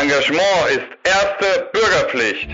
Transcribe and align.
Engagement 0.00 0.70
ist 0.70 0.86
erste 1.02 1.70
Bürgerpflicht. 1.72 2.48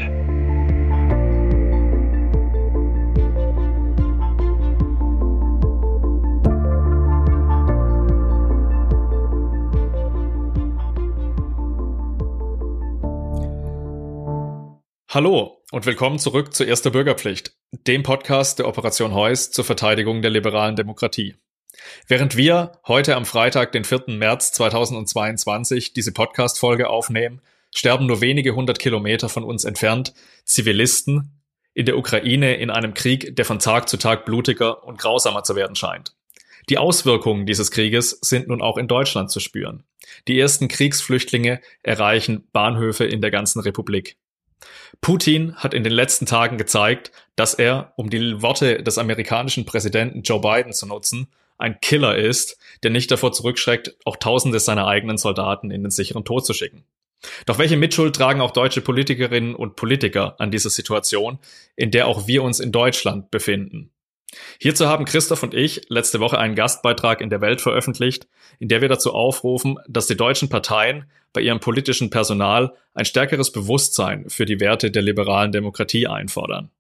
Hallo 15.10 15.62
und 15.70 15.84
willkommen 15.84 16.18
zurück 16.18 16.54
zu 16.54 16.64
Erster 16.64 16.90
Bürgerpflicht, 16.90 17.54
dem 17.72 18.02
Podcast 18.02 18.58
der 18.58 18.66
Operation 18.66 19.12
Heuss 19.12 19.50
zur 19.50 19.66
Verteidigung 19.66 20.22
der 20.22 20.30
liberalen 20.30 20.76
Demokratie. 20.76 21.36
Während 22.08 22.36
wir 22.36 22.72
heute 22.86 23.16
am 23.16 23.24
Freitag, 23.24 23.72
den 23.72 23.84
4. 23.84 24.04
März 24.08 24.52
2022, 24.52 25.92
diese 25.92 26.12
Podcast-Folge 26.12 26.88
aufnehmen, 26.88 27.40
sterben 27.74 28.06
nur 28.06 28.20
wenige 28.20 28.54
hundert 28.54 28.78
Kilometer 28.78 29.28
von 29.28 29.44
uns 29.44 29.64
entfernt 29.64 30.14
Zivilisten 30.44 31.40
in 31.74 31.86
der 31.86 31.98
Ukraine 31.98 32.54
in 32.54 32.70
einem 32.70 32.94
Krieg, 32.94 33.34
der 33.36 33.44
von 33.44 33.58
Tag 33.58 33.88
zu 33.88 33.96
Tag 33.96 34.24
blutiger 34.24 34.84
und 34.84 34.98
grausamer 34.98 35.42
zu 35.42 35.56
werden 35.56 35.76
scheint. 35.76 36.14
Die 36.68 36.78
Auswirkungen 36.78 37.46
dieses 37.46 37.70
Krieges 37.70 38.18
sind 38.22 38.48
nun 38.48 38.62
auch 38.62 38.78
in 38.78 38.88
Deutschland 38.88 39.30
zu 39.30 39.40
spüren. 39.40 39.84
Die 40.28 40.38
ersten 40.38 40.68
Kriegsflüchtlinge 40.68 41.60
erreichen 41.82 42.48
Bahnhöfe 42.52 43.04
in 43.04 43.20
der 43.20 43.30
ganzen 43.30 43.60
Republik. 43.60 44.16
Putin 45.00 45.56
hat 45.56 45.74
in 45.74 45.84
den 45.84 45.92
letzten 45.92 46.24
Tagen 46.24 46.56
gezeigt, 46.56 47.12
dass 47.36 47.54
er, 47.54 47.92
um 47.96 48.08
die 48.08 48.40
Worte 48.40 48.82
des 48.82 48.96
amerikanischen 48.96 49.66
Präsidenten 49.66 50.22
Joe 50.22 50.40
Biden 50.40 50.72
zu 50.72 50.86
nutzen, 50.86 51.28
ein 51.64 51.80
Killer 51.80 52.16
ist, 52.16 52.58
der 52.82 52.90
nicht 52.90 53.10
davor 53.10 53.32
zurückschreckt, 53.32 53.96
auch 54.04 54.16
Tausende 54.16 54.60
seiner 54.60 54.86
eigenen 54.86 55.18
Soldaten 55.18 55.70
in 55.70 55.82
den 55.82 55.90
sicheren 55.90 56.24
Tod 56.24 56.46
zu 56.46 56.52
schicken. 56.52 56.84
Doch 57.46 57.58
welche 57.58 57.76
Mitschuld 57.76 58.14
tragen 58.14 58.40
auch 58.40 58.50
deutsche 58.50 58.82
Politikerinnen 58.82 59.54
und 59.54 59.76
Politiker 59.76 60.36
an 60.38 60.50
dieser 60.50 60.70
Situation, 60.70 61.38
in 61.74 61.90
der 61.90 62.06
auch 62.06 62.26
wir 62.26 62.42
uns 62.42 62.60
in 62.60 62.70
Deutschland 62.70 63.30
befinden? 63.30 63.90
Hierzu 64.58 64.86
haben 64.88 65.04
Christoph 65.04 65.42
und 65.42 65.54
ich 65.54 65.82
letzte 65.88 66.20
Woche 66.20 66.38
einen 66.38 66.54
Gastbeitrag 66.54 67.20
in 67.20 67.30
der 67.30 67.40
Welt 67.40 67.60
veröffentlicht, 67.60 68.26
in 68.58 68.68
der 68.68 68.80
wir 68.80 68.88
dazu 68.88 69.14
aufrufen, 69.14 69.78
dass 69.88 70.06
die 70.06 70.16
deutschen 70.16 70.48
Parteien 70.48 71.10
bei 71.32 71.40
ihrem 71.40 71.60
politischen 71.60 72.10
Personal 72.10 72.74
ein 72.94 73.04
stärkeres 73.04 73.52
Bewusstsein 73.52 74.28
für 74.28 74.44
die 74.44 74.60
Werte 74.60 74.90
der 74.90 75.02
liberalen 75.02 75.52
Demokratie 75.52 76.06
einfordern. 76.06 76.70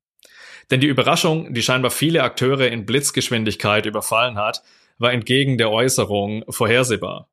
Denn 0.70 0.80
die 0.80 0.86
Überraschung, 0.86 1.52
die 1.52 1.62
scheinbar 1.62 1.90
viele 1.90 2.22
Akteure 2.22 2.68
in 2.68 2.86
Blitzgeschwindigkeit 2.86 3.86
überfallen 3.86 4.36
hat, 4.36 4.62
war 4.98 5.12
entgegen 5.12 5.58
der 5.58 5.70
Äußerung 5.70 6.44
vorhersehbar. 6.48 7.28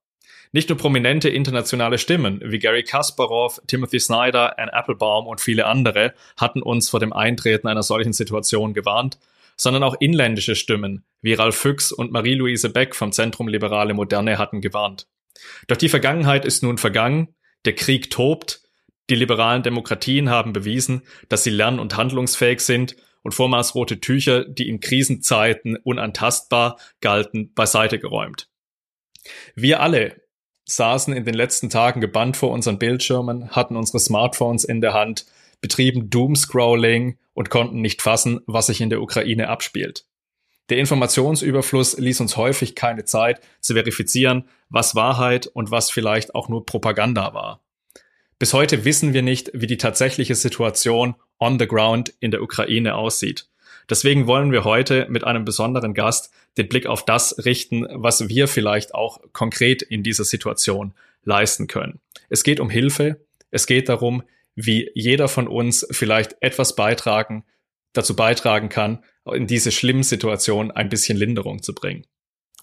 Nicht 0.54 0.68
nur 0.68 0.78
prominente 0.78 1.30
internationale 1.30 1.98
Stimmen 1.98 2.42
wie 2.44 2.60
Gary 2.60 2.84
Kasparov, 2.84 3.62
Timothy 3.68 4.00
Snyder, 4.00 4.60
Anne 4.60 4.74
Applebaum 4.74 5.26
und 5.26 5.40
viele 5.40 5.66
andere 5.66 6.14
hatten 6.36 6.62
uns 6.62 6.90
vor 6.90 7.00
dem 7.00 7.14
Eintreten 7.14 7.68
einer 7.68 7.84
solchen 7.84 8.12
Situation 8.12 8.74
gewarnt, 8.74 9.18
sondern 9.56 9.84
auch 9.84 9.96
inländische 10.00 10.56
Stimmen 10.56 11.06
wie 11.22 11.34
Ralf 11.34 11.56
Füchs 11.56 11.92
und 11.94 12.12
Marie-Louise 12.12 12.70
Beck 12.70 12.96
vom 12.96 13.14
Zentrum 13.14 13.48
Liberale 13.48 13.94
Moderne 13.94 14.38
hatten 14.38 14.60
gewarnt. 14.60 15.08
Doch 15.68 15.78
die 15.78 15.90
Vergangenheit 15.90 16.44
ist 16.44 16.64
nun 16.64 16.78
vergangen, 16.78 17.36
der 17.64 17.76
Krieg 17.76 18.10
tobt, 18.10 18.62
die 19.10 19.16
liberalen 19.16 19.64
Demokratien 19.64 20.30
haben 20.30 20.52
bewiesen, 20.52 21.04
dass 21.30 21.44
sie 21.44 21.50
lern- 21.50 21.80
und 21.80 21.96
handlungsfähig 21.96 22.60
sind 22.60 22.96
und 23.24 23.34
vormaßrote 23.34 24.00
Tücher, 24.00 24.46
die 24.46 24.70
in 24.70 24.80
Krisenzeiten 24.80 25.78
unantastbar 25.78 26.78
galten, 27.02 27.54
beiseite 27.54 28.00
geräumt. 28.00 28.50
Wir 29.56 29.82
alle 29.82 30.22
saßen 30.66 31.14
in 31.14 31.26
den 31.26 31.34
letzten 31.34 31.70
Tagen 31.70 32.02
gebannt 32.02 32.38
vor 32.38 32.52
unseren 32.52 32.80
Bildschirmen, 32.80 33.50
hatten 33.52 33.76
unsere 33.76 34.00
Smartphones 34.00 34.64
in 34.64 34.82
der 34.82 34.94
Hand, 34.94 35.26
betrieben 35.60 36.10
Doomscrolling 36.10 37.18
und 37.34 37.50
konnten 37.50 37.82
nicht 37.82 38.02
fassen, 38.02 38.42
was 38.48 38.68
sich 38.68 38.82
in 38.82 38.90
der 38.90 39.02
Ukraine 39.02 39.50
abspielt. 39.50 40.06
Der 40.70 40.78
Informationsüberfluss 40.78 41.98
ließ 41.98 42.22
uns 42.22 42.38
häufig 42.38 42.76
keine 42.76 43.04
Zeit 43.04 43.42
zu 43.60 43.74
verifizieren, 43.74 44.48
was 44.70 44.96
Wahrheit 44.96 45.48
und 45.48 45.70
was 45.70 45.92
vielleicht 45.92 46.34
auch 46.34 46.48
nur 46.50 46.66
Propaganda 46.66 47.34
war. 47.34 47.61
Bis 48.42 48.56
heute 48.56 48.86
wissen 48.86 49.14
wir 49.14 49.22
nicht, 49.22 49.52
wie 49.54 49.68
die 49.68 49.78
tatsächliche 49.78 50.34
Situation 50.34 51.14
on 51.38 51.60
the 51.60 51.68
ground 51.68 52.12
in 52.22 52.32
der 52.32 52.42
Ukraine 52.42 52.96
aussieht. 52.96 53.46
Deswegen 53.88 54.26
wollen 54.26 54.52
wir 54.52 54.64
heute 54.64 55.06
mit 55.12 55.24
einem 55.24 55.46
besonderen 55.46 55.94
Gast 55.94 56.32
den 56.58 56.68
Blick 56.68 56.88
auf 56.88 57.06
das 57.06 57.46
richten, 57.46 57.86
was 57.92 58.30
wir 58.30 58.48
vielleicht 58.48 58.96
auch 58.96 59.20
konkret 59.32 59.84
in 59.84 60.02
dieser 60.02 60.24
Situation 60.24 60.96
leisten 61.24 61.68
können. 61.68 62.00
Es 62.30 62.42
geht 62.44 62.60
um 62.60 62.72
Hilfe. 62.72 63.24
Es 63.52 63.68
geht 63.68 63.90
darum, 63.90 64.24
wie 64.56 64.90
jeder 64.96 65.28
von 65.28 65.48
uns 65.48 65.86
vielleicht 65.92 66.36
etwas 66.40 66.76
beitragen, 66.76 67.44
dazu 67.94 68.16
beitragen 68.16 68.70
kann, 68.70 69.04
in 69.32 69.46
diese 69.46 69.72
schlimmen 69.72 70.02
Situation 70.02 70.72
ein 70.72 70.90
bisschen 70.90 71.16
Linderung 71.16 71.62
zu 71.62 71.76
bringen. 71.76 72.08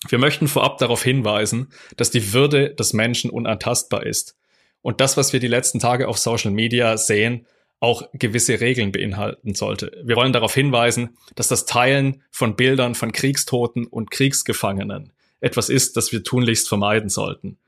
Wir 0.08 0.18
möchten 0.18 0.48
vorab 0.48 0.78
darauf 0.78 1.04
hinweisen, 1.04 1.68
dass 1.96 2.10
die 2.10 2.32
Würde 2.32 2.74
des 2.74 2.94
Menschen 2.94 3.30
unantastbar 3.30 4.04
ist 4.04 4.34
und 4.82 5.00
das, 5.00 5.16
was 5.16 5.32
wir 5.32 5.40
die 5.40 5.48
letzten 5.48 5.78
Tage 5.78 6.08
auf 6.08 6.18
Social 6.18 6.50
Media 6.50 6.96
sehen, 6.96 7.46
auch 7.80 8.08
gewisse 8.12 8.60
Regeln 8.60 8.92
beinhalten 8.92 9.54
sollte. 9.54 9.92
Wir 10.02 10.16
wollen 10.16 10.32
darauf 10.32 10.54
hinweisen, 10.54 11.16
dass 11.36 11.48
das 11.48 11.64
Teilen 11.64 12.22
von 12.30 12.56
Bildern 12.56 12.94
von 12.94 13.12
Kriegstoten 13.12 13.86
und 13.86 14.10
Kriegsgefangenen 14.10 15.12
etwas 15.40 15.68
ist, 15.68 15.96
das 15.96 16.10
wir 16.10 16.24
tunlichst 16.24 16.68
vermeiden 16.68 17.08
sollten. 17.08 17.58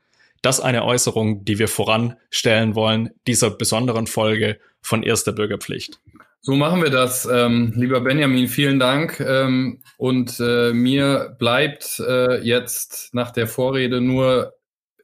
Das 0.41 0.59
eine 0.59 0.83
Äußerung, 0.83 1.45
die 1.45 1.59
wir 1.59 1.67
voranstellen 1.67 2.75
wollen, 2.75 3.11
dieser 3.27 3.51
besonderen 3.51 4.07
Folge 4.07 4.59
von 4.81 5.03
Erster 5.03 5.31
Bürgerpflicht. 5.31 5.99
So 6.41 6.55
machen 6.55 6.81
wir 6.81 6.89
das, 6.89 7.27
ähm, 7.31 7.71
lieber 7.75 8.01
Benjamin. 8.01 8.47
Vielen 8.47 8.79
Dank. 8.79 9.19
Ähm, 9.19 9.81
und 9.97 10.39
äh, 10.39 10.73
mir 10.73 11.35
bleibt 11.37 11.99
äh, 11.99 12.41
jetzt 12.41 13.13
nach 13.13 13.29
der 13.29 13.45
Vorrede 13.45 14.01
nur 14.01 14.55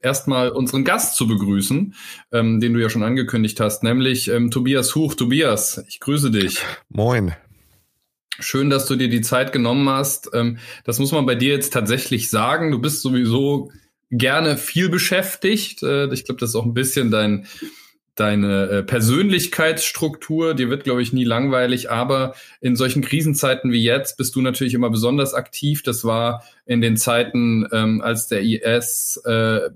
erstmal 0.02 0.50
unseren 0.50 0.84
Gast 0.84 1.16
zu 1.16 1.26
begrüßen, 1.26 1.94
ähm, 2.32 2.60
den 2.60 2.74
du 2.74 2.80
ja 2.80 2.90
schon 2.90 3.02
angekündigt 3.02 3.60
hast, 3.60 3.82
nämlich 3.82 4.28
ähm, 4.28 4.50
Tobias 4.50 4.94
Huch. 4.94 5.14
Tobias, 5.14 5.84
ich 5.88 6.00
grüße 6.00 6.30
dich. 6.30 6.60
Moin. 6.88 7.34
Schön, 8.40 8.70
dass 8.70 8.86
du 8.86 8.94
dir 8.94 9.08
die 9.08 9.20
Zeit 9.20 9.52
genommen 9.52 9.88
hast. 9.88 10.30
Ähm, 10.32 10.58
das 10.84 10.98
muss 10.98 11.12
man 11.12 11.26
bei 11.26 11.34
dir 11.34 11.52
jetzt 11.52 11.72
tatsächlich 11.72 12.30
sagen. 12.30 12.70
Du 12.70 12.78
bist 12.78 13.02
sowieso 13.02 13.72
gerne 14.10 14.56
viel 14.56 14.88
beschäftigt. 14.88 15.82
Äh, 15.82 16.12
ich 16.12 16.24
glaube, 16.24 16.40
das 16.40 16.50
ist 16.50 16.56
auch 16.56 16.64
ein 16.64 16.74
bisschen 16.74 17.10
dein 17.10 17.46
deine 18.18 18.68
äh, 18.68 18.82
Persönlichkeitsstruktur, 18.82 20.54
dir 20.54 20.70
wird, 20.70 20.84
glaube 20.84 21.02
ich, 21.02 21.12
nie 21.12 21.24
langweilig, 21.24 21.90
aber 21.90 22.34
in 22.60 22.74
solchen 22.74 23.02
Krisenzeiten 23.02 23.70
wie 23.70 23.82
jetzt 23.82 24.16
bist 24.16 24.34
du 24.34 24.42
natürlich 24.42 24.74
immer 24.74 24.90
besonders 24.90 25.34
aktiv. 25.34 25.82
Das 25.82 26.04
war 26.04 26.42
in 26.66 26.80
den 26.80 26.96
Zeiten, 26.96 27.66
ähm, 27.72 28.00
als 28.00 28.26
der 28.26 28.42
IS 28.42 29.20
äh, 29.24 29.70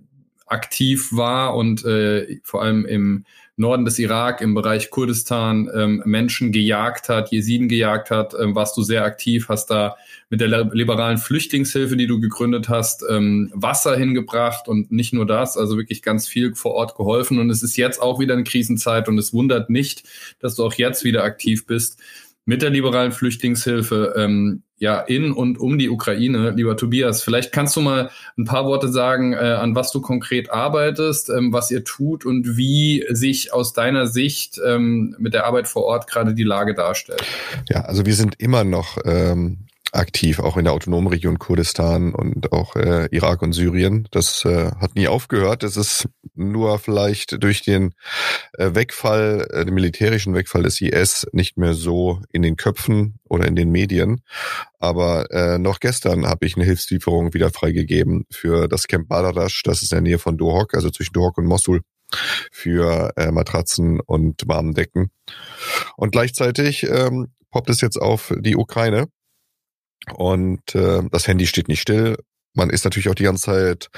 aktiv 0.53 1.09
war 1.13 1.57
und 1.57 1.85
äh, 1.85 2.41
vor 2.45 2.63
allem 2.63 2.85
im 2.85 3.25
Norden 3.57 3.85
des 3.85 3.99
Irak, 3.99 4.41
im 4.41 4.55
Bereich 4.55 4.91
Kurdistan 4.91 5.71
ähm, 5.75 6.03
Menschen 6.05 6.53
gejagt 6.53 7.09
hat, 7.09 7.31
Jesiden 7.33 7.69
gejagt 7.69 8.11
hat, 8.11 8.35
ähm, 8.39 8.55
warst 8.55 8.77
du 8.77 8.83
sehr 8.83 9.05
aktiv, 9.05 9.49
hast 9.49 9.67
da 9.67 9.97
mit 10.31 10.41
der 10.41 10.65
liberalen 10.73 11.19
Flüchtlingshilfe, 11.19 11.97
die 11.97 12.07
du 12.07 12.19
gegründet 12.19 12.71
hast, 12.71 13.05
ähm, 13.09 13.51
Wasser 13.55 13.97
hingebracht 13.97 14.69
und 14.69 14.91
nicht 14.91 15.13
nur 15.13 15.27
das, 15.27 15.59
also 15.59 15.77
wirklich 15.77 16.03
ganz 16.03 16.27
viel 16.27 16.55
vor 16.55 16.73
Ort 16.73 16.97
geholfen. 16.97 17.39
Und 17.39 17.51
es 17.51 17.63
ist 17.63 17.77
jetzt 17.77 18.01
auch 18.01 18.19
wieder 18.19 18.35
eine 18.35 18.45
Krisenzeit 18.45 19.09
und 19.09 19.19
es 19.19 19.35
wundert 19.35 19.69
nicht, 19.69 20.05
dass 20.41 20.55
du 20.55 20.65
auch 20.65 20.75
jetzt 20.75 21.05
wieder 21.05 21.23
aktiv 21.23 21.67
bist 21.67 22.01
mit 22.45 22.63
der 22.63 22.71
liberalen 22.71 23.13
Flüchtlingshilfe 23.13 24.15
ähm, 24.17 24.63
ja 24.83 24.99
in 24.99 25.31
und 25.31 25.61
um 25.61 25.79
die 25.79 25.89
Ukraine. 25.89 26.51
Lieber 26.51 26.77
Tobias, 26.77 27.23
vielleicht 27.23 27.53
kannst 27.53 27.77
du 27.77 27.81
mal 27.81 28.11
ein 28.37 28.45
paar 28.47 28.67
Worte 28.67 28.89
sagen, 28.89 29.33
äh, 29.33 29.37
an 29.37 29.77
was 29.77 29.93
du 29.93 30.01
konkret 30.01 30.51
arbeitest, 30.51 31.31
ähm, 31.31 31.53
was 31.53 31.71
ihr 31.71 31.85
tut 31.85 32.27
und 32.27 32.57
wie 32.57 33.05
sich 33.11 33.53
aus 33.53 33.75
deiner 33.75 34.09
Sicht 34.09 34.61
ähm, 34.67 35.15
mit 35.21 35.35
der 35.35 35.47
Arbeit 35.47 35.69
vor 35.69 35.85
Ort 35.85 36.09
gerade 36.09 36.35
die 36.35 36.43
Lage 36.43 36.75
darstellt. 36.75 37.23
Ja, 37.69 37.83
also 37.83 38.07
wir 38.07 38.15
sind 38.15 38.35
immer 38.41 38.65
noch 38.65 38.99
ähm, 39.05 39.69
aktiv, 39.93 40.41
auch 40.41 40.57
in 40.57 40.65
der 40.65 40.73
autonomen 40.73 41.09
Region 41.09 41.39
Kurdistan 41.39 42.15
und 42.15 42.53
auch 42.53 42.77
äh, 42.77 43.09
Irak 43.11 43.43
und 43.43 43.53
Syrien. 43.53 44.09
Das 44.11 44.45
äh, 44.45 44.71
hat 44.81 44.95
nie 44.95 45.07
aufgehört. 45.07 45.63
Es 45.63 45.77
ist 45.77 46.09
nur 46.35 46.79
vielleicht 46.79 47.43
durch 47.43 47.63
den 47.63 47.95
äh, 48.55 48.75
Wegfall, 48.75 49.47
äh, 49.51 49.65
den 49.65 49.75
militärischen 49.75 50.35
Wegfall 50.35 50.63
des 50.63 50.81
IS 50.81 51.27
nicht 51.33 51.59
mehr 51.59 51.75
so 51.75 52.21
in 52.31 52.43
den 52.43 52.57
Köpfen 52.57 53.19
oder 53.29 53.47
in 53.47 53.55
den 53.55 53.71
Medien. 53.71 54.23
Aber 54.79 55.31
äh, 55.31 55.59
noch 55.59 55.79
gestern 55.79 56.27
habe 56.27 56.47
ich 56.47 56.57
eine 56.57 56.65
Hilfslieferung 56.65 57.35
wieder 57.35 57.51
freigegeben 57.51 58.25
für 58.31 58.69
das 58.69 58.89
Camp 58.89 59.09
Badadash. 59.09 59.63
Das 59.63 59.83
ist 59.83 59.93
in 59.93 59.97
der 59.97 60.03
Nähe 60.03 60.19
von 60.19 60.39
Dohok, 60.39 60.75
also 60.75 60.91
zwischen 60.91 61.13
Dohok 61.13 61.37
und 61.37 61.47
Mosul 61.47 61.83
für 62.51 63.13
äh, 63.17 63.31
Matratzen 63.31 64.01
und 64.01 64.43
warmen 64.47 64.75
Decken. 64.75 65.11
Und 65.97 66.13
gleichzeitig 66.13 66.85
ähm, 66.85 67.29
poppt 67.51 67.71
es 67.71 67.81
jetzt 67.81 68.01
auf 68.01 68.35
die 68.41 68.57
Ukraine. 68.57 69.09
Und 70.15 70.75
äh, 70.75 71.03
das 71.11 71.29
Handy 71.29 71.47
steht 71.47 71.69
nicht 71.69 71.81
still. 71.81 72.17
man 72.55 72.71
ist 72.71 72.85
natürlich 72.85 73.09
auch 73.09 73.15
die 73.15 73.25
ganze 73.25 73.45
Zeit 73.45 73.89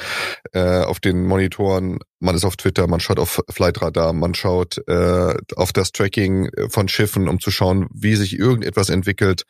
äh, 0.53 0.83
auf 0.83 1.01
den 1.01 1.25
Monitoren, 1.25 1.99
man 2.21 2.35
ist 2.35 2.45
auf 2.45 2.57
Twitter, 2.57 2.87
man 2.87 3.01
schaut 3.01 3.19
auf 3.19 3.43
Flightradar, 3.51 4.13
man 4.13 4.35
schaut 4.35 4.79
äh, 4.87 5.35
auf 5.57 5.73
das 5.73 5.93
Tracking 5.93 6.51
von 6.69 6.89
Schiffen, 6.89 7.29
um 7.29 7.41
zu 7.41 7.51
schauen, 7.51 7.89
wie 7.93 8.15
sich 8.15 8.39
irgendetwas 8.39 8.91
entwickelt. 8.91 9.45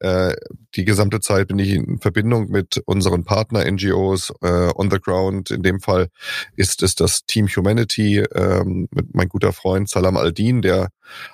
Äh, 0.00 0.34
die 0.74 0.84
gesamte 0.84 1.20
Zeit 1.20 1.48
bin 1.48 1.58
ich 1.58 1.70
in 1.70 1.98
Verbindung 1.98 2.50
mit 2.50 2.82
unseren 2.86 3.24
Partner-NGOs 3.24 4.32
äh, 4.42 4.70
on 4.74 4.90
the 4.90 4.98
ground. 4.98 5.50
In 5.50 5.62
dem 5.62 5.80
Fall 5.80 6.08
ist 6.56 6.82
es 6.82 6.94
das 6.94 7.26
Team 7.26 7.48
Humanity 7.48 8.18
äh, 8.18 8.64
mit 8.64 9.14
mein 9.14 9.28
guter 9.28 9.52
Freund 9.52 9.88
Salam 9.88 10.16
Aldin, 10.16 10.62
der 10.62 10.88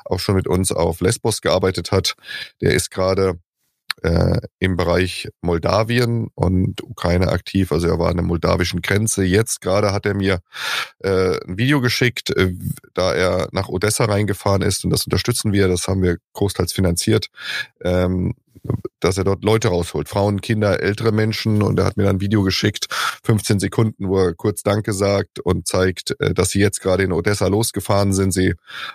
auch 0.05 0.19
schon 0.19 0.35
mit 0.35 0.49
uns 0.49 0.73
auf 0.73 1.01
Lesbos 1.01 1.41
gearbeitet 1.41 1.93
hat. 1.93 2.15
Der 2.61 2.73
ist 2.73 2.91
gerade 2.91 3.39
äh, 4.03 4.41
im 4.59 4.77
Bereich 4.77 5.29
Moldawien 5.41 6.29
und 6.35 6.83
Ukraine 6.83 7.29
aktiv. 7.29 7.73
Also 7.73 7.89
er 7.89 7.99
war 7.99 8.11
an 8.11 8.17
der 8.17 8.25
moldawischen 8.25 8.83
Grenze. 8.83 9.25
Jetzt 9.25 9.61
gerade 9.61 9.93
hat 9.93 10.07
er 10.07 10.15
mir 10.15 10.41
äh, 10.99 11.39
ein 11.47 11.59
Video 11.59 11.81
geschickt, 11.81 12.31
äh, 12.37 12.53
da 12.95 13.15
er 13.15 13.49
nach 13.53 13.69
Odessa 13.69 14.05
reingefahren 14.05 14.63
ist 14.63 14.85
und 14.85 14.91
das 14.91 15.05
unterstützen 15.05 15.53
wir. 15.53 15.69
Das 15.69 15.89
haben 15.89 16.03
wir 16.03 16.19
großteils 16.33 16.73
finanziert. 16.73 17.29
Ähm, 17.83 18.35
dass 19.01 19.19
er 19.19 19.25
dort 19.25 19.45
Leute 19.45 19.69
rausholt, 19.69 20.09
Frauen, 20.09 20.41
Kinder, 20.41 20.81
ältere 20.81 21.13
Menschen 21.13 21.63
und 21.63 21.79
er 21.79 21.85
hat 21.85 21.97
mir 21.97 22.05
dann 22.05 22.17
ein 22.17 22.21
Video 22.21 22.43
geschickt, 22.43 22.87
15 23.25 23.59
Sekunden, 23.59 24.09
wo 24.09 24.19
er 24.19 24.35
kurz 24.35 24.63
Danke 24.63 24.93
sagt 24.93 25.41
und 25.41 25.67
zeigt, 25.67 26.15
äh, 26.21 26.33
dass 26.35 26.51
sie 26.51 26.61
jetzt 26.61 26.81
gerade 26.81 27.03
in 27.03 27.13
Odessa 27.13 27.49
losgefahren 27.49 28.13
sind. 28.13 28.33
Sie 28.33 28.55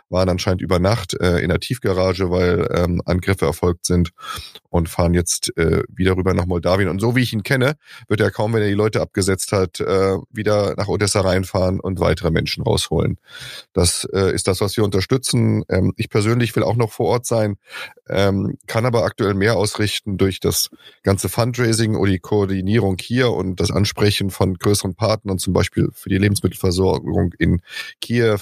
waren 0.10 0.30
anscheinend 0.30 0.62
über 0.62 0.80
Nacht 0.80 1.14
äh, 1.20 1.40
in 1.40 1.50
der 1.50 1.60
Tiefgarage, 1.60 2.32
weil 2.32 2.68
ähm, 2.74 3.02
Angriffe 3.06 3.46
erfolgt 3.46 3.86
sind 3.86 4.12
und 4.70 4.90
fahren 4.90 5.14
jetzt 5.14 5.56
äh, 5.58 5.84
wieder 5.90 6.16
rüber 6.16 6.34
nach 6.34 6.46
Moldawien. 6.46 6.90
Und 6.90 7.00
so 7.00 7.16
wie 7.16 7.24
ich 7.24 7.34
ihn 7.34 7.44
kenne, 7.44 7.76
wird 8.08 8.22
er 8.22 8.32
kaum, 8.32 8.54
wenn 8.54 8.62
er 8.62 8.70
die 8.70 8.74
Leute 8.74 9.02
abgesetzt 9.02 9.52
hat, 9.52 9.80
wieder 9.80 10.76
nach 10.76 10.88
Odessa 10.88 11.22
reinfahren 11.22 11.80
und 11.80 12.00
weitere 12.00 12.32
Menschen 12.32 12.64
rausholen. 12.64 13.18
Das 13.74 14.04
ist 14.04 14.48
das, 14.48 14.62
was 14.62 14.76
wir 14.78 14.84
unterstützen. 14.84 15.64
Ähm, 15.70 15.94
ich 15.98 16.10
persönlich 16.10 16.56
will 16.56 16.64
auch 16.64 16.76
noch 16.76 16.92
vor 16.92 17.08
Ort 17.08 17.26
sein, 17.26 17.58
ähm, 18.10 18.58
kann 18.68 18.86
aber 18.86 19.04
aktuell 19.04 19.34
mehr 19.34 19.58
ausrichten 19.58 20.18
durch 20.18 20.40
das 20.40 20.70
ganze 21.04 21.30
Fundraising 21.30 21.96
oder 21.96 22.12
die 22.12 22.20
Koordinierung 22.20 22.98
hier 23.00 23.32
und 23.32 23.60
das 23.60 23.72
Ansprechen 23.72 24.30
von 24.30 24.56
größeren 24.56 24.96
Partnern, 24.96 25.40
zum 25.40 25.54
Beispiel 25.54 25.90
für 25.94 26.10
die 26.10 26.18
Lebensmittelversorgung 26.18 27.34
in 27.38 27.62
Kiew 28.02 28.40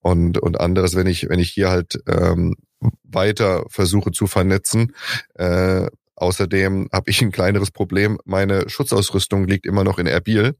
und, 0.00 0.38
und 0.38 0.60
anderes, 0.60 0.94
wenn 0.94 1.06
ich, 1.06 1.28
wenn 1.28 1.40
ich 1.40 1.50
hier 1.50 1.70
halt 1.70 2.00
ähm, 2.06 2.56
weiter 3.02 3.64
versuche 3.68 4.12
zu 4.12 4.26
vernetzen. 4.26 4.94
Äh, 5.34 5.88
Außerdem 6.16 6.88
habe 6.92 7.10
ich 7.10 7.20
ein 7.20 7.30
kleineres 7.30 7.70
Problem. 7.70 8.18
Meine 8.24 8.70
Schutzausrüstung 8.70 9.46
liegt 9.46 9.66
immer 9.66 9.84
noch 9.84 9.98
in 9.98 10.06
Erbil 10.06 10.56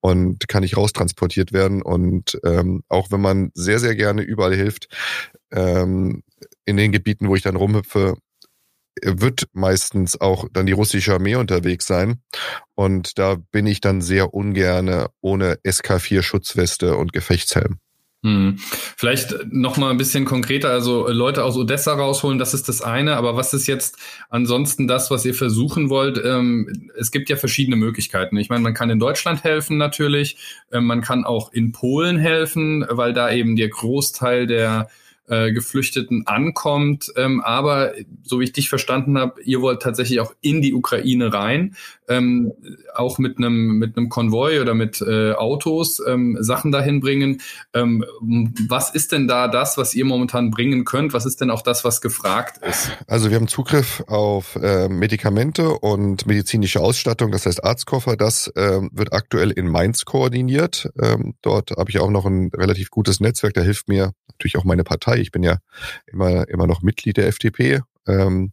und 0.00 0.48
kann 0.48 0.62
nicht 0.62 0.76
raustransportiert 0.76 1.52
werden. 1.52 1.80
Und 1.80 2.38
ähm, 2.44 2.82
auch 2.88 3.12
wenn 3.12 3.20
man 3.20 3.52
sehr, 3.54 3.78
sehr 3.78 3.94
gerne 3.94 4.22
überall 4.22 4.54
hilft, 4.54 4.88
ähm, 5.52 6.24
in 6.66 6.76
den 6.76 6.92
Gebieten, 6.92 7.28
wo 7.28 7.36
ich 7.36 7.42
dann 7.42 7.56
rumhüpfe, 7.56 8.16
wird 9.02 9.44
meistens 9.52 10.20
auch 10.20 10.46
dann 10.52 10.66
die 10.66 10.72
russische 10.72 11.14
Armee 11.14 11.36
unterwegs 11.36 11.86
sein. 11.86 12.22
Und 12.74 13.18
da 13.18 13.36
bin 13.52 13.66
ich 13.66 13.80
dann 13.80 14.00
sehr 14.00 14.34
ungerne 14.34 15.08
ohne 15.20 15.58
SK4 15.64 16.22
Schutzweste 16.22 16.96
und 16.96 17.12
Gefechtshelm. 17.12 17.78
Hm. 18.22 18.56
Vielleicht 18.58 19.36
noch 19.52 19.76
mal 19.76 19.90
ein 19.90 19.98
bisschen 19.98 20.24
konkreter, 20.24 20.70
also 20.70 21.06
Leute 21.08 21.44
aus 21.44 21.56
Odessa 21.56 21.92
rausholen, 21.92 22.38
das 22.38 22.54
ist 22.54 22.68
das 22.68 22.80
eine, 22.80 23.16
aber 23.16 23.36
was 23.36 23.52
ist 23.52 23.66
jetzt 23.66 23.98
ansonsten 24.30 24.88
das, 24.88 25.10
was 25.10 25.24
ihr 25.26 25.34
versuchen 25.34 25.90
wollt? 25.90 26.20
Ähm, 26.24 26.90
es 26.98 27.12
gibt 27.12 27.28
ja 27.28 27.36
verschiedene 27.36 27.76
Möglichkeiten. 27.76 28.36
Ich 28.38 28.48
meine, 28.48 28.62
man 28.62 28.74
kann 28.74 28.90
in 28.90 28.98
Deutschland 28.98 29.44
helfen 29.44 29.76
natürlich, 29.76 30.38
ähm, 30.72 30.86
man 30.86 31.02
kann 31.02 31.24
auch 31.24 31.52
in 31.52 31.72
Polen 31.72 32.18
helfen, 32.18 32.84
weil 32.88 33.12
da 33.12 33.30
eben 33.30 33.54
der 33.54 33.68
Großteil 33.68 34.46
der 34.46 34.88
äh, 35.28 35.52
Geflüchteten 35.52 36.26
ankommt. 36.26 37.12
Ähm, 37.16 37.40
aber 37.40 37.92
so 38.22 38.40
wie 38.40 38.44
ich 38.44 38.52
dich 38.52 38.68
verstanden 38.68 39.18
habe, 39.18 39.42
ihr 39.42 39.60
wollt 39.60 39.82
tatsächlich 39.82 40.20
auch 40.20 40.34
in 40.40 40.62
die 40.62 40.74
Ukraine 40.74 41.32
rein, 41.32 41.76
ähm, 42.08 42.52
auch 42.94 43.18
mit 43.18 43.38
einem 43.38 43.78
mit 43.78 43.96
einem 43.96 44.08
Konvoi 44.08 44.60
oder 44.60 44.74
mit 44.74 45.00
äh, 45.00 45.32
Autos 45.32 46.00
ähm, 46.06 46.36
Sachen 46.40 46.72
dahin 46.72 47.00
bringen. 47.00 47.40
Ähm, 47.74 48.04
was 48.68 48.94
ist 48.94 49.12
denn 49.12 49.26
da 49.26 49.48
das, 49.48 49.76
was 49.76 49.94
ihr 49.94 50.04
momentan 50.04 50.50
bringen 50.50 50.84
könnt? 50.84 51.12
Was 51.12 51.26
ist 51.26 51.40
denn 51.40 51.50
auch 51.50 51.62
das, 51.62 51.84
was 51.84 52.00
gefragt 52.00 52.64
ist? 52.64 52.90
Also 53.06 53.30
wir 53.30 53.36
haben 53.36 53.48
Zugriff 53.48 54.02
auf 54.06 54.56
äh, 54.56 54.88
Medikamente 54.88 55.70
und 55.70 56.26
medizinische 56.26 56.80
Ausstattung, 56.80 57.32
das 57.32 57.46
heißt 57.46 57.64
Arztkoffer. 57.64 58.16
Das 58.16 58.48
äh, 58.48 58.80
wird 58.92 59.12
aktuell 59.12 59.50
in 59.50 59.68
Mainz 59.68 60.04
koordiniert. 60.04 60.88
Ähm, 61.00 61.34
dort 61.42 61.72
habe 61.72 61.90
ich 61.90 61.98
auch 61.98 62.10
noch 62.10 62.26
ein 62.26 62.50
relativ 62.54 62.90
gutes 62.90 63.20
Netzwerk. 63.20 63.54
Da 63.54 63.62
hilft 63.62 63.88
mir 63.88 64.12
natürlich 64.28 64.56
auch 64.56 64.64
meine 64.64 64.84
Partei. 64.84 65.15
Ich 65.18 65.30
bin 65.30 65.42
ja 65.42 65.58
immer, 66.06 66.48
immer 66.48 66.66
noch 66.66 66.82
Mitglied 66.82 67.16
der 67.16 67.28
FDP. 67.28 67.80
Ähm, 68.06 68.52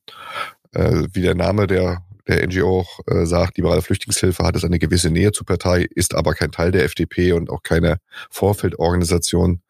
äh, 0.73 1.03
wie 1.13 1.21
der 1.21 1.35
Name 1.35 1.67
der, 1.67 2.03
der 2.27 2.45
NGO 2.47 2.79
auch 2.79 2.99
äh, 3.07 3.25
sagt, 3.25 3.57
liberale 3.57 3.81
Flüchtlingshilfe 3.81 4.43
hat 4.43 4.55
es 4.55 4.63
eine 4.63 4.79
gewisse 4.79 5.09
Nähe 5.09 5.31
zur 5.31 5.45
Partei, 5.45 5.87
ist 5.89 6.15
aber 6.15 6.33
kein 6.33 6.51
Teil 6.51 6.71
der 6.71 6.85
FDP 6.85 7.33
und 7.33 7.49
auch 7.49 7.63
keine 7.63 7.97
Vorfeldorganisation. 8.29 9.61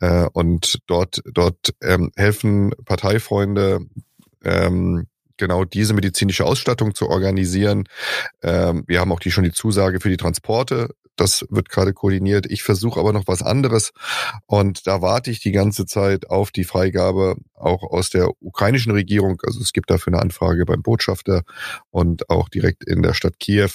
Äh, 0.00 0.26
und 0.32 0.78
dort, 0.86 1.22
dort 1.24 1.74
ähm, 1.82 2.10
helfen 2.16 2.72
Parteifreunde, 2.84 3.80
ähm, 4.44 5.06
genau 5.36 5.64
diese 5.64 5.94
medizinische 5.94 6.44
Ausstattung 6.44 6.94
zu 6.94 7.08
organisieren. 7.08 7.84
Ähm, 8.42 8.84
wir 8.86 9.00
haben 9.00 9.10
auch 9.10 9.20
die 9.20 9.30
schon 9.30 9.44
die 9.44 9.52
Zusage 9.52 10.00
für 10.00 10.10
die 10.10 10.16
Transporte 10.16 10.90
das 11.20 11.44
wird 11.50 11.68
gerade 11.68 11.92
koordiniert. 11.92 12.46
Ich 12.50 12.62
versuche 12.62 12.98
aber 12.98 13.12
noch 13.12 13.26
was 13.26 13.42
anderes 13.42 13.92
und 14.46 14.86
da 14.86 15.02
warte 15.02 15.30
ich 15.30 15.40
die 15.40 15.52
ganze 15.52 15.86
Zeit 15.86 16.30
auf 16.30 16.50
die 16.50 16.64
Freigabe 16.64 17.36
auch 17.54 17.82
aus 17.82 18.10
der 18.10 18.30
ukrainischen 18.40 18.92
Regierung. 18.92 19.40
Also 19.44 19.60
es 19.60 19.72
gibt 19.72 19.90
dafür 19.90 20.14
eine 20.14 20.22
Anfrage 20.22 20.64
beim 20.64 20.82
Botschafter 20.82 21.42
und 21.90 22.30
auch 22.30 22.48
direkt 22.48 22.84
in 22.84 23.02
der 23.02 23.14
Stadt 23.14 23.38
Kiew, 23.38 23.70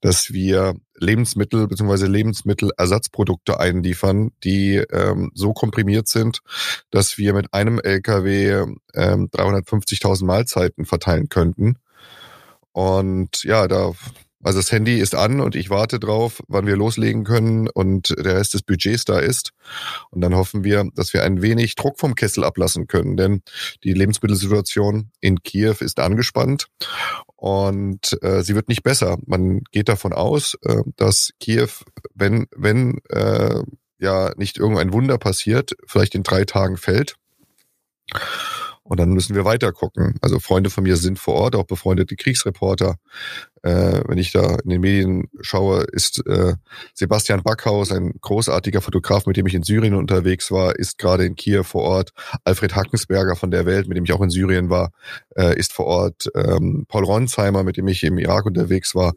dass 0.00 0.32
wir 0.32 0.74
Lebensmittel 0.96 1.68
bzw. 1.68 2.06
Lebensmittelersatzprodukte 2.06 3.60
einliefern, 3.60 4.32
die 4.42 4.76
ähm, 4.76 5.30
so 5.34 5.52
komprimiert 5.52 6.08
sind, 6.08 6.40
dass 6.90 7.18
wir 7.18 7.34
mit 7.34 7.52
einem 7.54 7.78
LKW 7.78 8.64
ähm, 8.94 9.28
350.000 9.30 10.24
Mahlzeiten 10.24 10.86
verteilen 10.86 11.28
könnten. 11.28 11.76
Und 12.72 13.44
ja, 13.44 13.68
da 13.68 13.92
also 14.42 14.60
das 14.60 14.70
Handy 14.70 14.98
ist 14.98 15.14
an 15.14 15.40
und 15.40 15.56
ich 15.56 15.68
warte 15.68 15.98
drauf, 15.98 16.42
wann 16.46 16.66
wir 16.66 16.76
loslegen 16.76 17.24
können 17.24 17.68
und 17.68 18.10
der 18.16 18.36
Rest 18.36 18.54
des 18.54 18.62
Budgets 18.62 19.04
da 19.04 19.18
ist. 19.18 19.52
Und 20.10 20.20
dann 20.20 20.34
hoffen 20.34 20.62
wir, 20.62 20.88
dass 20.94 21.12
wir 21.12 21.24
ein 21.24 21.42
wenig 21.42 21.74
Druck 21.74 21.98
vom 21.98 22.14
Kessel 22.14 22.44
ablassen 22.44 22.86
können, 22.86 23.16
denn 23.16 23.42
die 23.82 23.92
Lebensmittelsituation 23.92 25.10
in 25.20 25.42
Kiew 25.42 25.76
ist 25.80 25.98
angespannt 25.98 26.68
und 27.34 28.16
äh, 28.22 28.42
sie 28.42 28.54
wird 28.54 28.68
nicht 28.68 28.82
besser. 28.82 29.18
Man 29.26 29.62
geht 29.72 29.88
davon 29.88 30.12
aus, 30.12 30.56
äh, 30.62 30.82
dass 30.96 31.30
Kiew, 31.40 31.68
wenn 32.14 32.46
wenn 32.56 32.98
äh, 33.10 33.62
ja 33.98 34.32
nicht 34.36 34.58
irgendein 34.58 34.92
Wunder 34.92 35.18
passiert, 35.18 35.76
vielleicht 35.86 36.14
in 36.14 36.22
drei 36.22 36.44
Tagen 36.44 36.76
fällt. 36.76 37.16
Und 38.88 38.98
dann 38.98 39.10
müssen 39.10 39.36
wir 39.36 39.44
weiter 39.44 39.70
gucken. 39.72 40.14
Also 40.22 40.38
Freunde 40.38 40.70
von 40.70 40.82
mir 40.82 40.96
sind 40.96 41.18
vor 41.18 41.34
Ort, 41.34 41.54
auch 41.54 41.64
befreundete 41.64 42.16
Kriegsreporter. 42.16 42.96
Äh, 43.62 44.00
wenn 44.06 44.16
ich 44.16 44.32
da 44.32 44.56
in 44.64 44.70
den 44.70 44.80
Medien 44.80 45.28
schaue, 45.42 45.82
ist 45.92 46.26
äh, 46.26 46.54
Sebastian 46.94 47.42
Backhaus, 47.42 47.92
ein 47.92 48.14
großartiger 48.20 48.80
Fotograf, 48.80 49.26
mit 49.26 49.36
dem 49.36 49.46
ich 49.46 49.54
in 49.54 49.62
Syrien 49.62 49.94
unterwegs 49.94 50.50
war, 50.50 50.74
ist 50.76 50.96
gerade 50.96 51.26
in 51.26 51.36
Kiew 51.36 51.64
vor 51.64 51.82
Ort. 51.82 52.12
Alfred 52.44 52.74
Hackensberger 52.74 53.36
von 53.36 53.50
der 53.50 53.66
Welt, 53.66 53.88
mit 53.88 53.98
dem 53.98 54.04
ich 54.04 54.12
auch 54.12 54.22
in 54.22 54.30
Syrien 54.30 54.70
war, 54.70 54.90
äh, 55.36 55.58
ist 55.58 55.74
vor 55.74 55.84
Ort. 55.84 56.30
Ähm, 56.34 56.86
Paul 56.88 57.04
Ronsheimer, 57.04 57.64
mit 57.64 57.76
dem 57.76 57.88
ich 57.88 58.02
im 58.04 58.16
Irak 58.16 58.46
unterwegs 58.46 58.94
war, 58.94 59.12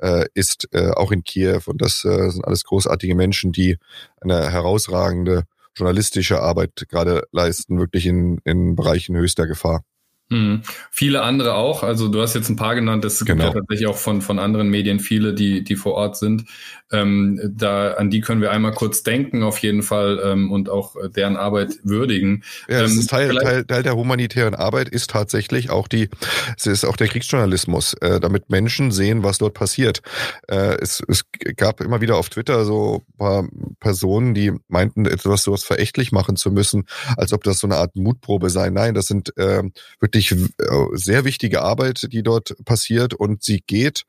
äh, 0.00 0.26
ist 0.34 0.68
äh, 0.72 0.90
auch 0.90 1.10
in 1.10 1.24
Kiew. 1.24 1.62
Und 1.66 1.82
das 1.82 2.04
äh, 2.04 2.30
sind 2.30 2.44
alles 2.44 2.62
großartige 2.62 3.16
Menschen, 3.16 3.50
die 3.50 3.76
eine 4.20 4.52
herausragende 4.52 5.46
journalistische 5.76 6.40
Arbeit 6.40 6.86
gerade 6.88 7.24
leisten, 7.32 7.78
wirklich 7.78 8.06
in, 8.06 8.38
in 8.44 8.74
Bereichen 8.74 9.16
höchster 9.16 9.46
Gefahr. 9.46 9.84
Hm. 10.28 10.62
Viele 10.90 11.22
andere 11.22 11.54
auch. 11.54 11.84
Also 11.84 12.08
du 12.08 12.20
hast 12.20 12.34
jetzt 12.34 12.48
ein 12.48 12.56
paar 12.56 12.74
genannt. 12.74 13.04
Es 13.04 13.24
genau. 13.24 13.44
gibt 13.44 13.54
ja 13.54 13.60
tatsächlich 13.60 13.86
auch 13.86 13.96
von, 13.96 14.22
von 14.22 14.40
anderen 14.40 14.68
Medien 14.68 14.98
viele, 14.98 15.34
die, 15.34 15.62
die 15.62 15.76
vor 15.76 15.94
Ort 15.94 16.16
sind. 16.16 16.46
Ähm, 16.92 17.40
da, 17.44 17.92
an 17.92 18.10
die 18.10 18.20
können 18.20 18.40
wir 18.40 18.52
einmal 18.52 18.72
kurz 18.72 19.02
denken, 19.02 19.42
auf 19.42 19.58
jeden 19.58 19.82
Fall, 19.82 20.20
ähm, 20.24 20.52
und 20.52 20.68
auch 20.68 20.94
äh, 20.96 21.10
deren 21.10 21.36
Arbeit 21.36 21.78
würdigen. 21.82 22.44
Ja, 22.68 22.82
das 22.82 22.92
ähm, 22.92 22.98
ist 23.00 23.10
Teil, 23.10 23.34
Teil, 23.36 23.64
Teil 23.64 23.82
der 23.82 23.96
humanitären 23.96 24.54
Arbeit 24.54 24.88
ist 24.88 25.10
tatsächlich 25.10 25.70
auch 25.70 25.88
die, 25.88 26.08
es 26.56 26.66
ist 26.66 26.84
auch 26.84 26.96
der 26.96 27.08
Kriegsjournalismus, 27.08 27.94
äh, 27.94 28.20
damit 28.20 28.50
Menschen 28.50 28.92
sehen, 28.92 29.24
was 29.24 29.38
dort 29.38 29.54
passiert. 29.54 30.00
Äh, 30.48 30.76
es, 30.80 31.02
es 31.08 31.24
gab 31.56 31.80
immer 31.80 32.00
wieder 32.00 32.16
auf 32.16 32.28
Twitter 32.28 32.64
so 32.64 33.02
paar 33.18 33.48
Personen, 33.80 34.34
die 34.34 34.52
meinten, 34.68 35.06
etwas 35.06 35.42
sowas 35.42 35.64
verächtlich 35.64 36.12
machen 36.12 36.36
zu 36.36 36.50
müssen, 36.50 36.84
als 37.16 37.32
ob 37.32 37.42
das 37.42 37.58
so 37.58 37.66
eine 37.66 37.76
Art 37.76 37.96
Mutprobe 37.96 38.50
sei. 38.50 38.70
Nein, 38.70 38.94
das 38.94 39.06
sind 39.06 39.36
äh, 39.36 39.62
wirklich 40.00 40.15
wirklich 40.16 40.32
äh, 40.32 40.96
sehr 40.96 41.24
wichtige 41.24 41.62
Arbeit, 41.62 42.08
die 42.10 42.22
dort 42.22 42.54
passiert 42.64 43.14
und 43.14 43.42
sie 43.42 43.62
geht 43.66 44.04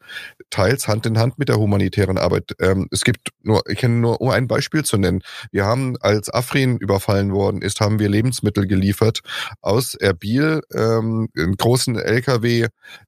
teils 0.49 0.87
Hand 0.87 1.05
in 1.05 1.17
Hand 1.17 1.37
mit 1.37 1.49
der 1.49 1.57
humanitären 1.57 2.17
Arbeit. 2.17 2.55
Ähm, 2.59 2.87
es 2.91 3.01
gibt 3.01 3.29
nur, 3.43 3.63
ich 3.69 3.77
kenne 3.79 3.95
nur, 3.95 4.21
um 4.21 4.29
ein 4.29 4.47
Beispiel 4.47 4.83
zu 4.83 4.97
nennen. 4.97 5.21
Wir 5.51 5.65
haben, 5.65 5.97
als 5.99 6.33
Afrin 6.33 6.77
überfallen 6.77 7.33
worden 7.33 7.61
ist, 7.61 7.81
haben 7.81 7.99
wir 7.99 8.09
Lebensmittel 8.09 8.67
geliefert 8.67 9.21
aus 9.61 9.95
Erbil, 9.95 10.61
ähm, 10.73 11.27
einen 11.35 11.57
großen 11.57 11.97
LKW 11.97 12.67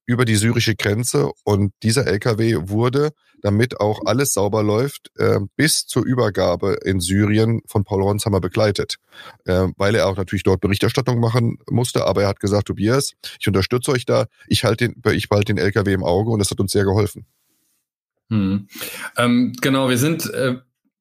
über 0.09 0.25
die 0.25 0.37
syrische 0.37 0.75
Grenze 0.75 1.29
und 1.43 1.71
dieser 1.83 2.07
LKW 2.07 2.57
wurde 2.61 3.11
damit 3.43 3.79
auch 3.79 4.01
alles 4.05 4.33
sauber 4.33 4.63
läuft, 4.63 5.11
äh, 5.19 5.37
bis 5.55 5.85
zur 5.85 6.03
Übergabe 6.03 6.79
in 6.83 6.99
Syrien 6.99 7.61
von 7.67 7.83
Paul 7.83 8.01
Ronsheimer 8.01 8.41
begleitet. 8.41 8.95
Äh, 9.45 9.67
weil 9.77 9.93
er 9.93 10.07
auch 10.07 10.17
natürlich 10.17 10.41
dort 10.41 10.61
Berichterstattung 10.61 11.19
machen 11.19 11.59
musste, 11.69 12.07
aber 12.07 12.23
er 12.23 12.29
hat 12.29 12.39
gesagt, 12.39 12.67
Tobias, 12.67 13.13
ich 13.39 13.47
unterstütze 13.47 13.91
euch 13.91 14.05
da, 14.05 14.25
ich 14.47 14.63
halte 14.63 14.89
den, 14.89 15.13
ich 15.13 15.29
behalte 15.29 15.53
den 15.53 15.63
LKW 15.63 15.93
im 15.93 16.03
Auge 16.03 16.31
und 16.31 16.39
das 16.39 16.49
hat 16.49 16.59
uns 16.59 16.71
sehr 16.71 16.85
geholfen. 16.85 17.27
Hm. 18.31 18.67
Ähm, 19.15 19.53
genau, 19.61 19.89
wir 19.89 19.99
sind 19.99 20.27
äh, 20.33 20.57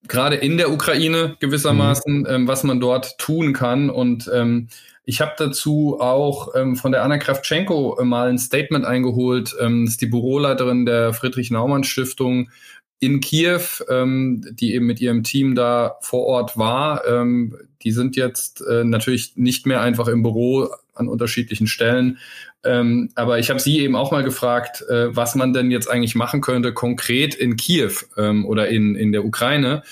gerade 0.06 0.36
in 0.36 0.56
der 0.56 0.70
Ukraine 0.70 1.36
gewissermaßen, 1.40 2.20
mhm. 2.20 2.26
ähm, 2.28 2.48
was 2.48 2.64
man 2.64 2.80
dort 2.80 3.18
tun 3.18 3.52
kann 3.52 3.90
und 3.90 4.30
ähm, 4.32 4.68
ich 5.08 5.22
habe 5.22 5.32
dazu 5.38 5.96
auch 6.00 6.54
ähm, 6.54 6.76
von 6.76 6.92
der 6.92 7.02
Anna 7.02 7.16
Kravtschenko 7.16 7.98
äh, 7.98 8.04
mal 8.04 8.28
ein 8.28 8.36
Statement 8.36 8.84
eingeholt. 8.84 9.56
Ähm, 9.58 9.86
das 9.86 9.94
ist 9.94 10.02
die 10.02 10.06
Büroleiterin 10.06 10.84
der 10.84 11.14
Friedrich-Naumann-Stiftung 11.14 12.50
in 13.00 13.20
Kiew, 13.20 13.62
ähm, 13.88 14.44
die 14.50 14.74
eben 14.74 14.84
mit 14.84 15.00
ihrem 15.00 15.22
Team 15.22 15.54
da 15.54 15.96
vor 16.02 16.26
Ort 16.26 16.58
war. 16.58 17.06
Ähm, 17.06 17.56
die 17.80 17.92
sind 17.92 18.16
jetzt 18.16 18.60
äh, 18.60 18.84
natürlich 18.84 19.32
nicht 19.36 19.66
mehr 19.66 19.80
einfach 19.80 20.08
im 20.08 20.22
Büro 20.22 20.68
an 20.94 21.08
unterschiedlichen 21.08 21.68
Stellen. 21.68 22.18
Ähm, 22.64 23.10
aber 23.14 23.38
ich 23.38 23.50
habe 23.50 23.60
sie 23.60 23.78
eben 23.80 23.94
auch 23.94 24.10
mal 24.10 24.24
gefragt, 24.24 24.82
äh, 24.88 25.14
was 25.14 25.34
man 25.34 25.52
denn 25.52 25.70
jetzt 25.70 25.88
eigentlich 25.88 26.14
machen 26.14 26.40
könnte, 26.40 26.74
konkret 26.74 27.34
in 27.34 27.56
Kiew 27.56 27.92
ähm, 28.16 28.44
oder 28.46 28.68
in, 28.68 28.96
in 28.96 29.12
der 29.12 29.24
Ukraine. 29.24 29.82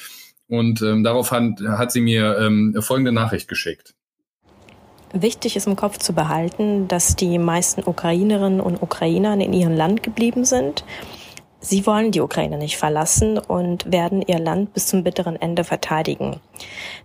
Und 0.49 0.83
ähm, 0.83 1.03
darauf 1.03 1.31
hat, 1.31 1.61
hat 1.67 1.93
sie 1.93 2.01
mir 2.01 2.39
ähm, 2.39 2.75
folgende 2.81 3.13
Nachricht 3.13 3.49
geschickt. 3.49 3.95
Wichtig 5.13 5.57
ist 5.57 5.67
im 5.67 5.77
Kopf 5.77 5.99
zu 5.99 6.13
behalten, 6.13 6.89
dass 6.89 7.17
die 7.17 7.39
meisten 7.39 7.83
Ukrainerinnen 7.85 8.61
und 8.61 8.83
Ukrainer 8.83 9.35
in 9.35 9.53
ihrem 9.53 9.75
Land 9.75 10.03
geblieben 10.03 10.45
sind. 10.45 10.85
Sie 11.61 11.87
wollen 11.87 12.13
die 12.13 12.21
Ukraine 12.21 12.59
nicht 12.59 12.77
verlassen 12.77 13.39
und 13.39 13.91
werden 13.91 14.23
ihr 14.23 14.39
Land 14.39 14.75
bis 14.75 14.87
zum 14.87 15.03
bitteren 15.03 15.37
Ende 15.41 15.65
verteidigen. 15.65 16.41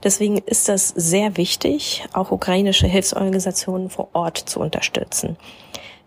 Deswegen 0.03 0.37
ist 0.39 0.69
es 0.69 0.89
sehr 0.89 1.37
wichtig, 1.37 2.03
auch 2.13 2.31
ukrainische 2.31 2.87
Hilfsorganisationen 2.87 3.89
vor 3.89 4.09
Ort 4.13 4.37
zu 4.37 4.59
unterstützen. 4.59 5.37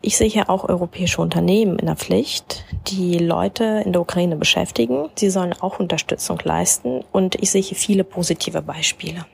Ich 0.03 0.19
sehe 0.19 0.29
hier 0.29 0.51
auch 0.51 0.69
europäische 0.69 1.23
Unternehmen 1.23 1.79
in 1.79 1.87
der 1.87 1.97
Pflicht, 1.97 2.67
die 2.89 3.17
Leute 3.17 3.83
in 3.87 3.93
der 3.93 4.03
Ukraine 4.03 4.37
beschäftigen. 4.37 5.09
Sie 5.17 5.31
sollen 5.31 5.55
auch 5.55 5.81
Unterstützung 5.81 6.39
leisten 6.45 7.03
und 7.11 7.37
ich 7.37 7.51
sehe 7.51 7.63
hier 7.63 7.79
viele 7.79 8.05
positive 8.05 8.61
Beispiele. 8.61 9.25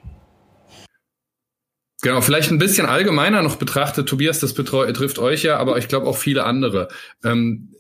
Genau, 2.03 2.21
vielleicht 2.21 2.51
ein 2.51 2.59
bisschen 2.59 2.87
allgemeiner 2.87 3.43
noch 3.43 3.57
betrachtet, 3.57 4.09
Tobias, 4.09 4.39
das 4.39 4.55
betrifft 4.55 5.19
euch 5.19 5.43
ja, 5.43 5.59
aber 5.59 5.77
ich 5.77 5.89
glaube 5.89 6.07
auch 6.07 6.17
viele 6.17 6.45
andere. 6.45 6.89
Ähm, 7.25 7.75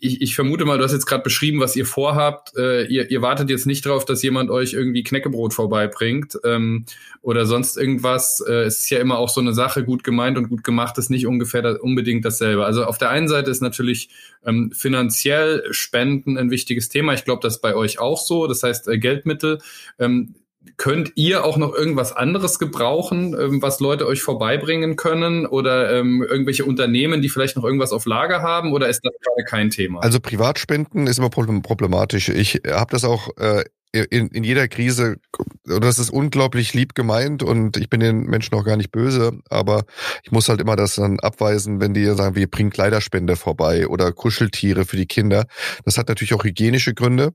ich, 0.00 0.22
ich 0.22 0.34
vermute 0.34 0.64
mal, 0.64 0.78
du 0.78 0.84
hast 0.84 0.92
jetzt 0.92 1.06
gerade 1.06 1.22
beschrieben, 1.22 1.60
was 1.60 1.76
ihr 1.76 1.86
vorhabt. 1.86 2.56
Äh, 2.56 2.86
ihr, 2.86 3.10
ihr 3.10 3.22
wartet 3.22 3.50
jetzt 3.50 3.66
nicht 3.66 3.84
darauf, 3.84 4.04
dass 4.04 4.22
jemand 4.22 4.50
euch 4.50 4.72
irgendwie 4.72 5.02
Knäckebrot 5.02 5.52
vorbeibringt 5.52 6.38
ähm, 6.44 6.84
oder 7.22 7.46
sonst 7.46 7.76
irgendwas. 7.76 8.42
Äh, 8.46 8.62
es 8.62 8.80
ist 8.80 8.90
ja 8.90 8.98
immer 8.98 9.18
auch 9.18 9.28
so 9.28 9.40
eine 9.40 9.52
Sache, 9.52 9.84
gut 9.84 10.04
gemeint 10.04 10.38
und 10.38 10.48
gut 10.48 10.64
gemacht 10.64 10.98
ist 10.98 11.10
nicht 11.10 11.26
ungefähr 11.26 11.62
da, 11.62 11.72
unbedingt 11.74 12.24
dasselbe. 12.24 12.64
Also 12.64 12.84
auf 12.84 12.98
der 12.98 13.10
einen 13.10 13.28
Seite 13.28 13.50
ist 13.50 13.60
natürlich 13.60 14.10
ähm, 14.44 14.72
finanziell 14.72 15.64
Spenden 15.72 16.38
ein 16.38 16.50
wichtiges 16.50 16.88
Thema. 16.88 17.14
Ich 17.14 17.24
glaube, 17.24 17.42
das 17.42 17.56
ist 17.56 17.62
bei 17.62 17.74
euch 17.74 17.98
auch 17.98 18.18
so. 18.18 18.46
Das 18.46 18.62
heißt, 18.62 18.88
äh, 18.88 18.98
Geldmittel. 18.98 19.58
Ähm, 19.98 20.34
Könnt 20.76 21.12
ihr 21.14 21.44
auch 21.44 21.56
noch 21.56 21.74
irgendwas 21.74 22.12
anderes 22.12 22.58
gebrauchen, 22.58 23.34
ähm, 23.38 23.62
was 23.62 23.80
Leute 23.80 24.06
euch 24.06 24.22
vorbeibringen 24.22 24.96
können 24.96 25.46
oder 25.46 25.98
ähm, 25.98 26.22
irgendwelche 26.22 26.66
Unternehmen, 26.66 27.22
die 27.22 27.30
vielleicht 27.30 27.56
noch 27.56 27.64
irgendwas 27.64 27.92
auf 27.92 28.04
Lager 28.04 28.42
haben 28.42 28.72
oder 28.72 28.88
ist 28.88 29.00
das 29.02 29.12
gerade 29.22 29.44
kein 29.44 29.70
Thema? 29.70 30.00
Also 30.00 30.20
Privatspenden 30.20 31.06
ist 31.06 31.18
immer 31.18 31.30
problematisch. 31.30 32.28
Ich 32.28 32.60
habe 32.66 32.90
das 32.90 33.04
auch 33.04 33.30
äh, 33.38 33.64
in, 33.92 34.28
in 34.28 34.44
jeder 34.44 34.68
Krise, 34.68 35.16
das 35.64 35.98
ist 35.98 36.10
unglaublich 36.10 36.74
lieb 36.74 36.94
gemeint 36.94 37.42
und 37.42 37.76
ich 37.76 37.90
bin 37.90 38.00
den 38.00 38.24
Menschen 38.24 38.54
auch 38.54 38.64
gar 38.64 38.76
nicht 38.76 38.92
böse, 38.92 39.40
aber 39.48 39.84
ich 40.22 40.30
muss 40.30 40.48
halt 40.48 40.60
immer 40.60 40.76
das 40.76 40.94
dann 40.94 41.18
abweisen, 41.20 41.80
wenn 41.80 41.94
die 41.94 42.04
sagen, 42.04 42.36
wir 42.36 42.48
bringen 42.48 42.70
Kleiderspende 42.70 43.36
vorbei 43.36 43.88
oder 43.88 44.12
Kuscheltiere 44.12 44.84
für 44.84 44.96
die 44.96 45.06
Kinder. 45.06 45.46
Das 45.84 45.98
hat 45.98 46.08
natürlich 46.08 46.34
auch 46.34 46.44
hygienische 46.44 46.94
Gründe 46.94 47.32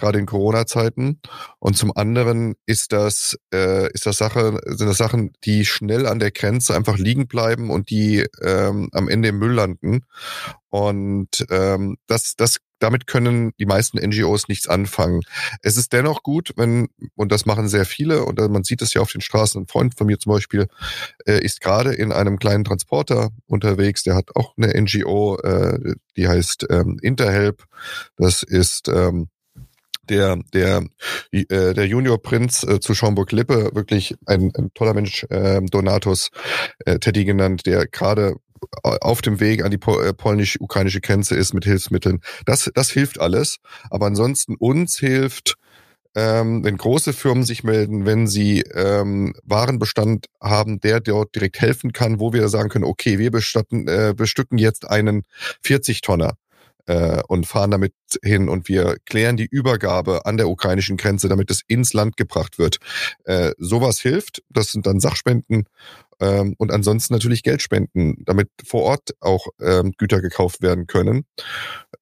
gerade 0.00 0.18
in 0.18 0.26
Corona-Zeiten. 0.26 1.20
Und 1.58 1.76
zum 1.76 1.96
anderen 1.96 2.54
ist 2.66 2.92
das, 2.92 3.38
äh, 3.52 3.92
ist 3.92 4.06
das 4.06 4.18
Sache, 4.18 4.58
sind 4.66 4.88
das 4.88 4.98
Sachen, 4.98 5.32
die 5.44 5.64
schnell 5.64 6.06
an 6.06 6.18
der 6.18 6.30
Grenze 6.30 6.74
einfach 6.74 6.98
liegen 6.98 7.28
bleiben 7.28 7.70
und 7.70 7.90
die 7.90 8.26
ähm, 8.42 8.88
am 8.92 9.08
Ende 9.08 9.28
im 9.28 9.38
Müll 9.38 9.52
landen. 9.52 10.00
Und 10.70 11.46
ähm, 11.50 11.96
das, 12.06 12.34
das, 12.36 12.58
damit 12.78 13.06
können 13.06 13.52
die 13.58 13.66
meisten 13.66 13.98
NGOs 13.98 14.48
nichts 14.48 14.68
anfangen. 14.68 15.20
Es 15.62 15.76
ist 15.76 15.92
dennoch 15.92 16.22
gut, 16.22 16.52
wenn, 16.56 16.88
und 17.16 17.32
das 17.32 17.44
machen 17.44 17.68
sehr 17.68 17.84
viele, 17.84 18.24
und 18.24 18.38
man 18.38 18.62
sieht 18.62 18.80
es 18.80 18.94
ja 18.94 19.00
auf 19.00 19.12
den 19.12 19.20
Straßen, 19.20 19.62
ein 19.62 19.66
Freund 19.66 19.98
von 19.98 20.06
mir 20.06 20.18
zum 20.18 20.32
Beispiel 20.32 20.68
äh, 21.26 21.44
ist 21.44 21.60
gerade 21.60 21.92
in 21.92 22.12
einem 22.12 22.38
kleinen 22.38 22.64
Transporter 22.64 23.30
unterwegs, 23.46 24.04
der 24.04 24.14
hat 24.14 24.36
auch 24.36 24.54
eine 24.56 24.80
NGO, 24.80 25.38
äh, 25.38 25.94
die 26.16 26.28
heißt 26.28 26.66
ähm, 26.70 26.98
Interhelp. 27.02 27.64
Das 28.16 28.42
ist 28.42 28.88
ähm, 28.88 29.28
der, 30.10 30.38
der, 30.52 30.84
äh, 31.32 31.44
der 31.74 31.86
Junior-Prinz 31.86 32.64
äh, 32.64 32.80
zu 32.80 32.94
Schaumburg-Lippe, 32.94 33.70
wirklich 33.74 34.14
ein, 34.26 34.52
ein 34.56 34.70
toller 34.74 34.94
Mensch, 34.94 35.24
äh, 35.30 35.60
Donatus 35.62 36.30
äh, 36.84 36.98
Teddy 36.98 37.24
genannt, 37.24 37.66
der 37.66 37.86
gerade 37.86 38.34
auf 38.82 39.22
dem 39.22 39.40
Weg 39.40 39.64
an 39.64 39.70
die 39.70 39.78
äh, 39.78 40.12
polnisch-ukrainische 40.12 41.00
Grenze 41.00 41.34
ist 41.34 41.54
mit 41.54 41.64
Hilfsmitteln. 41.64 42.20
Das, 42.44 42.70
das 42.74 42.90
hilft 42.90 43.20
alles. 43.20 43.56
Aber 43.90 44.06
ansonsten 44.06 44.54
uns 44.56 44.98
hilft, 44.98 45.54
ähm, 46.14 46.64
wenn 46.64 46.76
große 46.76 47.12
Firmen 47.12 47.44
sich 47.44 47.62
melden, 47.62 48.04
wenn 48.04 48.26
sie 48.26 48.62
ähm, 48.74 49.32
Warenbestand 49.44 50.26
haben, 50.42 50.80
der 50.80 51.00
dort 51.00 51.34
direkt 51.34 51.60
helfen 51.60 51.92
kann, 51.92 52.18
wo 52.20 52.32
wir 52.32 52.48
sagen 52.48 52.68
können, 52.68 52.84
okay, 52.84 53.18
wir 53.18 53.30
bestatten, 53.30 53.86
äh, 53.86 54.12
bestücken 54.16 54.58
jetzt 54.58 54.88
einen 54.88 55.22
40-Tonner 55.64 56.34
äh, 56.90 57.22
und 57.28 57.46
fahren 57.46 57.70
damit 57.70 57.94
hin 58.24 58.48
und 58.48 58.68
wir 58.68 58.96
klären 59.06 59.36
die 59.36 59.46
Übergabe 59.46 60.26
an 60.26 60.36
der 60.36 60.48
ukrainischen 60.48 60.96
Grenze, 60.96 61.28
damit 61.28 61.48
es 61.48 61.62
ins 61.68 61.92
Land 61.92 62.16
gebracht 62.16 62.58
wird. 62.58 62.78
Äh, 63.24 63.52
sowas 63.58 64.00
hilft. 64.00 64.42
Das 64.48 64.72
sind 64.72 64.86
dann 64.86 64.98
Sachspenden 64.98 65.66
ähm, 66.18 66.56
und 66.58 66.72
ansonsten 66.72 67.14
natürlich 67.14 67.44
Geldspenden, 67.44 68.16
damit 68.24 68.48
vor 68.66 68.82
Ort 68.82 69.10
auch 69.20 69.46
ähm, 69.60 69.92
Güter 69.98 70.20
gekauft 70.20 70.62
werden 70.62 70.88
können. 70.88 71.26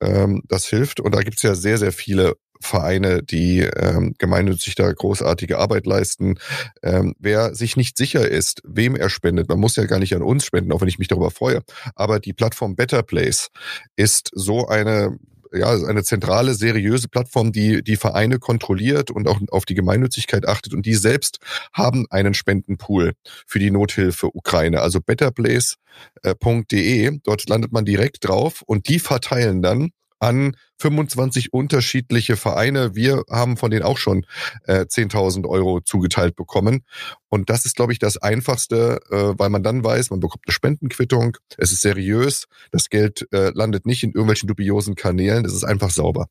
Ähm, 0.00 0.42
das 0.49 0.64
hilft 0.64 1.00
und 1.00 1.14
da 1.14 1.21
gibt's 1.21 1.42
ja 1.42 1.54
sehr, 1.54 1.76
sehr 1.76 1.92
viele 1.92 2.37
Vereine, 2.60 3.22
die 3.22 3.60
ähm, 3.60 4.14
gemeinnützig 4.18 4.74
da 4.74 4.92
großartige 4.92 5.58
Arbeit 5.58 5.86
leisten. 5.86 6.38
Ähm, 6.82 7.14
wer 7.18 7.54
sich 7.54 7.76
nicht 7.76 7.96
sicher 7.96 8.28
ist, 8.28 8.62
wem 8.64 8.96
er 8.96 9.10
spendet, 9.10 9.48
man 9.48 9.60
muss 9.60 9.76
ja 9.76 9.84
gar 9.84 9.98
nicht 9.98 10.14
an 10.14 10.22
uns 10.22 10.44
spenden, 10.44 10.72
auch 10.72 10.80
wenn 10.80 10.88
ich 10.88 10.98
mich 10.98 11.08
darüber 11.08 11.30
freue. 11.30 11.62
Aber 11.94 12.20
die 12.20 12.32
Plattform 12.32 12.76
Better 12.76 13.02
Place 13.02 13.48
ist 13.96 14.30
so 14.34 14.68
eine 14.68 15.18
ja, 15.52 15.70
eine 15.70 16.02
zentrale, 16.02 16.54
seriöse 16.54 17.08
Plattform, 17.08 17.52
die 17.52 17.82
die 17.82 17.96
Vereine 17.96 18.38
kontrolliert 18.38 19.10
und 19.10 19.28
auch 19.28 19.40
auf 19.50 19.64
die 19.64 19.74
Gemeinnützigkeit 19.74 20.46
achtet. 20.46 20.74
Und 20.74 20.86
die 20.86 20.94
selbst 20.94 21.38
haben 21.72 22.06
einen 22.10 22.34
Spendenpool 22.34 23.14
für 23.46 23.58
die 23.58 23.70
Nothilfe 23.70 24.28
Ukraine, 24.34 24.80
also 24.80 25.00
betterplace.de. 25.00 27.18
Dort 27.22 27.48
landet 27.48 27.72
man 27.72 27.84
direkt 27.84 28.28
drauf 28.28 28.62
und 28.66 28.88
die 28.88 28.98
verteilen 28.98 29.62
dann 29.62 29.90
an 30.18 30.56
25 30.78 31.52
unterschiedliche 31.52 32.37
Vereine. 32.37 32.94
Wir 32.94 33.22
haben 33.30 33.56
von 33.56 33.70
denen 33.70 33.82
auch 33.82 33.98
schon 33.98 34.26
äh, 34.64 34.80
10.000 34.80 35.46
Euro 35.48 35.80
zugeteilt 35.80 36.37
bekommen. 36.37 36.84
Und 37.28 37.50
das 37.50 37.64
ist, 37.64 37.76
glaube 37.76 37.92
ich, 37.92 37.98
das 37.98 38.16
Einfachste, 38.16 39.00
äh, 39.10 39.38
weil 39.38 39.50
man 39.50 39.62
dann 39.62 39.82
weiß, 39.84 40.10
man 40.10 40.20
bekommt 40.20 40.44
eine 40.46 40.52
Spendenquittung, 40.52 41.37
es 41.56 41.72
ist 41.72 41.82
seriös, 41.82 42.46
das 42.70 42.88
Geld 42.88 43.28
äh, 43.32 43.50
landet 43.50 43.87
nicht 43.87 44.02
in 44.02 44.10
irgendwelchen 44.10 44.46
dubiosen 44.46 44.94
Kanälen, 44.94 45.44
es 45.44 45.52
ist 45.52 45.64
einfach 45.64 45.90
sauber. 45.90 46.28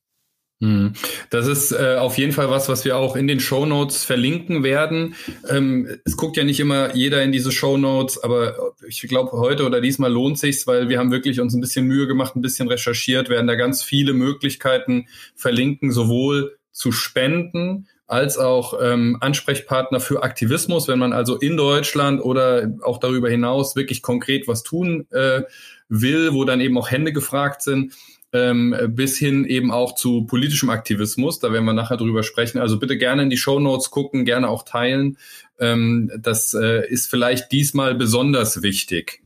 Hm. 0.60 0.94
Das 1.30 1.46
ist 1.46 1.72
äh, 1.72 1.98
auf 2.00 2.18
jeden 2.18 2.32
Fall 2.32 2.50
was, 2.50 2.68
was 2.68 2.84
wir 2.84 2.98
auch 2.98 3.16
in 3.16 3.28
den 3.28 3.40
Show 3.40 3.68
Notes 3.68 4.04
verlinken 4.04 4.64
werden. 4.64 5.14
Ähm, 5.48 6.00
es 6.04 6.18
guckt 6.18 6.36
ja 6.36 6.44
nicht 6.44 6.60
immer 6.60 6.96
jeder 6.96 7.22
in 7.22 7.32
diese 7.32 7.52
Show 7.52 7.78
Notes, 7.78 8.24
aber 8.24 8.74
ich 8.88 9.02
glaube, 9.02 9.34
heute 9.34 9.66
oder 9.68 9.82
diesmal 9.82 10.12
lohnt 10.12 10.40
sich's, 10.40 10.66
weil 10.66 10.90
wir 10.90 10.98
haben 10.98 11.12
wirklich 11.12 11.40
uns 11.40 11.54
ein 11.54 11.62
bisschen 11.62 11.86
Mühe 11.86 12.08
gemacht, 12.08 12.36
ein 12.36 12.42
bisschen 12.42 12.68
recherchiert, 12.68 13.30
werden 13.30 13.46
da 13.46 13.54
ganz 13.54 13.84
viele 13.84 14.14
Möglichkeiten 14.14 15.08
verlinken, 15.36 15.92
sowohl 15.92 16.58
zu 16.72 16.92
spenden, 16.92 17.88
als 18.08 18.40
auch 18.40 18.80
ähm, 18.82 19.18
Ansprechpartner 19.20 20.00
für 20.00 20.24
Aktivismus, 20.24 20.88
wenn 20.88 20.98
man 20.98 21.14
also 21.14 21.38
in 21.38 21.56
Deutschland 21.56 22.20
oder 22.22 22.72
auch 22.82 23.00
darüber 23.00 23.30
hinaus 23.30 23.76
wirklich 23.76 24.02
konkret 24.02 24.48
was 24.48 24.64
tun 24.64 25.06
äh, 25.12 25.44
will, 25.90 26.34
wo 26.34 26.46
dann 26.46 26.62
eben 26.62 26.78
auch 26.80 26.90
Hände 26.90 27.14
gefragt 27.14 27.62
sind 27.62 27.94
ähm, 28.38 28.76
bis 28.90 29.18
hin 29.18 29.46
eben 29.46 29.72
auch 29.72 29.96
zu 29.96 30.26
politischem 30.26 30.70
Aktivismus. 30.70 31.40
Da 31.40 31.52
werden 31.52 31.66
wir 31.66 31.74
nachher 31.74 31.98
drüber 31.98 32.24
sprechen. 32.24 32.60
Also 32.60 32.80
bitte 32.80 32.98
gerne 32.98 33.24
in 33.24 33.30
die 33.30 33.38
Show 33.38 33.60
Notes 33.60 33.90
gucken, 33.90 34.26
gerne 34.26 34.50
auch 34.50 34.64
teilen. 34.64 35.18
Ähm, 35.60 36.12
das 36.18 36.54
äh, 36.54 36.88
ist 36.88 37.10
vielleicht 37.10 37.52
diesmal 37.52 37.96
besonders 37.96 38.62
wichtig. 38.62 39.24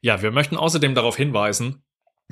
Ja, 0.00 0.22
wir 0.22 0.32
möchten 0.32 0.56
außerdem 0.56 0.94
darauf 0.94 1.16
hinweisen, 1.16 1.82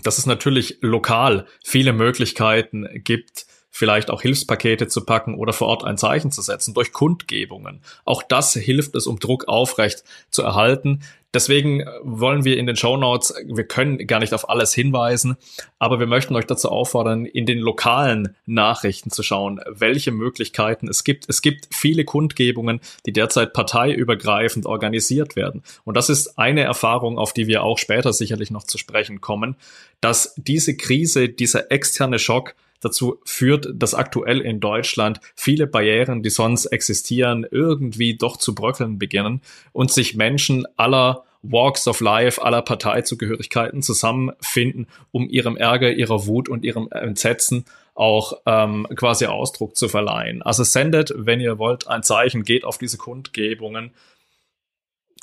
dass 0.03 0.19
es 0.19 0.27
natürlich 0.27 0.79
lokal 0.81 1.47
viele 1.65 1.93
Möglichkeiten 1.93 2.87
gibt, 3.05 3.47
vielleicht 3.71 4.11
auch 4.11 4.23
Hilfspakete 4.23 4.89
zu 4.89 5.05
packen 5.05 5.35
oder 5.37 5.53
vor 5.53 5.69
Ort 5.69 5.85
ein 5.85 5.97
Zeichen 5.97 6.33
zu 6.33 6.43
setzen 6.43 6.75
durch 6.75 6.93
Kundgebungen. 6.93 7.83
Auch 8.05 8.23
das 8.23 8.53
hilft 8.55 8.97
es, 8.97 9.07
um 9.07 9.21
Druck 9.21 9.47
aufrecht 9.47 10.03
zu 10.31 10.43
erhalten. 10.43 11.03
Deswegen 11.33 11.85
wollen 12.03 12.45
wir 12.45 12.59
in 12.59 12.67
den 12.67 12.75
Show 12.75 12.97
Notes, 12.97 13.33
wir 13.47 13.65
können 13.65 14.05
gar 14.07 14.19
nicht 14.19 14.35
auf 14.35 14.49
alles 14.49 14.75
hinweisen, 14.75 15.37
aber 15.79 16.01
wir 16.01 16.09
möchten 16.09 16.35
euch 16.35 16.47
dazu 16.47 16.71
auffordern, 16.71 17.25
in 17.25 17.47
den 17.47 17.59
lokalen 17.61 18.37
Nachrichten 18.47 19.11
zu 19.11 19.23
schauen, 19.23 19.61
welche 19.69 20.11
Möglichkeiten 20.11 20.89
es 20.89 21.05
gibt. 21.05 21.29
Es 21.29 21.41
gibt 21.41 21.69
viele 21.73 22.05
Kundgebungen, 22.05 22.81
die 23.07 23.13
derzeit 23.13 23.53
parteiübergreifend 23.53 24.67
organisiert 24.67 25.37
werden. 25.37 25.63
Und 25.85 25.97
das 25.97 26.09
ist 26.11 26.37
eine 26.39 26.63
Erfahrung, 26.63 27.17
auf 27.17 27.33
die 27.33 27.47
wir 27.47 27.63
auch 27.63 27.79
später 27.79 28.13
sicherlich 28.13 28.51
noch 28.51 28.65
zu 28.65 28.77
sprechen 28.77 29.21
kommen, 29.21 29.55
dass 30.01 30.35
diese 30.37 30.77
Krise, 30.77 31.29
dieser 31.29 31.71
externe 31.71 32.19
Schock 32.19 32.55
dazu 32.81 33.21
führt, 33.25 33.69
dass 33.75 33.95
aktuell 33.95 34.41
in 34.41 34.61
Deutschland 34.61 35.21
viele 35.35 35.67
Barrieren, 35.67 36.23
die 36.23 36.31
sonst 36.31 36.67
existieren, 36.67 37.47
irgendwie 37.51 38.17
doch 38.17 38.37
zu 38.37 38.55
bröckeln 38.55 38.99
beginnen 38.99 39.43
und 39.73 39.91
sich 39.93 40.17
Menschen 40.17 40.67
aller 40.77 41.25
Walks 41.43 41.89
of 41.89 42.01
Life, 42.01 42.43
aller 42.43 42.63
Parteizugehörigkeiten 42.63 43.83
zusammenfinden, 43.83 44.87
um 45.11 45.29
ihrem 45.29 45.57
Ärger, 45.57 45.91
ihrer 45.91 46.27
Wut 46.27 46.49
und 46.49 46.65
ihrem 46.65 46.89
Entsetzen 46.91 47.65
auch 47.95 48.35
ähm, 48.47 48.87
quasi 48.95 49.27
Ausdruck 49.27 49.77
zu 49.77 49.89
verleihen. 49.89 50.43
Also 50.43 50.65
sendet, 50.65 51.13
wenn 51.17 51.41
ihr 51.41 51.59
wollt, 51.59 51.89
ein 51.89 52.03
Zeichen, 52.03 52.45
geht 52.45 52.65
auf 52.65 52.79
diese 52.79 52.99
Kundgebungen. 52.99 53.95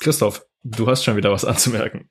Christoph, 0.00 0.44
du 0.64 0.86
hast 0.86 1.04
schon 1.04 1.16
wieder 1.16 1.32
was 1.32 1.44
anzumerken. 1.44 2.08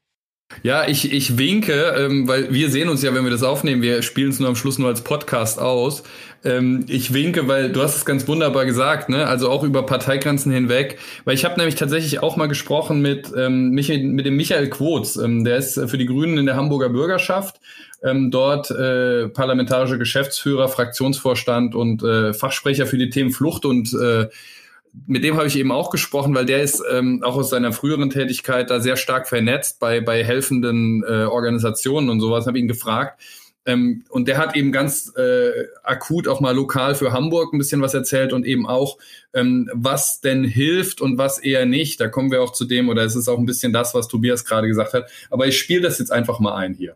Ja, 0.63 0.87
ich, 0.87 1.11
ich 1.11 1.37
winke, 1.37 1.73
ähm, 1.97 2.27
weil 2.27 2.53
wir 2.53 2.69
sehen 2.69 2.87
uns 2.87 3.03
ja, 3.03 3.13
wenn 3.13 3.25
wir 3.25 3.31
das 3.31 3.43
aufnehmen, 3.43 3.81
wir 3.81 4.01
spielen 4.01 4.29
es 4.29 4.39
nur 4.39 4.47
am 4.47 4.55
Schluss 4.55 4.79
nur 4.79 4.87
als 4.87 5.01
Podcast 5.01 5.59
aus. 5.59 6.03
Ähm, 6.45 6.85
ich 6.87 7.13
winke, 7.13 7.49
weil 7.49 7.71
du 7.71 7.81
hast 7.81 7.97
es 7.97 8.05
ganz 8.05 8.27
wunderbar 8.29 8.65
gesagt, 8.65 9.09
ne? 9.09 9.27
Also 9.27 9.49
auch 9.49 9.63
über 9.63 9.85
Parteigrenzen 9.85 10.51
hinweg. 10.51 10.99
Weil 11.25 11.35
ich 11.35 11.43
habe 11.43 11.57
nämlich 11.57 11.75
tatsächlich 11.75 12.23
auch 12.23 12.37
mal 12.37 12.47
gesprochen 12.47 13.01
mit, 13.01 13.31
ähm, 13.35 13.71
Michael, 13.71 14.03
mit 14.03 14.25
dem 14.25 14.37
Michael 14.37 14.69
Quots, 14.69 15.17
ähm, 15.17 15.43
der 15.43 15.57
ist 15.57 15.79
für 15.89 15.97
die 15.97 16.05
Grünen 16.05 16.37
in 16.37 16.45
der 16.45 16.55
Hamburger 16.55 16.89
Bürgerschaft. 16.89 17.59
Ähm, 18.01 18.31
dort 18.31 18.71
äh, 18.71 19.27
parlamentarischer 19.27 19.97
Geschäftsführer, 19.97 20.69
Fraktionsvorstand 20.69 21.75
und 21.75 22.03
äh, 22.03 22.33
Fachsprecher 22.33 22.85
für 22.85 22.97
die 22.97 23.09
Themen 23.09 23.31
Flucht 23.31 23.65
und 23.65 23.93
äh, 23.93 24.27
mit 25.05 25.23
dem 25.23 25.35
habe 25.37 25.47
ich 25.47 25.57
eben 25.57 25.71
auch 25.71 25.89
gesprochen, 25.89 26.33
weil 26.33 26.45
der 26.45 26.61
ist 26.61 26.81
ähm, 26.91 27.21
auch 27.23 27.35
aus 27.35 27.49
seiner 27.49 27.71
früheren 27.71 28.09
Tätigkeit 28.09 28.69
da 28.69 28.79
sehr 28.79 28.97
stark 28.97 29.27
vernetzt 29.27 29.79
bei, 29.79 30.01
bei 30.01 30.23
helfenden 30.23 31.03
äh, 31.03 31.25
Organisationen 31.25 32.09
und 32.09 32.19
sowas. 32.19 32.47
Habe 32.47 32.59
ihn 32.59 32.67
gefragt. 32.67 33.21
Ähm, 33.65 34.05
und 34.09 34.29
der 34.29 34.37
hat 34.37 34.55
eben 34.55 34.71
ganz 34.71 35.13
äh, 35.17 35.51
akut 35.83 36.29
auch 36.29 36.39
mal 36.39 36.55
lokal 36.55 36.95
für 36.95 37.11
Hamburg 37.11 37.53
ein 37.53 37.57
bisschen 37.57 37.81
was 37.81 37.93
erzählt 37.93 38.31
und 38.31 38.45
eben 38.45 38.65
auch, 38.65 38.97
ähm, 39.33 39.69
was 39.73 40.21
denn 40.21 40.45
hilft 40.45 41.01
und 41.01 41.17
was 41.17 41.37
eher 41.37 41.65
nicht. 41.65 41.99
Da 41.99 42.07
kommen 42.07 42.31
wir 42.31 42.41
auch 42.41 42.53
zu 42.53 42.63
dem, 42.63 42.87
oder 42.87 43.03
es 43.03 43.17
ist 43.17 43.27
auch 43.27 43.37
ein 43.37 43.45
bisschen 43.45 43.73
das, 43.73 43.93
was 43.93 44.07
Tobias 44.07 44.45
gerade 44.45 44.67
gesagt 44.67 44.93
hat. 44.93 45.09
Aber 45.29 45.47
ich 45.47 45.59
spiele 45.59 45.81
das 45.81 45.99
jetzt 45.99 46.13
einfach 46.13 46.39
mal 46.39 46.55
ein 46.55 46.73
hier. 46.75 46.95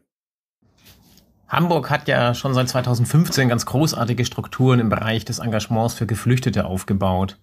Hamburg 1.50 1.89
hat 1.89 2.08
ja 2.08 2.34
schon 2.34 2.53
seit 2.53 2.70
2015 2.70 3.50
ganz 3.50 3.65
großartige 3.65 4.24
Strukturen 4.24 4.79
im 4.79 4.88
Bereich 4.88 5.25
des 5.25 5.39
Engagements 5.39 5.96
für 5.96 6.05
Geflüchtete 6.05 6.63
aufgebaut. 6.63 7.38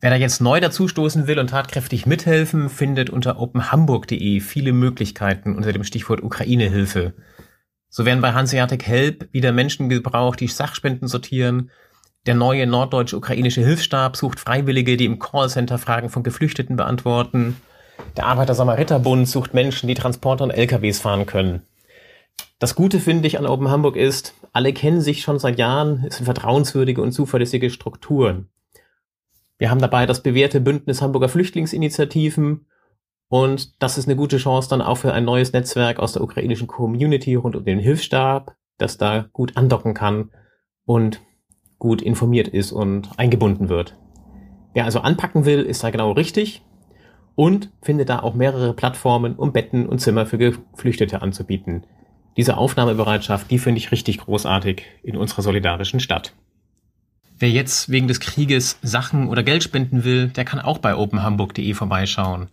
Wer 0.00 0.10
da 0.10 0.16
jetzt 0.16 0.42
neu 0.42 0.60
dazustoßen 0.60 1.26
will 1.26 1.38
und 1.38 1.48
tatkräftig 1.48 2.04
mithelfen, 2.04 2.68
findet 2.68 3.08
unter 3.08 3.40
openhamburg.de 3.40 4.40
viele 4.40 4.72
Möglichkeiten 4.72 5.56
unter 5.56 5.72
dem 5.72 5.84
Stichwort 5.84 6.22
Ukraine-Hilfe. 6.22 7.14
So 7.88 8.04
werden 8.04 8.20
bei 8.20 8.34
Hanseatic 8.34 8.86
Help 8.86 9.28
wieder 9.32 9.52
Menschen 9.52 9.88
gebraucht, 9.88 10.40
die 10.40 10.48
Sachspenden 10.48 11.08
sortieren. 11.08 11.70
Der 12.26 12.34
neue 12.34 12.66
norddeutsche-ukrainische 12.66 13.64
Hilfsstab 13.64 14.16
sucht 14.16 14.38
Freiwillige, 14.38 14.98
die 14.98 15.06
im 15.06 15.18
Callcenter 15.18 15.78
Fragen 15.78 16.10
von 16.10 16.22
Geflüchteten 16.22 16.76
beantworten. 16.76 17.56
Der 18.18 18.26
Arbeiter-Samariter-Bund 18.26 19.26
sucht 19.26 19.54
Menschen, 19.54 19.86
die 19.88 19.94
Transporter 19.94 20.44
und 20.44 20.50
LKWs 20.50 20.98
fahren 20.98 21.24
können. 21.24 21.62
Das 22.58 22.74
Gute 22.74 23.00
finde 23.00 23.28
ich 23.28 23.38
an 23.38 23.46
Open 23.46 23.70
Hamburg 23.70 23.96
ist, 23.96 24.34
alle 24.52 24.74
kennen 24.74 25.00
sich 25.00 25.22
schon 25.22 25.38
seit 25.38 25.58
Jahren, 25.58 26.04
es 26.06 26.16
sind 26.16 26.24
vertrauenswürdige 26.26 27.00
und 27.00 27.12
zuverlässige 27.12 27.70
Strukturen. 27.70 28.48
Wir 29.58 29.70
haben 29.70 29.80
dabei 29.80 30.06
das 30.06 30.22
bewährte 30.22 30.60
Bündnis 30.60 31.00
Hamburger 31.00 31.28
Flüchtlingsinitiativen 31.28 32.66
und 33.28 33.82
das 33.82 33.98
ist 33.98 34.06
eine 34.06 34.16
gute 34.16 34.36
Chance 34.36 34.68
dann 34.68 34.82
auch 34.82 34.96
für 34.96 35.12
ein 35.12 35.24
neues 35.24 35.52
Netzwerk 35.52 35.98
aus 35.98 36.12
der 36.12 36.22
ukrainischen 36.22 36.66
Community 36.66 37.34
rund 37.34 37.56
um 37.56 37.64
den 37.64 37.78
Hilfsstab, 37.78 38.54
das 38.78 38.98
da 38.98 39.26
gut 39.32 39.56
andocken 39.56 39.94
kann 39.94 40.30
und 40.84 41.22
gut 41.78 42.02
informiert 42.02 42.48
ist 42.48 42.72
und 42.72 43.10
eingebunden 43.18 43.68
wird. 43.68 43.96
Wer 44.74 44.84
also 44.84 45.00
anpacken 45.00 45.46
will, 45.46 45.62
ist 45.62 45.82
da 45.82 45.90
genau 45.90 46.12
richtig 46.12 46.62
und 47.34 47.70
findet 47.82 48.08
da 48.08 48.20
auch 48.20 48.34
mehrere 48.34 48.74
Plattformen, 48.74 49.36
um 49.36 49.52
Betten 49.52 49.86
und 49.86 50.00
Zimmer 50.00 50.26
für 50.26 50.38
Geflüchtete 50.38 51.22
anzubieten. 51.22 51.84
Diese 52.36 52.58
Aufnahmebereitschaft, 52.58 53.50
die 53.50 53.58
finde 53.58 53.78
ich 53.78 53.92
richtig 53.92 54.18
großartig 54.18 54.82
in 55.02 55.16
unserer 55.16 55.42
solidarischen 55.42 56.00
Stadt. 56.00 56.34
Wer 57.38 57.50
jetzt 57.50 57.90
wegen 57.90 58.08
des 58.08 58.20
Krieges 58.20 58.78
Sachen 58.80 59.28
oder 59.28 59.42
Geld 59.42 59.62
spenden 59.62 60.04
will, 60.04 60.28
der 60.28 60.46
kann 60.46 60.58
auch 60.58 60.78
bei 60.78 60.96
openhamburg.de 60.96 61.74
vorbeischauen. 61.74 62.48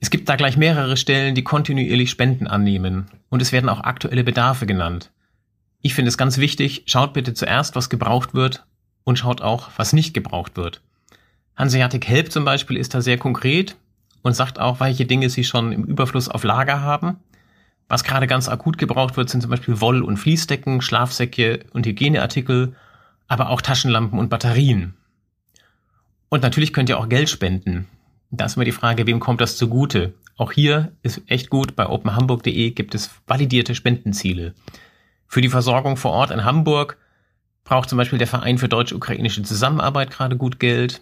Es 0.00 0.10
gibt 0.10 0.28
da 0.28 0.34
gleich 0.34 0.56
mehrere 0.56 0.96
Stellen, 0.96 1.36
die 1.36 1.44
kontinuierlich 1.44 2.10
Spenden 2.10 2.48
annehmen 2.48 3.06
und 3.28 3.40
es 3.40 3.52
werden 3.52 3.68
auch 3.68 3.80
aktuelle 3.80 4.24
Bedarfe 4.24 4.66
genannt. 4.66 5.12
Ich 5.80 5.94
finde 5.94 6.08
es 6.08 6.18
ganz 6.18 6.38
wichtig, 6.38 6.82
schaut 6.86 7.12
bitte 7.12 7.34
zuerst, 7.34 7.76
was 7.76 7.88
gebraucht 7.88 8.34
wird 8.34 8.64
und 9.04 9.16
schaut 9.16 9.42
auch, 9.42 9.70
was 9.76 9.92
nicht 9.92 10.12
gebraucht 10.12 10.56
wird. 10.56 10.82
Hanseatic 11.54 12.08
Help 12.08 12.32
zum 12.32 12.44
Beispiel 12.44 12.78
ist 12.78 12.94
da 12.94 13.02
sehr 13.02 13.16
konkret 13.18 13.76
und 14.22 14.34
sagt 14.34 14.58
auch, 14.58 14.80
welche 14.80 15.06
Dinge 15.06 15.30
sie 15.30 15.44
schon 15.44 15.70
im 15.70 15.84
Überfluss 15.84 16.28
auf 16.28 16.42
Lager 16.42 16.80
haben. 16.80 17.18
Was 17.86 18.02
gerade 18.02 18.26
ganz 18.26 18.48
akut 18.48 18.76
gebraucht 18.76 19.16
wird, 19.16 19.30
sind 19.30 19.40
zum 19.40 19.50
Beispiel 19.50 19.80
Woll- 19.80 20.02
und 20.02 20.16
Fließdecken, 20.16 20.80
Schlafsäcke 20.80 21.60
und 21.72 21.86
Hygieneartikel 21.86 22.74
aber 23.30 23.50
auch 23.50 23.62
Taschenlampen 23.62 24.18
und 24.18 24.28
Batterien. 24.28 24.94
Und 26.28 26.42
natürlich 26.42 26.72
könnt 26.72 26.88
ihr 26.88 26.98
auch 26.98 27.08
Geld 27.08 27.30
spenden. 27.30 27.86
Da 28.32 28.44
ist 28.44 28.56
immer 28.56 28.64
die 28.64 28.72
Frage, 28.72 29.06
wem 29.06 29.20
kommt 29.20 29.40
das 29.40 29.56
zugute? 29.56 30.14
Auch 30.36 30.50
hier 30.50 30.92
ist 31.04 31.22
echt 31.28 31.48
gut, 31.48 31.76
bei 31.76 31.86
openhamburg.de 31.86 32.70
gibt 32.72 32.94
es 32.94 33.10
validierte 33.28 33.76
Spendenziele. 33.76 34.54
Für 35.28 35.40
die 35.40 35.48
Versorgung 35.48 35.96
vor 35.96 36.10
Ort 36.10 36.32
in 36.32 36.44
Hamburg 36.44 36.96
braucht 37.62 37.88
zum 37.88 37.98
Beispiel 37.98 38.18
der 38.18 38.26
Verein 38.26 38.58
für 38.58 38.68
deutsch-ukrainische 38.68 39.44
Zusammenarbeit 39.44 40.10
gerade 40.10 40.36
gut 40.36 40.58
Geld. 40.58 41.00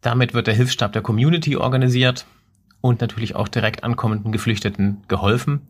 Damit 0.00 0.32
wird 0.32 0.46
der 0.46 0.54
Hilfsstab 0.54 0.94
der 0.94 1.02
Community 1.02 1.56
organisiert 1.56 2.24
und 2.80 3.02
natürlich 3.02 3.36
auch 3.36 3.48
direkt 3.48 3.84
ankommenden 3.84 4.32
Geflüchteten 4.32 5.02
geholfen. 5.08 5.60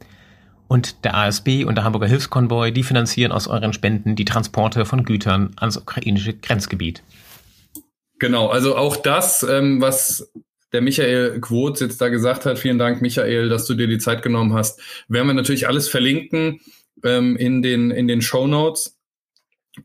Und 0.69 1.05
der 1.05 1.15
ASB 1.15 1.65
und 1.65 1.75
der 1.75 1.85
Hamburger 1.85 2.07
Hilfskonvoi, 2.07 2.71
die 2.71 2.83
finanzieren 2.83 3.33
aus 3.33 3.47
euren 3.47 3.73
Spenden 3.73 4.17
die 4.17 4.25
Transporte 4.25 4.85
von 4.85 5.05
Gütern 5.05 5.51
ans 5.57 5.77
ukrainische 5.77 6.33
Grenzgebiet. 6.35 7.03
Genau, 8.19 8.49
also 8.49 8.77
auch 8.77 8.97
das, 8.97 9.43
ähm, 9.43 9.81
was 9.81 10.33
der 10.73 10.81
Michael 10.81 11.41
Quots 11.41 11.81
jetzt 11.81 12.01
da 12.01 12.09
gesagt 12.09 12.47
hat. 12.47 12.59
Vielen 12.59 12.79
Dank, 12.79 13.03
Michael, 13.03 13.49
dass 13.49 13.67
du 13.67 13.75
dir 13.75 13.87
die 13.87 13.99
Zeit 13.99 14.23
genommen 14.23 14.55
hast. 14.55 14.81
Werden 15.09 15.27
wir 15.27 15.35
natürlich 15.35 15.69
alles 15.69 15.89
verlinken 15.89 16.61
ähm, 17.05 17.37
in 17.37 17.63
den, 17.63 17.91
in 17.91 18.09
den 18.09 18.23
Show 18.23 18.47
Notes. 18.47 18.97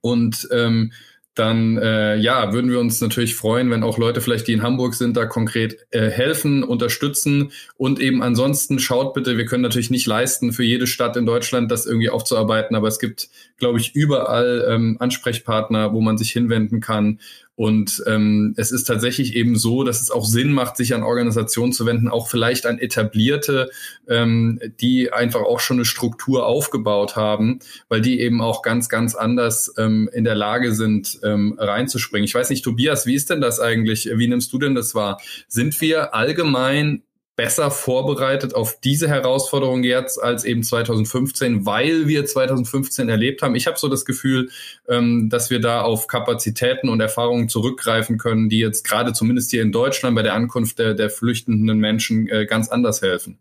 Und 0.02 0.48
ähm, 0.52 0.94
dann 1.38 1.78
äh, 1.78 2.16
ja, 2.16 2.54
würden 2.54 2.72
wir 2.72 2.80
uns 2.80 3.00
natürlich 3.02 3.36
freuen, 3.36 3.70
wenn 3.70 3.84
auch 3.84 3.98
Leute 3.98 4.22
vielleicht, 4.22 4.48
die 4.48 4.54
in 4.54 4.64
Hamburg 4.64 4.94
sind, 4.94 5.16
da 5.18 5.26
konkret 5.26 5.88
äh, 5.92 6.10
helfen, 6.10 6.64
unterstützen. 6.64 7.52
Und 7.78 8.00
eben 8.00 8.22
ansonsten 8.24 8.80
schaut 8.80 9.14
bitte, 9.14 9.38
wir 9.38 9.46
können 9.46 9.64
natürlich 9.64 9.90
nicht 9.90 10.08
leisten, 10.08 10.54
für 10.54 10.64
jede 10.64 10.88
Stadt 10.88 11.18
in 11.18 11.26
Deutschland 11.26 11.72
das 11.72 11.86
irgendwie 11.86 12.10
aufzuarbeiten, 12.10 12.76
aber 12.76 12.88
es 12.88 13.00
gibt, 13.00 13.30
glaube 13.58 13.80
ich, 13.80 13.96
überall 13.96 14.66
ähm, 14.70 14.98
Ansprechpartner, 15.00 15.94
wo 15.94 16.02
man 16.02 16.18
sich 16.18 16.32
hinwenden 16.32 16.80
kann 16.80 17.20
Und 17.58 18.04
ähm, 18.06 18.54
es 18.56 18.72
ist 18.72 18.84
tatsächlich 18.84 19.36
eben 19.36 19.58
so, 19.58 19.84
dass 19.84 20.00
es 20.00 20.12
auch 20.12 20.26
Sinn 20.26 20.54
macht, 20.54 20.78
sich 20.78 20.94
an 20.94 21.02
Organisationen 21.02 21.74
zu 21.74 21.88
wenden, 21.88 22.08
auch 22.08 22.28
vielleicht 22.28 22.68
an 22.68 22.78
etablierte, 22.78 23.72
ähm, 24.08 24.60
die 24.80 25.12
einfach 25.12 25.42
auch 25.42 25.60
schon 25.60 25.78
eine 25.78 25.86
Struktur 25.86 26.46
aufgebaut 26.46 27.16
haben, 27.16 27.58
weil 27.90 28.02
die 28.02 28.20
eben 28.20 28.42
auch 28.42 28.62
ganz, 28.62 28.90
ganz 28.90 29.16
anders 29.16 29.74
ähm, 29.80 30.08
in 30.14 30.24
der 30.24 30.36
Lage 30.36 30.76
sind, 30.76 31.20
ähm, 31.24 31.56
reinzuspringen. 31.58 32.26
Ich 32.26 32.36
weiß 32.36 32.52
nicht, 32.52 32.64
Tobias, 32.64 33.08
wie 33.08 33.16
ist 33.16 33.32
denn 33.32 33.42
das 33.42 33.60
eigentlich? 33.60 34.08
Wie 34.14 34.28
nimmst 34.28 34.54
du 34.54 34.60
denn 34.60 34.76
das 34.76 34.94
wahr? 34.94 35.20
Sind 35.48 35.82
wir 35.82 36.14
allgemein 36.14 37.02
besser 37.38 37.70
vorbereitet 37.70 38.56
auf 38.56 38.80
diese 38.84 39.08
Herausforderung 39.08 39.84
jetzt 39.84 40.22
als 40.22 40.44
eben 40.44 40.64
2015, 40.64 41.66
weil 41.66 42.08
wir 42.08 42.26
2015 42.26 43.08
erlebt 43.08 43.44
haben. 43.44 43.56
Ich 43.56 43.68
habe 43.68 43.78
so 43.78 43.88
das 43.88 44.06
Gefühl, 44.06 44.50
ähm, 44.90 45.30
dass 45.30 45.52
wir 45.52 45.62
da 45.62 45.82
auf 45.82 46.08
Kapazitäten 46.08 46.90
und 46.90 47.00
Erfahrungen 47.00 47.48
zurückgreifen 47.48 48.18
können, 48.18 48.50
die 48.50 48.60
jetzt 48.60 48.84
gerade 48.84 49.14
zumindest 49.14 49.52
hier 49.52 49.62
in 49.62 49.72
Deutschland 49.72 50.16
bei 50.16 50.24
der 50.24 50.34
Ankunft 50.34 50.80
der, 50.80 50.96
der 50.96 51.12
flüchtenden 51.12 51.78
Menschen 51.78 52.28
äh, 52.28 52.48
ganz 52.48 52.70
anders 52.70 53.04
helfen. 53.04 53.38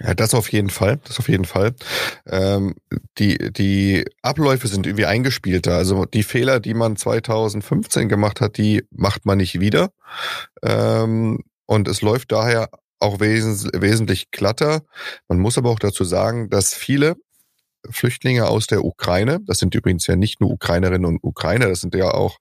Ja, 0.00 0.14
das 0.14 0.34
auf 0.34 0.50
jeden 0.50 0.70
Fall, 0.70 0.98
das 1.04 1.20
auf 1.20 1.28
jeden 1.28 1.44
Fall. 1.44 1.74
Ähm, 2.26 2.74
die, 3.18 3.38
die 3.52 4.04
Abläufe 4.22 4.66
sind 4.66 4.86
irgendwie 4.86 5.06
eingespielter. 5.06 5.76
Also 5.76 6.04
die 6.04 6.24
Fehler, 6.24 6.58
die 6.58 6.74
man 6.74 6.96
2015 6.96 8.08
gemacht 8.08 8.40
hat, 8.40 8.56
die 8.56 8.82
macht 8.90 9.24
man 9.24 9.38
nicht 9.38 9.60
wieder. 9.60 9.90
Ähm, 10.62 11.44
und 11.66 11.88
es 11.88 12.02
läuft 12.02 12.32
daher 12.32 12.68
auch 12.98 13.20
wes 13.20 13.68
wesentlich 13.74 14.30
glatter. 14.30 14.82
Man 15.28 15.38
muss 15.38 15.58
aber 15.58 15.70
auch 15.70 15.78
dazu 15.78 16.04
sagen, 16.04 16.50
dass 16.50 16.74
viele 16.74 17.16
Flüchtlinge 17.90 18.46
aus 18.46 18.66
der 18.66 18.84
Ukraine, 18.84 19.40
das 19.46 19.58
sind 19.58 19.74
übrigens 19.74 20.06
ja 20.06 20.16
nicht 20.16 20.40
nur 20.40 20.50
Ukrainerinnen 20.50 21.04
und 21.04 21.18
Ukrainer, 21.22 21.68
das 21.68 21.80
sind 21.80 21.94
ja 21.94 22.10
auch 22.10 22.38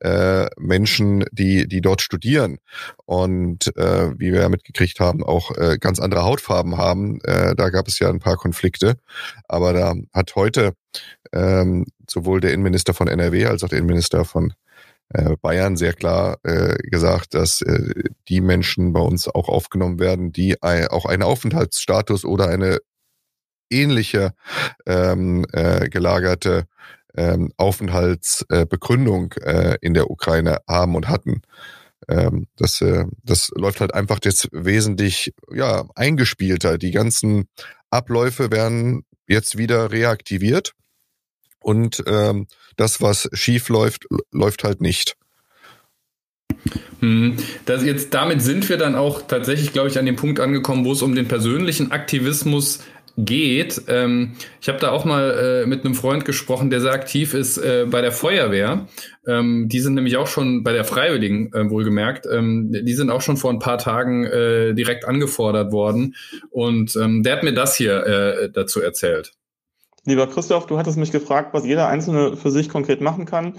äh, 0.00 0.46
Menschen, 0.58 1.24
die, 1.32 1.68
die 1.68 1.80
dort 1.80 2.00
studieren 2.00 2.58
und 3.04 3.76
äh, 3.76 4.18
wie 4.18 4.32
wir 4.32 4.40
ja 4.40 4.48
mitgekriegt 4.48 5.00
haben, 5.00 5.22
auch 5.22 5.56
äh, 5.56 5.78
ganz 5.78 6.00
andere 6.00 6.24
Hautfarben 6.24 6.76
haben. 6.76 7.20
Äh, 7.24 7.54
da 7.54 7.70
gab 7.70 7.88
es 7.88 7.98
ja 7.98 8.08
ein 8.08 8.20
paar 8.20 8.36
Konflikte, 8.36 8.96
aber 9.48 9.72
da 9.72 9.94
hat 10.12 10.34
heute 10.34 10.72
ähm, 11.32 11.86
sowohl 12.08 12.40
der 12.40 12.52
Innenminister 12.52 12.94
von 12.94 13.08
NRW 13.08 13.46
als 13.46 13.62
auch 13.62 13.68
der 13.68 13.78
Innenminister 13.78 14.24
von 14.24 14.54
Bayern 15.40 15.76
sehr 15.76 15.92
klar 15.92 16.38
äh, 16.42 16.76
gesagt, 16.78 17.34
dass 17.34 17.62
äh, 17.62 17.94
die 18.28 18.40
Menschen 18.40 18.92
bei 18.92 19.00
uns 19.00 19.28
auch 19.28 19.48
aufgenommen 19.48 19.98
werden, 19.98 20.32
die 20.32 20.62
auch 20.62 21.06
einen 21.06 21.22
Aufenthaltsstatus 21.22 22.24
oder 22.24 22.48
eine 22.48 22.78
ähnliche 23.70 24.32
ähm, 24.86 25.46
äh, 25.52 25.88
gelagerte 25.88 26.66
ähm, 27.16 27.52
Aufenthaltsbegründung 27.56 29.32
äh, 29.42 29.76
in 29.80 29.94
der 29.94 30.10
Ukraine 30.10 30.58
haben 30.68 30.94
und 30.94 31.08
hatten. 31.08 31.42
Ähm, 32.08 32.46
das, 32.56 32.80
äh, 32.80 33.06
das 33.22 33.50
läuft 33.54 33.80
halt 33.80 33.94
einfach 33.94 34.18
jetzt 34.22 34.48
wesentlich 34.52 35.34
ja, 35.52 35.86
eingespielter. 35.94 36.78
Die 36.78 36.90
ganzen 36.90 37.48
Abläufe 37.90 38.50
werden 38.50 39.04
jetzt 39.26 39.58
wieder 39.58 39.90
reaktiviert 39.90 40.74
und 41.66 42.04
ähm, 42.06 42.46
das, 42.76 43.02
was 43.02 43.28
schief 43.32 43.68
läuft, 43.68 44.06
läuft 44.30 44.62
halt 44.62 44.80
nicht. 44.80 45.16
Hm. 47.00 47.36
Das 47.64 47.84
jetzt, 47.84 48.14
damit 48.14 48.40
sind 48.40 48.68
wir 48.68 48.76
dann 48.76 48.94
auch 48.94 49.22
tatsächlich, 49.26 49.72
glaube 49.72 49.88
ich, 49.88 49.98
an 49.98 50.06
dem 50.06 50.14
Punkt 50.14 50.38
angekommen, 50.38 50.84
wo 50.84 50.92
es 50.92 51.02
um 51.02 51.16
den 51.16 51.26
persönlichen 51.26 51.90
Aktivismus 51.90 52.84
geht. 53.18 53.82
Ähm, 53.88 54.36
ich 54.60 54.68
habe 54.68 54.78
da 54.78 54.90
auch 54.90 55.04
mal 55.04 55.64
äh, 55.64 55.66
mit 55.66 55.84
einem 55.84 55.96
Freund 55.96 56.24
gesprochen, 56.24 56.70
der 56.70 56.80
sehr 56.80 56.92
aktiv 56.92 57.34
ist 57.34 57.58
äh, 57.58 57.86
bei 57.90 58.00
der 58.00 58.12
Feuerwehr. 58.12 58.86
Ähm, 59.26 59.68
die 59.68 59.80
sind 59.80 59.94
nämlich 59.94 60.18
auch 60.18 60.28
schon 60.28 60.62
bei 60.62 60.72
der 60.72 60.84
Freiwilligen, 60.84 61.52
äh, 61.52 61.68
wohlgemerkt. 61.68 62.26
Ähm, 62.30 62.70
die 62.70 62.94
sind 62.94 63.10
auch 63.10 63.22
schon 63.22 63.38
vor 63.38 63.50
ein 63.50 63.58
paar 63.58 63.78
Tagen 63.78 64.24
äh, 64.24 64.72
direkt 64.74 65.04
angefordert 65.04 65.72
worden. 65.72 66.14
Und 66.50 66.94
ähm, 66.94 67.24
der 67.24 67.36
hat 67.36 67.42
mir 67.42 67.54
das 67.54 67.74
hier 67.74 68.06
äh, 68.06 68.50
dazu 68.52 68.80
erzählt. 68.80 69.32
Lieber 70.06 70.28
Christoph, 70.28 70.66
du 70.66 70.78
hattest 70.78 70.96
mich 70.98 71.10
gefragt, 71.10 71.52
was 71.52 71.66
jeder 71.66 71.88
Einzelne 71.88 72.36
für 72.36 72.52
sich 72.52 72.68
konkret 72.68 73.00
machen 73.00 73.24
kann. 73.24 73.54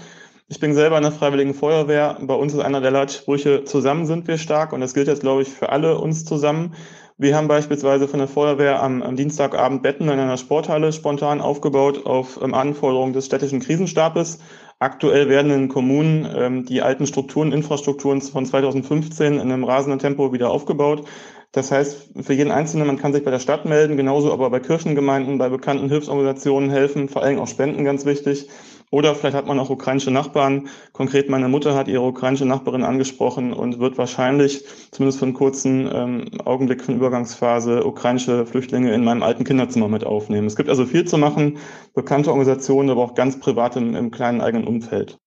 Ich 0.48 0.58
bin 0.58 0.72
selber 0.72 0.96
in 0.96 1.02
der 1.02 1.12
Freiwilligen 1.12 1.52
Feuerwehr. 1.52 2.16
Bei 2.22 2.32
uns 2.32 2.54
ist 2.54 2.60
einer 2.60 2.80
der 2.80 2.90
Leitsprüche, 2.90 3.64
zusammen 3.64 4.06
sind 4.06 4.26
wir 4.26 4.38
stark. 4.38 4.72
Und 4.72 4.80
das 4.80 4.94
gilt 4.94 5.08
jetzt, 5.08 5.20
glaube 5.20 5.42
ich, 5.42 5.50
für 5.50 5.68
alle 5.68 5.98
uns 5.98 6.24
zusammen. 6.24 6.74
Wir 7.18 7.36
haben 7.36 7.48
beispielsweise 7.48 8.08
von 8.08 8.20
der 8.20 8.28
Feuerwehr 8.28 8.82
am, 8.82 9.02
am 9.02 9.14
Dienstagabend 9.14 9.82
Betten 9.82 10.08
in 10.08 10.18
einer 10.18 10.38
Sporthalle 10.38 10.90
spontan 10.94 11.42
aufgebaut 11.42 12.06
auf 12.06 12.40
ähm, 12.42 12.54
Anforderungen 12.54 13.12
des 13.12 13.26
städtischen 13.26 13.60
Krisenstabes. 13.60 14.38
Aktuell 14.78 15.28
werden 15.28 15.50
in 15.50 15.68
Kommunen 15.68 16.26
ähm, 16.34 16.64
die 16.64 16.80
alten 16.80 17.06
Strukturen, 17.06 17.52
Infrastrukturen 17.52 18.22
von 18.22 18.46
2015 18.46 19.34
in 19.34 19.40
einem 19.40 19.64
rasenden 19.64 19.98
Tempo 19.98 20.32
wieder 20.32 20.48
aufgebaut. 20.48 21.04
Das 21.52 21.72
heißt, 21.72 22.10
für 22.20 22.34
jeden 22.34 22.52
Einzelnen, 22.52 22.86
man 22.86 22.98
kann 22.98 23.14
sich 23.14 23.24
bei 23.24 23.30
der 23.30 23.38
Stadt 23.38 23.64
melden, 23.64 23.96
genauso 23.96 24.32
aber 24.32 24.50
bei 24.50 24.60
Kirchengemeinden, 24.60 25.38
bei 25.38 25.48
bekannten 25.48 25.88
Hilfsorganisationen 25.88 26.68
helfen, 26.68 27.08
vor 27.08 27.22
allem 27.22 27.38
auch 27.38 27.48
Spenden 27.48 27.84
ganz 27.84 28.04
wichtig. 28.04 28.48
Oder 28.90 29.14
vielleicht 29.14 29.36
hat 29.36 29.46
man 29.46 29.58
auch 29.58 29.70
ukrainische 29.70 30.10
Nachbarn. 30.10 30.68
Konkret 30.92 31.28
meine 31.28 31.48
Mutter 31.48 31.74
hat 31.74 31.88
ihre 31.88 32.06
ukrainische 32.06 32.46
Nachbarin 32.46 32.84
angesprochen 32.84 33.52
und 33.52 33.80
wird 33.80 33.98
wahrscheinlich, 33.98 34.64
zumindest 34.90 35.18
für 35.18 35.26
einen 35.26 35.34
kurzen 35.34 35.90
ähm, 35.92 36.40
Augenblick 36.44 36.82
von 36.82 36.96
Übergangsphase, 36.96 37.84
ukrainische 37.84 38.46
Flüchtlinge 38.46 38.92
in 38.94 39.04
meinem 39.04 39.22
alten 39.22 39.44
Kinderzimmer 39.44 39.88
mit 39.88 40.04
aufnehmen. 40.04 40.46
Es 40.46 40.56
gibt 40.56 40.70
also 40.70 40.86
viel 40.86 41.06
zu 41.06 41.18
machen, 41.18 41.58
bekannte 41.94 42.30
Organisationen, 42.30 42.90
aber 42.90 43.02
auch 43.02 43.14
ganz 43.14 43.40
privat 43.40 43.76
im, 43.76 43.94
im 43.94 44.10
kleinen 44.10 44.40
eigenen 44.40 44.66
Umfeld. 44.66 45.18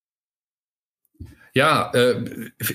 Ja, 1.53 1.91
äh, 1.93 2.23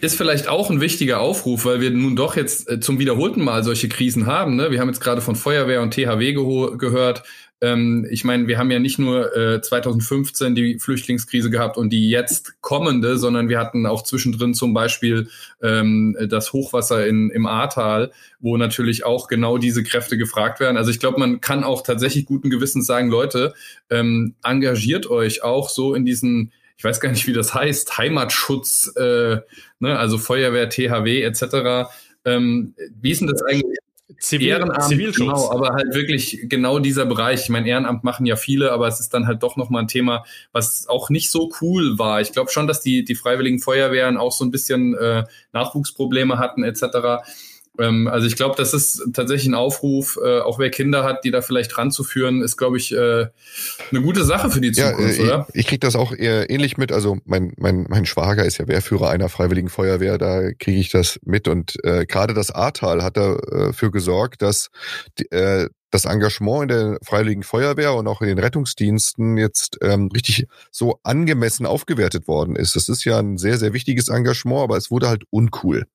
ist 0.03 0.17
vielleicht 0.17 0.49
auch 0.49 0.69
ein 0.69 0.83
wichtiger 0.83 1.21
Aufruf, 1.21 1.65
weil 1.65 1.81
wir 1.81 1.91
nun 1.91 2.15
doch 2.15 2.37
jetzt 2.37 2.69
äh, 2.69 2.79
zum 2.79 2.99
wiederholten 2.99 3.43
Mal 3.43 3.65
solche 3.65 3.89
Krisen 3.89 4.27
haben. 4.27 4.57
Ne? 4.57 4.71
Wir 4.71 4.81
haben 4.81 4.89
jetzt 4.89 5.01
gerade 5.01 5.23
von 5.23 5.35
Feuerwehr 5.35 5.81
und 5.81 5.95
THW 5.95 6.35
ge 6.35 6.77
gehört. 6.77 7.23
Ähm, 7.63 8.07
ich 8.11 8.23
meine, 8.23 8.49
wir 8.49 8.59
haben 8.59 8.71
ja 8.71 8.79
nicht 8.79 8.99
nur 8.99 9.35
äh, 9.35 9.63
2015 9.63 10.55
die 10.55 10.79
Flüchtlingskrise 10.79 11.49
gehabt 11.49 11.79
und 11.79 11.89
die 11.89 12.11
jetzt 12.11 12.61
kommende, 12.61 13.17
sondern 13.17 13.49
wir 13.49 13.59
hatten 13.59 13.87
auch 13.87 14.03
zwischendrin 14.03 14.53
zum 14.53 14.75
Beispiel 14.75 15.31
ähm, 15.63 16.15
das 16.29 16.53
Hochwasser 16.53 17.07
in, 17.07 17.31
im 17.31 17.47
Ahrtal, 17.47 18.13
wo 18.41 18.59
natürlich 18.59 19.07
auch 19.07 19.27
genau 19.27 19.57
diese 19.57 19.85
Kräfte 19.85 20.19
gefragt 20.19 20.61
werden. 20.61 20.77
Also 20.77 20.91
ich 20.91 21.01
glaube, 21.01 21.19
man 21.19 21.41
kann 21.41 21.65
auch 21.65 21.81
tatsächlich 21.83 22.27
guten 22.27 22.51
Gewissens 22.51 22.87
sagen, 22.87 23.09
Leute, 23.09 23.55
ähm, 23.89 24.35
engagiert 24.45 25.09
euch 25.09 25.43
auch 25.43 25.71
so 25.71 25.95
in 25.95 26.05
diesen 26.05 26.53
ich 26.77 26.85
weiß 26.85 27.01
gar 27.01 27.11
nicht, 27.11 27.27
wie 27.27 27.33
das 27.33 27.55
heißt, 27.55 27.97
Heimatschutz, 27.99 28.93
äh, 28.97 29.39
ne, 29.79 29.99
also 29.99 30.19
Feuerwehr, 30.19 30.69
THW 30.69 31.23
etc. 31.23 31.91
Ähm, 32.25 32.75
wie 33.01 33.11
ist 33.11 33.21
denn 33.21 33.29
das 33.29 33.43
eigentlich? 33.43 33.79
Zivil, 34.21 34.49
Ehrenamt, 34.49 34.85
Zivilschutz. 34.85 35.27
Genau, 35.27 35.51
aber 35.51 35.75
halt 35.75 35.93
wirklich 35.93 36.41
genau 36.45 36.79
dieser 36.79 37.07
Bereich. 37.07 37.43
Ich 37.43 37.49
meine, 37.49 37.69
Ehrenamt 37.69 38.05
machen 38.05 38.25
ja 38.25 38.37
viele, 38.37 38.71
aber 38.71 38.87
es 38.87 39.01
ist 39.01 39.13
dann 39.13 39.27
halt 39.27 39.43
doch 39.43 39.57
nochmal 39.57 39.83
ein 39.83 39.89
Thema, 39.89 40.25
was 40.53 40.87
auch 40.89 41.11
nicht 41.11 41.31
so 41.31 41.51
cool 41.61 41.99
war. 41.99 42.21
Ich 42.21 42.33
glaube 42.33 42.51
schon, 42.51 42.69
dass 42.69 42.81
die, 42.81 43.05
die 43.05 43.17
Freiwilligen 43.17 43.59
Feuerwehren 43.59 44.17
auch 44.17 44.33
so 44.33 44.45
ein 44.45 44.53
bisschen 44.53 44.95
äh, 44.95 45.25
Nachwuchsprobleme 45.53 46.39
hatten 46.39 46.63
etc. 46.63 47.27
Ähm, 47.79 48.09
also 48.09 48.27
ich 48.27 48.37
glaube, 48.37 48.55
das 48.57 48.75
ist 48.75 49.03
tatsächlich 49.13 49.49
ein 49.49 49.55
Aufruf, 49.55 50.19
äh, 50.23 50.41
auch 50.41 50.59
wer 50.59 50.71
Kinder 50.71 51.05
hat, 51.05 51.25
die 51.25 51.31
da 51.31 51.43
vielleicht 51.43 51.77
ranzuführen, 51.77 52.43
ist, 52.43 52.57
glaube 52.57 52.77
ich, 52.77 52.93
äh, 52.93 53.27
eine 53.91 54.03
gute 54.03 54.25
Sache 54.25 54.51
für 54.51 54.61
die 54.61 54.73
Zukunft, 54.73 55.19
ja, 55.19 55.25
äh, 55.25 55.27
oder? 55.27 55.47
Ich, 55.53 55.61
ich 55.61 55.67
kriege 55.67 55.81
das 55.81 55.97
auch 55.97 56.13
eher 56.13 56.51
ähnlich 56.51 56.77
mit. 56.77 56.93
Also 56.93 57.19
mein, 57.25 57.53
mein, 57.59 57.87
mein 57.89 58.07
Schwager 58.07 58.45
ist 58.45 58.59
ja 58.59 58.69
Wehrführer 58.69 59.11
einer 59.11 59.29
Freiwilligen 59.29 59.69
Feuerwehr, 59.69 60.19
da 60.19 60.53
kriege 60.53 60.79
ich 60.79 60.91
das 60.91 61.19
mit. 61.25 61.49
Und 61.49 61.77
äh, 61.85 62.07
gerade 62.07 62.35
das 62.35 62.51
Ahrtal 62.51 63.03
hat 63.03 63.17
dafür 63.17 63.91
gesorgt, 63.91 64.43
dass 64.43 64.71
die, 65.19 65.31
äh, 65.31 65.69
das 65.97 66.05
Engagement 66.05 66.63
in 66.63 66.69
der 66.69 66.99
Freiwilligen 67.03 67.43
Feuerwehr 67.43 67.95
und 67.95 68.07
auch 68.07 68.21
in 68.21 68.29
den 68.29 68.39
Rettungsdiensten 68.39 69.39
jetzt 69.39 69.79
ähm, 69.81 70.11
richtig 70.13 70.47
so 70.71 71.01
angemessen 71.03 71.65
aufgewertet 71.65 72.29
worden 72.29 72.55
ist. 72.55 72.77
Das 72.77 72.89
ist 72.89 73.05
ja 73.05 73.19
ein 73.19 73.39
sehr, 73.39 73.57
sehr 73.57 73.73
wichtiges 73.73 74.09
Engagement, 74.09 74.63
aber 74.63 74.77
es 74.77 74.91
wurde 74.91 75.09
halt 75.09 75.25
uncool. 75.31 75.87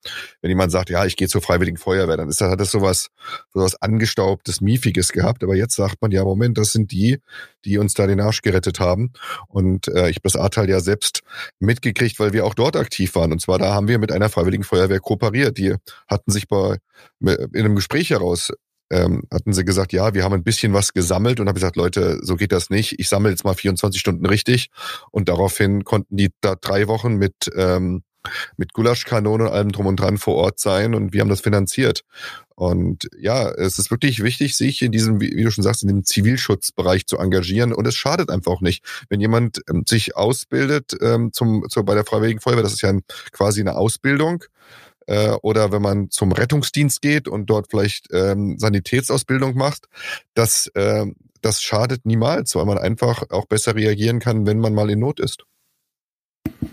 Wenn 0.42 0.50
jemand 0.50 0.72
sagt, 0.72 0.90
ja, 0.90 1.06
ich 1.06 1.16
gehe 1.16 1.28
zur 1.28 1.42
Freiwilligen 1.42 1.78
Feuerwehr, 1.78 2.18
dann 2.18 2.30
ist 2.30 2.42
das, 2.42 2.50
hat 2.50 2.60
das 2.60 2.72
sowas, 2.72 3.10
sowas 3.54 3.80
angestaubtes, 3.80 4.60
miefiges 4.60 5.12
gehabt. 5.12 5.44
Aber 5.44 5.56
jetzt 5.56 5.76
sagt 5.76 6.02
man 6.02 6.12
ja, 6.12 6.24
Moment, 6.24 6.58
das 6.58 6.72
sind 6.72 6.92
die, 6.92 7.20
die 7.64 7.78
uns 7.78 7.94
da 7.94 8.08
den 8.08 8.20
Arsch 8.20 8.42
gerettet 8.42 8.80
haben. 8.80 9.14
Und 9.48 9.88
äh, 9.88 10.10
ich 10.10 10.16
habe 10.16 10.24
das 10.24 10.36
Ahrtal 10.36 10.68
ja 10.68 10.80
selbst 10.80 11.22
mitgekriegt, 11.60 12.20
weil 12.20 12.34
wir 12.34 12.46
auch 12.46 12.56
dort 12.56 12.76
aktiv 12.76 13.14
waren. 13.14 13.32
Und 13.32 13.42
zwar 13.42 13.60
da 13.60 13.74
haben 13.74 13.88
wir 13.88 14.00
mit 14.00 14.12
einer 14.12 14.30
Freiwilligen 14.30 14.64
Feuerwehr 14.64 15.00
kooperiert. 15.00 15.60
Die 15.60 15.76
hatten 16.08 16.32
sich 16.32 16.48
bei 16.48 16.78
in 17.20 17.50
einem 17.54 17.76
Gespräch 17.76 18.10
heraus 18.10 18.52
ähm, 18.92 19.24
hatten 19.32 19.54
sie 19.54 19.66
gesagt, 19.66 19.94
ja, 19.94 20.14
wir 20.14 20.24
haben 20.24 20.34
ein 20.34 20.44
bisschen 20.44 20.74
was 20.74 20.94
gesammelt 20.94 21.40
und 21.40 21.48
habe 21.48 21.56
gesagt, 21.56 21.76
Leute, 21.76 22.20
so 22.22 22.36
geht 22.36 22.52
das 22.52 22.70
nicht. 22.70 23.00
Ich 23.00 23.10
sammle 23.10 23.32
jetzt 23.32 23.44
mal 23.44 23.54
24 23.54 24.00
Stunden 24.00 24.26
richtig. 24.26 24.70
Und 25.12 25.30
daraufhin 25.30 25.84
konnten 25.84 26.18
die 26.18 26.30
da 26.42 26.56
drei 26.56 26.88
Wochen 26.88 27.16
mit 27.16 27.52
ähm, 27.56 28.04
mit 28.58 28.74
Gulaschkanonen 28.74 29.48
und 29.48 29.54
allem 29.54 29.72
drum 29.72 29.88
und 29.88 30.00
dran 30.00 30.18
vor 30.18 30.36
Ort 30.36 30.60
sein 30.60 30.94
und 30.94 31.14
wir 31.14 31.22
haben 31.22 31.30
das 31.30 31.42
finanziert. 31.42 32.04
Und 32.56 33.10
ja, 33.20 33.50
es 33.50 33.80
ist 33.80 33.90
wirklich 33.90 34.22
wichtig, 34.22 34.56
sich 34.56 34.84
in 34.84 34.92
diesem, 34.92 35.20
wie 35.20 35.44
du 35.44 35.50
schon 35.50 35.64
sagst, 35.64 35.82
in 35.82 35.88
dem 35.88 36.04
Zivilschutzbereich 36.04 37.08
zu 37.08 37.18
engagieren. 37.18 37.74
Und 37.74 37.88
es 37.88 37.96
schadet 37.96 38.30
einfach 38.30 38.52
auch 38.52 38.62
nicht, 38.62 38.86
wenn 39.10 39.20
jemand 39.20 39.62
ähm, 39.68 39.84
sich 39.88 40.16
ausbildet 40.16 40.96
ähm, 41.02 41.34
zum, 41.34 41.66
zu, 41.70 41.84
bei 41.84 41.96
der 41.96 42.06
Freiwilligen 42.06 42.40
Feuerwehr. 42.40 42.62
Das 42.62 42.74
ist 42.74 42.84
ja 42.84 42.90
ein, 42.90 43.02
quasi 43.32 43.62
eine 43.62 43.76
Ausbildung 43.76 44.44
äh, 45.12 45.32
oder 45.42 45.74
wenn 45.74 45.82
man 45.82 46.10
zum 46.10 46.32
Rettungsdienst 46.32 47.02
geht 47.02 47.28
und 47.28 47.50
dort 47.50 47.68
vielleicht 47.70 48.08
ähm, 48.14 48.58
Sanitätsausbildung 48.58 49.56
macht, 49.56 49.88
das, 50.36 50.68
äh, 50.74 51.06
das 51.42 51.62
schadet 51.62 52.06
niemals, 52.06 52.56
weil 52.56 52.66
man 52.66 52.78
einfach 52.78 53.24
auch 53.30 53.46
besser 53.46 53.76
reagieren 53.76 54.20
kann, 54.20 54.46
wenn 54.46 54.60
man 54.60 54.74
mal 54.74 54.90
in 54.90 55.00
Not 55.00 55.20
ist. 55.20 55.44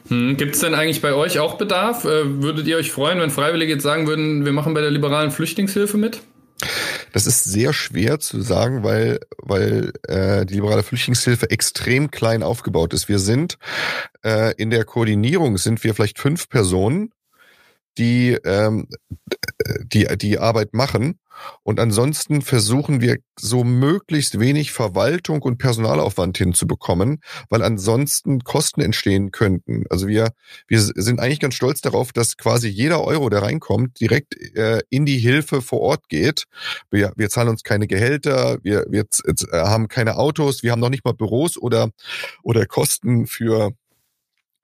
Hm, 0.08 0.36
Gibt 0.36 0.54
es 0.54 0.60
denn 0.60 0.74
eigentlich 0.74 1.02
bei 1.02 1.14
euch 1.14 1.40
auch 1.40 1.58
Bedarf? 1.58 2.04
Äh, 2.04 2.42
würdet 2.42 2.68
ihr 2.68 2.76
euch 2.76 2.92
freuen, 2.92 3.18
wenn 3.18 3.30
Freiwillige 3.30 3.72
jetzt 3.72 3.82
sagen 3.82 4.06
würden, 4.06 4.44
wir 4.44 4.52
machen 4.52 4.72
bei 4.72 4.82
der 4.82 4.92
liberalen 4.92 5.32
Flüchtlingshilfe 5.32 5.96
mit? 5.96 6.20
Das 7.12 7.26
ist 7.26 7.44
sehr 7.44 7.72
schwer 7.72 8.20
zu 8.20 8.40
sagen, 8.40 8.84
weil, 8.84 9.18
weil 9.38 9.92
äh, 10.06 10.46
die 10.46 10.54
liberale 10.54 10.84
Flüchtlingshilfe 10.84 11.50
extrem 11.50 12.10
klein 12.10 12.44
aufgebaut 12.44 12.94
ist. 12.94 13.08
Wir 13.08 13.18
sind 13.18 13.58
äh, 14.24 14.54
in 14.56 14.70
der 14.70 14.84
Koordinierung 14.84 15.58
sind 15.58 15.82
wir 15.82 15.94
vielleicht 15.94 16.18
fünf 16.18 16.48
Personen 16.48 17.10
die, 17.98 18.38
ähm, 18.44 18.88
die 19.84 20.06
die 20.16 20.38
Arbeit 20.38 20.74
machen. 20.74 21.18
Und 21.62 21.80
ansonsten 21.80 22.42
versuchen 22.42 23.00
wir 23.00 23.18
so 23.38 23.64
möglichst 23.64 24.40
wenig 24.40 24.72
Verwaltung 24.72 25.42
und 25.42 25.58
Personalaufwand 25.58 26.36
hinzubekommen, 26.38 27.20
weil 27.48 27.62
ansonsten 27.62 28.40
Kosten 28.40 28.80
entstehen 28.80 29.30
könnten. 29.30 29.84
Also 29.90 30.08
wir, 30.08 30.32
wir 30.66 30.80
sind 30.80 31.20
eigentlich 31.20 31.40
ganz 31.40 31.54
stolz 31.54 31.80
darauf, 31.80 32.12
dass 32.12 32.36
quasi 32.36 32.68
jeder 32.68 33.04
Euro, 33.04 33.28
der 33.28 33.42
reinkommt, 33.42 34.00
direkt 34.00 34.34
äh, 34.56 34.80
in 34.90 35.06
die 35.06 35.18
Hilfe 35.18 35.62
vor 35.62 35.80
Ort 35.80 36.08
geht. 36.08 36.44
Wir, 36.90 37.12
wir 37.16 37.30
zahlen 37.30 37.48
uns 37.48 37.62
keine 37.62 37.86
Gehälter, 37.86 38.58
wir, 38.62 38.84
wir 38.88 39.04
äh, 39.24 39.34
haben 39.52 39.88
keine 39.88 40.16
Autos, 40.16 40.62
wir 40.62 40.72
haben 40.72 40.80
noch 40.80 40.90
nicht 40.90 41.04
mal 41.04 41.14
Büros 41.14 41.56
oder, 41.56 41.90
oder 42.42 42.66
Kosten 42.66 43.26
für 43.26 43.72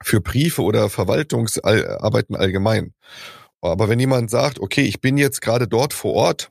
für 0.03 0.21
Briefe 0.21 0.63
oder 0.63 0.91
Verwaltungsarbeiten 0.91 2.37
allgemein. 2.37 2.95
Aber 3.61 3.89
wenn 3.89 4.01
jemand 4.01 4.31
sagt, 4.31 4.61
okay, 4.61 4.83
ich 4.83 5.01
bin 5.01 5.17
jetzt 5.17 5.41
gerade 5.41 5.67
dort 5.67 5.95
vor 5.95 6.13
Ort 6.13 6.51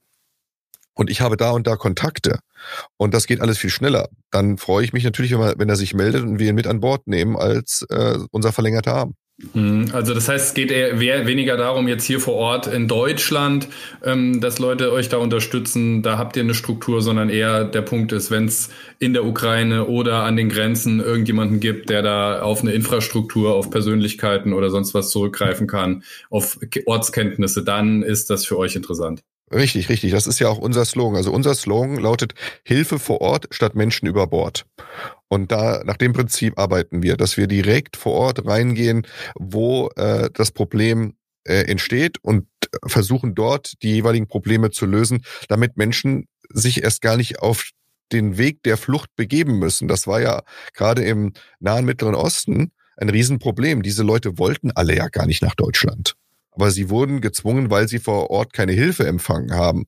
und 0.94 1.10
ich 1.10 1.22
habe 1.22 1.38
da 1.38 1.52
und 1.52 1.68
da 1.68 1.76
Kontakte 1.76 2.40
und 2.98 3.14
das 3.14 3.28
geht 3.28 3.42
alles 3.42 3.58
viel 3.58 3.70
schneller, 3.70 4.10
dann 4.32 4.58
freue 4.58 4.84
ich 4.84 4.94
mich 4.94 5.04
natürlich, 5.04 5.32
wenn 5.32 5.60
wenn 5.60 5.70
er 5.70 5.76
sich 5.76 5.94
meldet 5.94 6.24
und 6.24 6.40
wir 6.40 6.50
ihn 6.50 6.56
mit 6.56 6.68
an 6.68 6.80
Bord 6.80 7.08
nehmen 7.08 7.38
als 7.38 7.86
äh, 7.90 8.18
unser 8.32 8.52
verlängerter 8.52 8.96
Arm. 8.96 9.16
Mhm. 9.54 9.90
Also 9.94 10.14
das 10.14 10.30
heißt, 10.30 10.48
es 10.48 10.54
geht 10.54 10.72
eher 10.72 11.00
weniger 11.00 11.58
darum, 11.58 11.88
jetzt 11.88 12.06
hier 12.06 12.20
vor 12.20 12.36
Ort 12.36 12.68
in 12.68 12.88
Deutschland, 12.88 13.68
ähm, 14.04 14.40
dass 14.40 14.60
Leute 14.60 14.92
euch 14.92 15.10
da 15.10 15.18
unterstützen, 15.18 16.02
da 16.02 16.18
habt 16.18 16.38
ihr 16.38 16.44
eine 16.44 16.54
Struktur, 16.54 17.02
sondern 17.02 17.30
eher 17.30 17.66
der 17.66 17.82
Punkt 17.82 18.12
ist, 18.12 18.32
wenn 18.32 18.46
es 18.46 18.70
in 19.00 19.14
der 19.14 19.26
Ukraine 19.26 19.86
oder 19.86 20.24
an 20.24 20.36
den 20.36 20.50
Grenzen 20.50 21.00
irgendjemanden 21.00 21.60
gibt, 21.60 21.90
der 21.90 22.02
da 22.02 22.42
auf 22.42 22.62
eine 22.62 22.72
Infrastruktur, 22.72 23.54
auf 23.54 23.70
Persönlichkeiten 23.70 24.54
oder 24.54 24.70
sonst 24.70 24.94
was 24.94 25.10
zurückgreifen 25.10 25.68
kann, 25.68 26.04
auf 26.30 26.58
Ortskenntnisse, 26.86 27.64
dann 27.64 28.04
ist 28.04 28.30
das 28.30 28.46
für 28.46 28.58
euch 28.58 28.76
interessant. 28.76 29.24
Richtig, 29.54 29.90
richtig. 29.90 30.12
Das 30.12 30.26
ist 30.26 30.40
ja 30.40 30.50
auch 30.50 30.58
unser 30.58 30.84
Slogan. 30.86 31.16
Also 31.16 31.32
unser 31.32 31.54
Slogan 31.54 31.98
lautet 31.98 32.34
Hilfe 32.64 32.98
vor 32.98 33.22
Ort 33.22 33.48
statt 33.52 33.76
Menschen 33.76 34.08
über 34.08 34.26
Bord. 34.28 34.66
Und 35.34 35.52
da 35.52 35.84
nach 35.84 35.98
dem 35.98 36.14
Prinzip 36.14 36.60
arbeiten 36.60 37.02
wir, 37.02 37.18
dass 37.18 37.38
wir 37.38 37.48
direkt 37.48 37.98
vor 37.98 38.14
Ort 38.14 38.46
reingehen, 38.46 39.08
wo 39.34 39.90
äh, 39.96 40.30
das 40.32 40.52
Problem 40.52 41.16
äh, 41.44 41.64
entsteht 41.64 42.18
und 42.22 42.46
versuchen 42.86 43.34
dort 43.34 43.74
die 43.82 43.94
jeweiligen 43.94 44.28
Probleme 44.28 44.70
zu 44.70 44.86
lösen, 44.86 45.24
damit 45.48 45.76
Menschen 45.76 46.28
sich 46.50 46.84
erst 46.84 47.02
gar 47.02 47.18
nicht 47.18 47.40
auf 47.40 47.72
den 48.12 48.38
Weg 48.38 48.62
der 48.62 48.78
Flucht 48.78 49.10
begeben 49.16 49.58
müssen. 49.58 49.88
Das 49.88 50.06
war 50.06 50.22
ja 50.22 50.44
gerade 50.76 51.04
im 51.04 51.34
nahen 51.60 51.86
Mittleren 51.86 52.14
Osten 52.14 52.72
ein 52.98 53.10
Riesenproblem. 53.10 53.82
Diese 53.82 54.04
Leute 54.04 54.38
wollten 54.38 54.70
alle 54.70 54.96
ja 54.96 55.08
gar 55.08 55.26
nicht 55.26 55.42
nach 55.42 55.56
Deutschland 55.56 56.14
aber 56.56 56.72
sie 56.72 56.90
wurden 56.90 57.22
gezwungen, 57.22 57.70
weil 57.70 57.88
sie 57.88 58.00
vor 58.00 58.30
Ort 58.30 58.54
keine 58.54 58.74
Hilfe 58.74 59.08
empfangen 59.08 59.54
haben. 59.54 59.86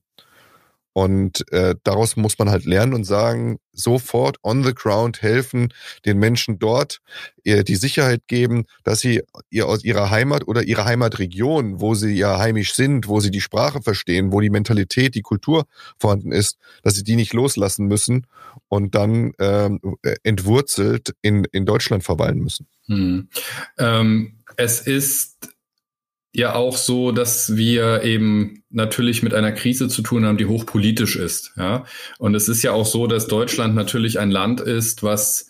Und 0.96 1.44
äh, 1.52 1.74
daraus 1.84 2.16
muss 2.16 2.38
man 2.38 2.48
halt 2.48 2.64
lernen 2.64 2.94
und 2.94 3.04
sagen, 3.04 3.58
sofort 3.74 4.38
on 4.42 4.64
the 4.64 4.72
ground 4.72 5.20
helfen, 5.20 5.68
den 6.06 6.16
Menschen 6.18 6.58
dort 6.58 7.02
ihr 7.44 7.64
die 7.64 7.76
Sicherheit 7.76 8.22
geben, 8.28 8.64
dass 8.82 9.00
sie 9.00 9.20
ihr 9.50 9.68
aus 9.68 9.84
ihrer 9.84 10.10
Heimat 10.10 10.48
oder 10.48 10.62
ihrer 10.62 10.86
Heimatregion, 10.86 11.82
wo 11.82 11.94
sie 11.94 12.14
ja 12.14 12.38
heimisch 12.38 12.72
sind, 12.72 13.08
wo 13.08 13.20
sie 13.20 13.30
die 13.30 13.42
Sprache 13.42 13.82
verstehen, 13.82 14.32
wo 14.32 14.40
die 14.40 14.48
Mentalität, 14.48 15.14
die 15.14 15.20
Kultur 15.20 15.66
vorhanden 15.98 16.32
ist, 16.32 16.56
dass 16.82 16.94
sie 16.94 17.04
die 17.04 17.16
nicht 17.16 17.34
loslassen 17.34 17.88
müssen 17.88 18.26
und 18.68 18.94
dann 18.94 19.34
ähm, 19.38 19.78
entwurzelt 20.22 21.14
in, 21.20 21.44
in 21.52 21.66
Deutschland 21.66 22.04
verweilen 22.04 22.38
müssen. 22.38 22.68
Hm. 22.86 23.28
Ähm, 23.76 24.38
es 24.56 24.80
ist 24.80 25.55
ja 26.36 26.54
auch 26.54 26.76
so, 26.76 27.12
dass 27.12 27.56
wir 27.56 28.02
eben 28.02 28.62
natürlich 28.68 29.22
mit 29.22 29.32
einer 29.32 29.52
Krise 29.52 29.88
zu 29.88 30.02
tun 30.02 30.26
haben, 30.26 30.36
die 30.36 30.44
hochpolitisch 30.44 31.16
ist. 31.16 31.54
Ja? 31.56 31.86
Und 32.18 32.34
es 32.34 32.48
ist 32.48 32.62
ja 32.62 32.72
auch 32.72 32.84
so, 32.84 33.06
dass 33.06 33.26
Deutschland 33.26 33.74
natürlich 33.74 34.18
ein 34.18 34.30
Land 34.30 34.60
ist, 34.60 35.02
was 35.02 35.48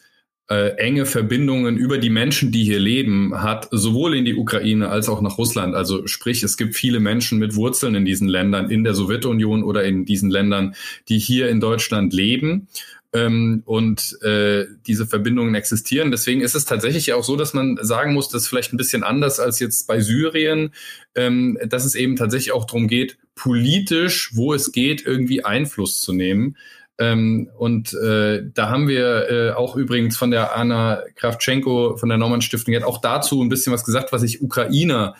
äh, 0.48 0.76
enge 0.76 1.04
Verbindungen 1.04 1.76
über 1.76 1.98
die 1.98 2.08
Menschen, 2.08 2.52
die 2.52 2.62
hier 2.62 2.78
leben, 2.78 3.42
hat, 3.42 3.66
sowohl 3.72 4.14
in 4.14 4.24
die 4.24 4.36
Ukraine 4.36 4.88
als 4.88 5.08
auch 5.08 5.20
nach 5.20 5.38
Russland. 5.38 5.74
Also 5.74 6.06
sprich, 6.06 6.44
es 6.44 6.56
gibt 6.56 6.76
viele 6.76 7.00
Menschen 7.00 7.40
mit 7.40 7.56
Wurzeln 7.56 7.96
in 7.96 8.04
diesen 8.04 8.28
Ländern, 8.28 8.70
in 8.70 8.84
der 8.84 8.94
Sowjetunion 8.94 9.64
oder 9.64 9.82
in 9.82 10.04
diesen 10.04 10.30
Ländern, 10.30 10.76
die 11.08 11.18
hier 11.18 11.48
in 11.48 11.58
Deutschland 11.58 12.12
leben 12.12 12.68
ähm, 13.16 13.62
und 13.64 14.20
äh, 14.22 14.66
diese 14.86 15.06
Verbindungen 15.06 15.54
existieren. 15.54 16.10
Deswegen 16.10 16.42
ist 16.42 16.54
es 16.54 16.66
tatsächlich 16.66 17.14
auch 17.14 17.24
so, 17.24 17.36
dass 17.36 17.54
man 17.54 17.78
sagen 17.80 18.12
muss, 18.12 18.28
das 18.28 18.42
ist 18.42 18.48
vielleicht 18.48 18.74
ein 18.74 18.76
bisschen 18.76 19.02
anders 19.02 19.40
als 19.40 19.58
jetzt 19.58 19.86
bei 19.86 20.00
Syrien, 20.00 20.74
ähm, 21.14 21.58
dass 21.66 21.86
es 21.86 21.94
eben 21.94 22.16
tatsächlich 22.16 22.52
auch 22.52 22.66
darum 22.66 22.88
geht, 22.88 23.16
politisch, 23.34 24.32
wo 24.34 24.52
es 24.52 24.70
geht, 24.70 25.06
irgendwie 25.06 25.44
Einfluss 25.44 26.00
zu 26.02 26.12
nehmen. 26.12 26.56
Ähm, 26.98 27.50
und 27.56 27.94
äh, 27.94 28.42
da 28.52 28.68
haben 28.68 28.88
wir 28.88 29.30
äh, 29.30 29.50
auch 29.52 29.76
übrigens 29.76 30.16
von 30.16 30.30
der 30.30 30.54
Anna 30.54 31.02
Kravtschenko 31.14 31.96
von 31.96 32.08
der 32.08 32.18
Norman 32.18 32.42
Stiftung 32.42 32.74
jetzt 32.74 32.86
auch 32.86 33.00
dazu 33.00 33.42
ein 33.42 33.48
bisschen 33.48 33.72
was 33.72 33.84
gesagt, 33.84 34.12
was 34.12 34.22
sich 34.22 34.42
Ukrainer 34.42 35.14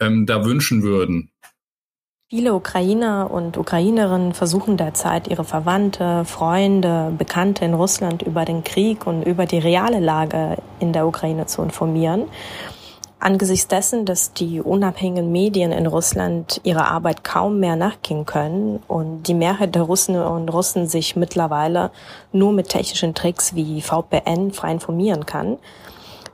ähm, 0.00 0.26
da 0.26 0.44
wünschen 0.44 0.82
würden. 0.82 1.30
Viele 2.28 2.54
Ukrainer 2.54 3.30
und 3.30 3.56
Ukrainerinnen 3.56 4.34
versuchen 4.34 4.76
derzeit 4.76 5.28
ihre 5.28 5.44
Verwandte, 5.44 6.24
Freunde, 6.24 7.12
Bekannte 7.16 7.64
in 7.64 7.72
Russland 7.72 8.22
über 8.22 8.44
den 8.44 8.64
Krieg 8.64 9.06
und 9.06 9.22
über 9.22 9.46
die 9.46 9.60
reale 9.60 10.00
Lage 10.00 10.56
in 10.80 10.92
der 10.92 11.06
Ukraine 11.06 11.46
zu 11.46 11.62
informieren. 11.62 12.24
Angesichts 13.20 13.68
dessen, 13.68 14.06
dass 14.06 14.32
die 14.32 14.60
unabhängigen 14.60 15.30
Medien 15.30 15.70
in 15.70 15.86
Russland 15.86 16.60
ihrer 16.64 16.88
Arbeit 16.88 17.22
kaum 17.22 17.60
mehr 17.60 17.76
nachgehen 17.76 18.26
können 18.26 18.82
und 18.88 19.22
die 19.28 19.34
Mehrheit 19.34 19.76
der 19.76 19.82
Russen 19.82 20.20
und 20.20 20.48
Russen 20.48 20.88
sich 20.88 21.14
mittlerweile 21.14 21.92
nur 22.32 22.52
mit 22.52 22.70
technischen 22.70 23.14
Tricks 23.14 23.54
wie 23.54 23.80
VPN 23.80 24.50
frei 24.50 24.72
informieren 24.72 25.26
kann, 25.26 25.58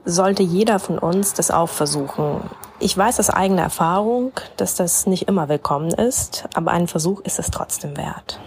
sollte 0.06 0.42
jeder 0.42 0.78
von 0.78 0.98
uns 0.98 1.34
das 1.34 1.50
auch 1.50 1.68
versuchen. 1.68 2.40
Ich 2.84 2.98
weiß 2.98 3.20
aus 3.20 3.30
eigener 3.30 3.62
Erfahrung, 3.62 4.32
dass 4.56 4.74
das 4.74 5.06
nicht 5.06 5.28
immer 5.28 5.48
willkommen 5.48 5.92
ist, 5.92 6.48
aber 6.54 6.72
einen 6.72 6.88
Versuch 6.88 7.20
ist 7.20 7.38
es 7.38 7.48
trotzdem 7.52 7.96
wert. 7.96 8.40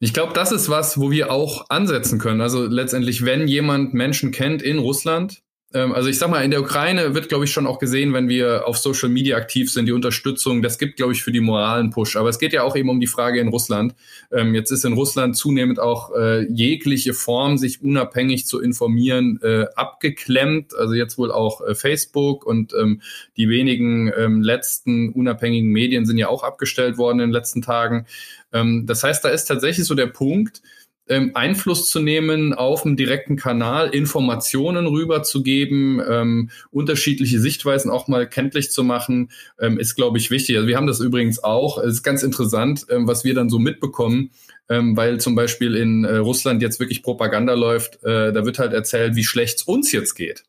Ich 0.00 0.12
glaube, 0.12 0.34
das 0.34 0.52
ist 0.52 0.68
was, 0.68 1.00
wo 1.00 1.10
wir 1.10 1.32
auch 1.32 1.64
ansetzen 1.70 2.18
können. 2.18 2.42
Also 2.42 2.66
letztendlich, 2.66 3.24
wenn 3.24 3.48
jemand 3.48 3.94
Menschen 3.94 4.32
kennt 4.32 4.60
in 4.60 4.78
Russland, 4.78 5.42
also 5.72 6.08
ich 6.08 6.18
sag 6.18 6.30
mal, 6.30 6.44
in 6.44 6.52
der 6.52 6.60
Ukraine 6.60 7.14
wird, 7.14 7.28
glaube 7.28 7.44
ich, 7.44 7.50
schon 7.50 7.66
auch 7.66 7.78
gesehen, 7.78 8.14
wenn 8.14 8.28
wir 8.28 8.66
auf 8.66 8.78
Social 8.78 9.08
Media 9.08 9.36
aktiv 9.36 9.70
sind, 9.70 9.86
die 9.86 9.92
Unterstützung, 9.92 10.62
das 10.62 10.78
gibt, 10.78 10.96
glaube 10.96 11.12
ich, 11.12 11.22
für 11.22 11.32
die 11.32 11.40
moralen 11.40 11.90
Push. 11.90 12.16
Aber 12.16 12.28
es 12.28 12.38
geht 12.38 12.52
ja 12.52 12.62
auch 12.62 12.76
eben 12.76 12.88
um 12.88 13.00
die 13.00 13.08
Frage 13.08 13.40
in 13.40 13.48
Russland. 13.48 13.94
Ähm, 14.30 14.54
jetzt 14.54 14.70
ist 14.70 14.84
in 14.84 14.92
Russland 14.92 15.36
zunehmend 15.36 15.80
auch 15.80 16.14
äh, 16.14 16.46
jegliche 16.50 17.14
Form, 17.14 17.58
sich 17.58 17.82
unabhängig 17.82 18.46
zu 18.46 18.60
informieren, 18.60 19.40
äh, 19.42 19.66
abgeklemmt. 19.74 20.72
Also 20.74 20.94
jetzt 20.94 21.18
wohl 21.18 21.32
auch 21.32 21.60
äh, 21.60 21.74
Facebook 21.74 22.46
und 22.46 22.72
ähm, 22.72 23.02
die 23.36 23.48
wenigen 23.48 24.12
ähm, 24.16 24.42
letzten 24.42 25.10
unabhängigen 25.10 25.70
Medien 25.70 26.06
sind 26.06 26.16
ja 26.16 26.28
auch 26.28 26.44
abgestellt 26.44 26.96
worden 26.96 27.18
in 27.18 27.28
den 27.28 27.34
letzten 27.34 27.60
Tagen. 27.60 28.06
Ähm, 28.52 28.86
das 28.86 29.02
heißt, 29.02 29.24
da 29.24 29.30
ist 29.30 29.46
tatsächlich 29.46 29.86
so 29.86 29.94
der 29.94 30.06
Punkt, 30.06 30.62
ähm, 31.08 31.32
Einfluss 31.34 31.88
zu 31.88 32.00
nehmen 32.00 32.52
auf 32.52 32.84
einen 32.84 32.96
direkten 32.96 33.36
Kanal, 33.36 33.88
Informationen 33.88 34.86
rüberzugeben, 34.86 36.02
ähm, 36.08 36.50
unterschiedliche 36.70 37.40
Sichtweisen 37.40 37.90
auch 37.90 38.08
mal 38.08 38.28
kenntlich 38.28 38.70
zu 38.70 38.84
machen, 38.84 39.30
ähm, 39.60 39.78
ist, 39.78 39.94
glaube 39.94 40.18
ich, 40.18 40.30
wichtig. 40.30 40.56
Also 40.56 40.68
wir 40.68 40.76
haben 40.76 40.86
das 40.86 41.00
übrigens 41.00 41.42
auch. 41.42 41.78
Es 41.78 41.94
ist 41.94 42.02
ganz 42.02 42.22
interessant, 42.22 42.86
ähm, 42.90 43.06
was 43.06 43.24
wir 43.24 43.34
dann 43.34 43.50
so 43.50 43.58
mitbekommen, 43.58 44.30
ähm, 44.68 44.96
weil 44.96 45.20
zum 45.20 45.34
Beispiel 45.34 45.76
in 45.76 46.04
äh, 46.04 46.16
Russland 46.16 46.62
jetzt 46.62 46.80
wirklich 46.80 47.02
Propaganda 47.02 47.54
läuft. 47.54 48.02
Äh, 48.04 48.32
da 48.32 48.44
wird 48.44 48.58
halt 48.58 48.72
erzählt, 48.72 49.16
wie 49.16 49.24
schlecht 49.24 49.58
es 49.58 49.62
uns 49.62 49.92
jetzt 49.92 50.14
geht. 50.14 50.44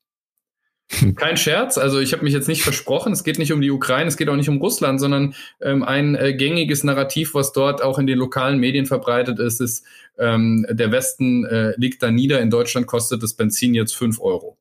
Kein 1.16 1.36
Scherz, 1.36 1.78
also 1.78 2.00
ich 2.00 2.14
habe 2.14 2.24
mich 2.24 2.34
jetzt 2.34 2.48
nicht 2.48 2.64
versprochen, 2.64 3.12
es 3.12 3.26
geht 3.26 3.40
nicht 3.40 3.52
um 3.52 3.60
die 3.60 3.72
Ukraine, 3.72 4.08
es 4.08 4.16
geht 4.16 4.30
auch 4.30 4.36
nicht 4.38 4.48
um 4.48 4.60
Russland, 4.60 5.02
sondern 5.02 5.36
ähm, 5.62 5.84
ein 5.84 6.16
äh, 6.16 6.34
gängiges 6.34 6.86
Narrativ, 6.86 7.34
was 7.34 7.52
dort 7.52 7.84
auch 7.84 8.00
in 8.00 8.08
den 8.08 8.18
lokalen 8.18 8.58
Medien 8.58 8.86
verbreitet 8.86 9.38
ist, 9.40 9.60
ist, 9.60 9.86
ähm, 10.18 10.66
der 10.70 10.92
Westen 10.92 11.46
äh, 11.46 11.74
liegt 11.78 12.02
da 12.02 12.10
nieder, 12.10 12.40
in 12.40 12.50
Deutschland 12.50 12.88
kostet 12.88 13.22
das 13.22 13.34
Benzin 13.34 13.74
jetzt 13.74 13.96
fünf 13.96 14.20
Euro 14.22 14.58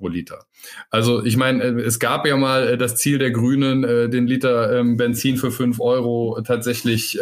pro 0.00 0.08
Liter. 0.08 0.46
Also 0.90 1.24
ich 1.24 1.36
meine, 1.36 1.62
äh, 1.62 1.82
es 1.82 2.00
gab 2.00 2.26
ja 2.26 2.36
mal 2.36 2.68
äh, 2.68 2.78
das 2.78 2.96
Ziel 2.96 3.18
der 3.18 3.30
Grünen, 3.30 3.84
äh, 3.84 4.08
den 4.08 4.26
Liter 4.26 4.78
ähm, 4.78 4.96
Benzin 4.96 5.36
für 5.36 5.52
fünf 5.52 5.78
Euro 5.80 6.40
tatsächlich 6.44 7.18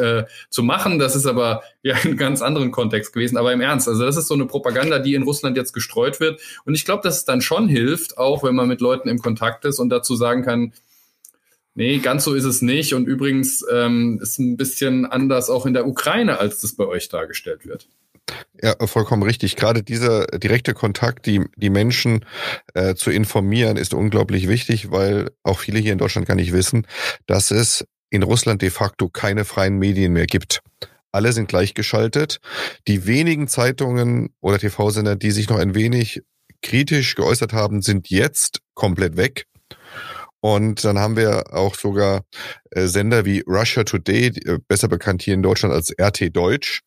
zu 0.49 0.63
machen. 0.63 0.99
Das 0.99 1.17
ist 1.17 1.27
aber 1.27 1.63
ja 1.83 1.97
in 2.05 2.17
ganz 2.17 2.41
anderen 2.41 2.71
Kontext 2.71 3.13
gewesen. 3.13 3.37
Aber 3.37 3.53
im 3.53 3.61
Ernst, 3.61 3.89
also 3.89 4.05
das 4.05 4.17
ist 4.17 4.29
so 4.29 4.35
eine 4.35 4.47
Propaganda, 4.47 4.99
die 4.99 5.15
in 5.15 5.25
Russland 5.25 5.57
jetzt 5.57 5.73
gestreut 5.73 6.21
wird. 6.21 6.41
Und 6.65 6.75
ich 6.75 6.85
glaube, 6.85 7.03
dass 7.03 7.19
es 7.19 7.25
dann 7.25 7.41
schon 7.41 7.69
hilft, 7.69 8.17
auch 8.17 8.45
wenn 8.45 8.55
man 8.55 8.69
mit 8.69 8.81
Leuten 8.81 9.09
im 9.09 9.19
Kontakt 9.19 9.65
ist 9.65 9.79
und 9.79 9.91
dazu 9.91 10.15
sagen 10.17 10.43
kann, 10.45 10.73
Nee, 11.75 11.99
ganz 11.99 12.25
so 12.25 12.35
ist 12.35 12.45
es 12.45 12.61
nicht. 12.61 12.93
Und 12.93 13.07
übrigens 13.07 13.65
ähm, 13.71 14.19
ist 14.21 14.41
ein 14.41 14.57
bisschen 14.57 15.07
anders 15.07 15.49
auch 15.49 15.65
in 15.65 15.75
der 15.75 15.87
Ukraine, 15.87 16.41
als 16.41 16.61
das 16.61 16.73
bei 16.73 16.85
euch 16.85 17.09
dargestellt 17.09 17.67
wird. 17.67 17.87
Ja, 18.61 18.75
vollkommen 18.87 19.23
richtig. 19.23 19.57
Gerade 19.57 19.83
dieser 19.83 20.27
direkte 20.27 20.75
Kontakt, 20.75 21.27
die, 21.27 21.45
die 21.57 21.71
Menschen 21.71 22.25
äh, 22.75 22.95
zu 22.95 23.11
informieren, 23.11 23.77
ist 23.77 23.95
unglaublich 23.95 24.49
wichtig, 24.49 24.91
weil 24.91 25.31
auch 25.43 25.61
viele 25.61 25.79
hier 25.79 25.93
in 25.93 25.99
Deutschland 25.99 26.27
gar 26.27 26.35
nicht 26.35 26.53
wissen, 26.53 26.87
dass 27.27 27.51
es 27.51 27.85
in 28.11 28.23
Russland 28.23 28.63
de 28.63 28.71
facto 28.71 29.09
keine 29.09 29.45
freien 29.45 29.79
Medien 29.79 30.13
mehr 30.13 30.27
gibt. 30.27 30.61
Alle 31.13 31.33
sind 31.33 31.49
gleichgeschaltet. 31.49 32.39
Die 32.87 33.07
wenigen 33.07 33.49
Zeitungen 33.49 34.31
oder 34.41 34.59
TV-Sender, 34.59 35.17
die 35.17 35.31
sich 35.31 35.49
noch 35.49 35.59
ein 35.59 35.75
wenig 35.75 36.23
kritisch 36.63 37.15
geäußert 37.15 37.53
haben, 37.53 37.83
sind 37.83 38.11
jetzt 38.11 38.61
komplett 38.75 39.17
weg. 39.17 39.47
Und 40.41 40.85
dann 40.85 40.99
haben 40.99 41.17
wir 41.17 41.53
auch 41.53 41.75
sogar 41.75 42.23
äh, 42.71 42.87
Sender 42.87 43.25
wie 43.25 43.43
Russia 43.47 43.85
Today, 43.85 44.27
äh, 44.27 44.59
besser 44.69 44.89
bekannt 44.89 45.23
hier 45.23 45.35
in 45.35 45.43
Deutschland 45.43 45.75
als 45.75 45.93
RT 46.01 46.37
Deutsch, 46.37 46.83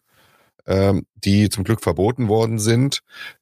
ähm, 0.67 1.05
die 1.15 1.49
zum 1.49 1.63
Glück 1.63 1.81
verboten 1.81 2.27
worden 2.27 2.59
sind, 2.59 3.01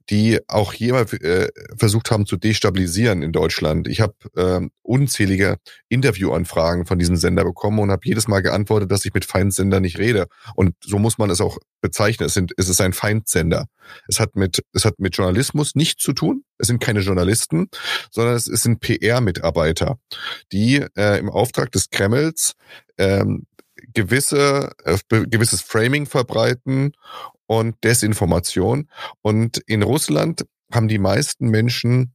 die 0.09 0.39
auch 0.47 0.73
mal 0.79 1.05
äh, 1.21 1.47
versucht 1.77 2.11
haben 2.11 2.25
zu 2.25 2.37
destabilisieren 2.37 3.21
in 3.21 3.31
Deutschland. 3.31 3.87
Ich 3.87 4.01
habe 4.01 4.15
äh, 4.35 4.67
unzählige 4.81 5.57
Interviewanfragen 5.87 6.85
von 6.85 6.99
diesem 6.99 7.15
Sender 7.15 7.43
bekommen 7.43 7.79
und 7.79 7.91
habe 7.91 8.01
jedes 8.03 8.27
Mal 8.27 8.41
geantwortet, 8.41 8.91
dass 8.91 9.05
ich 9.05 9.13
mit 9.13 9.25
Feindsender 9.25 9.79
nicht 9.79 9.97
rede. 9.97 10.27
Und 10.55 10.75
so 10.83 10.99
muss 10.99 11.17
man 11.17 11.29
es 11.29 11.41
auch 11.41 11.57
bezeichnen. 11.81 12.25
Es, 12.25 12.33
sind, 12.33 12.53
es 12.57 12.69
ist 12.69 12.81
ein 12.81 12.93
Feindsender. 12.93 13.67
Es 14.07 14.19
hat 14.19 14.35
mit 14.35 14.63
es 14.73 14.85
hat 14.85 14.99
mit 14.99 15.15
Journalismus 15.15 15.75
nichts 15.75 16.03
zu 16.03 16.13
tun. 16.13 16.43
Es 16.57 16.67
sind 16.67 16.79
keine 16.79 16.99
Journalisten, 16.99 17.69
sondern 18.11 18.35
es, 18.35 18.47
es 18.47 18.63
sind 18.63 18.81
PR-Mitarbeiter, 18.81 19.97
die 20.51 20.85
äh, 20.97 21.19
im 21.19 21.29
Auftrag 21.29 21.71
des 21.71 21.89
Kremls 21.89 22.53
ähm, 22.97 23.45
gewisse, 23.93 24.71
äh, 24.83 24.97
gewisses 25.09 25.61
Framing 25.61 26.05
verbreiten 26.05 26.93
und 27.47 27.75
Desinformation. 27.83 28.89
Und 29.21 29.57
in 29.65 29.83
Russland 29.83 30.45
haben 30.71 30.87
die 30.87 30.99
meisten 30.99 31.49
Menschen 31.49 32.13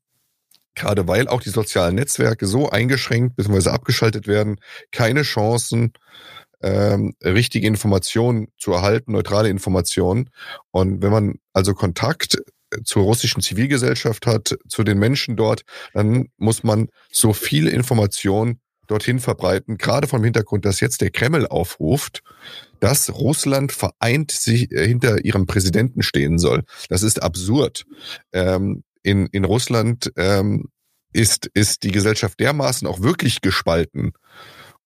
gerade 0.74 1.06
weil 1.06 1.28
auch 1.28 1.40
die 1.40 1.50
sozialen 1.50 1.94
Netzwerke 1.94 2.46
so 2.46 2.68
eingeschränkt 2.68 3.37
bzw. 3.37 3.70
abgeschaltet 3.70 4.26
werden, 4.26 4.56
keine 4.90 5.22
Chancen, 5.22 5.92
ähm, 6.62 7.14
richtige 7.22 7.66
Informationen 7.66 8.48
zu 8.58 8.72
erhalten, 8.72 9.12
neutrale 9.12 9.50
Informationen. 9.50 10.30
Und 10.70 11.02
wenn 11.02 11.12
man 11.12 11.34
also 11.52 11.74
Kontakt 11.74 12.38
zur 12.84 13.04
russischen 13.04 13.40
Zivilgesellschaft 13.40 14.26
hat, 14.26 14.56
zu 14.68 14.82
den 14.82 14.98
Menschen 14.98 15.37
dort, 15.37 15.62
dann 15.92 16.28
muss 16.38 16.64
man 16.64 16.88
so 17.12 17.32
viele 17.32 17.70
Informationen 17.70 18.60
dorthin 18.87 19.18
verbreiten, 19.18 19.79
gerade 19.79 20.07
vom 20.07 20.23
Hintergrund, 20.25 20.64
dass 20.64 20.81
jetzt 20.81 21.01
der 21.01 21.11
Kreml 21.11 21.47
aufruft, 21.47 22.23
dass 22.81 23.12
Russland 23.12 23.73
vereint 23.73 24.31
sich 24.31 24.70
äh, 24.73 24.87
hinter 24.87 25.25
ihrem 25.25 25.47
Präsidenten 25.47 26.03
stehen 26.03 26.38
soll. 26.38 26.64
Das 26.88 27.03
ist 27.03 27.23
absurd. 27.23 27.85
Ähm, 28.33 28.83
in, 29.03 29.27
in 29.27 29.44
Russland 29.44 30.12
ähm, 30.16 30.68
ist, 31.12 31.47
ist 31.55 31.83
die 31.83 31.92
Gesellschaft 31.92 32.40
dermaßen 32.40 32.87
auch 32.88 33.01
wirklich 33.01 33.40
gespalten 33.40 34.12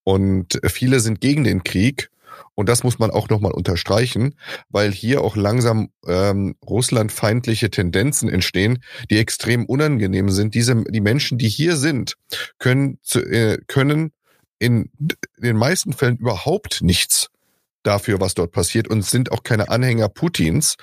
und 0.03 0.59
viele 0.65 0.99
sind 0.99 1.21
gegen 1.21 1.43
den 1.43 1.63
Krieg 1.63 2.09
und 2.55 2.69
das 2.69 2.83
muss 2.83 2.99
man 2.99 3.11
auch 3.11 3.29
nochmal 3.29 3.51
unterstreichen, 3.51 4.35
weil 4.69 4.91
hier 4.91 5.21
auch 5.21 5.35
langsam 5.35 5.89
ähm, 6.07 6.55
russlandfeindliche 6.65 7.69
Tendenzen 7.69 8.29
entstehen, 8.29 8.83
die 9.09 9.17
extrem 9.17 9.65
unangenehm 9.65 10.29
sind. 10.29 10.55
Diese, 10.55 10.83
die 10.89 11.01
Menschen, 11.01 11.37
die 11.37 11.49
hier 11.49 11.75
sind, 11.75 12.15
können, 12.57 12.99
zu, 13.01 13.19
äh, 13.19 13.57
können 13.67 14.11
in 14.59 14.91
den 15.37 15.55
meisten 15.55 15.93
Fällen 15.93 16.17
überhaupt 16.17 16.81
nichts 16.81 17.29
dafür, 17.83 18.19
was 18.19 18.33
dort 18.33 18.51
passiert 18.51 18.87
und 18.87 19.05
sind 19.05 19.31
auch 19.31 19.43
keine 19.43 19.69
Anhänger 19.69 20.09
Putins, 20.09 20.75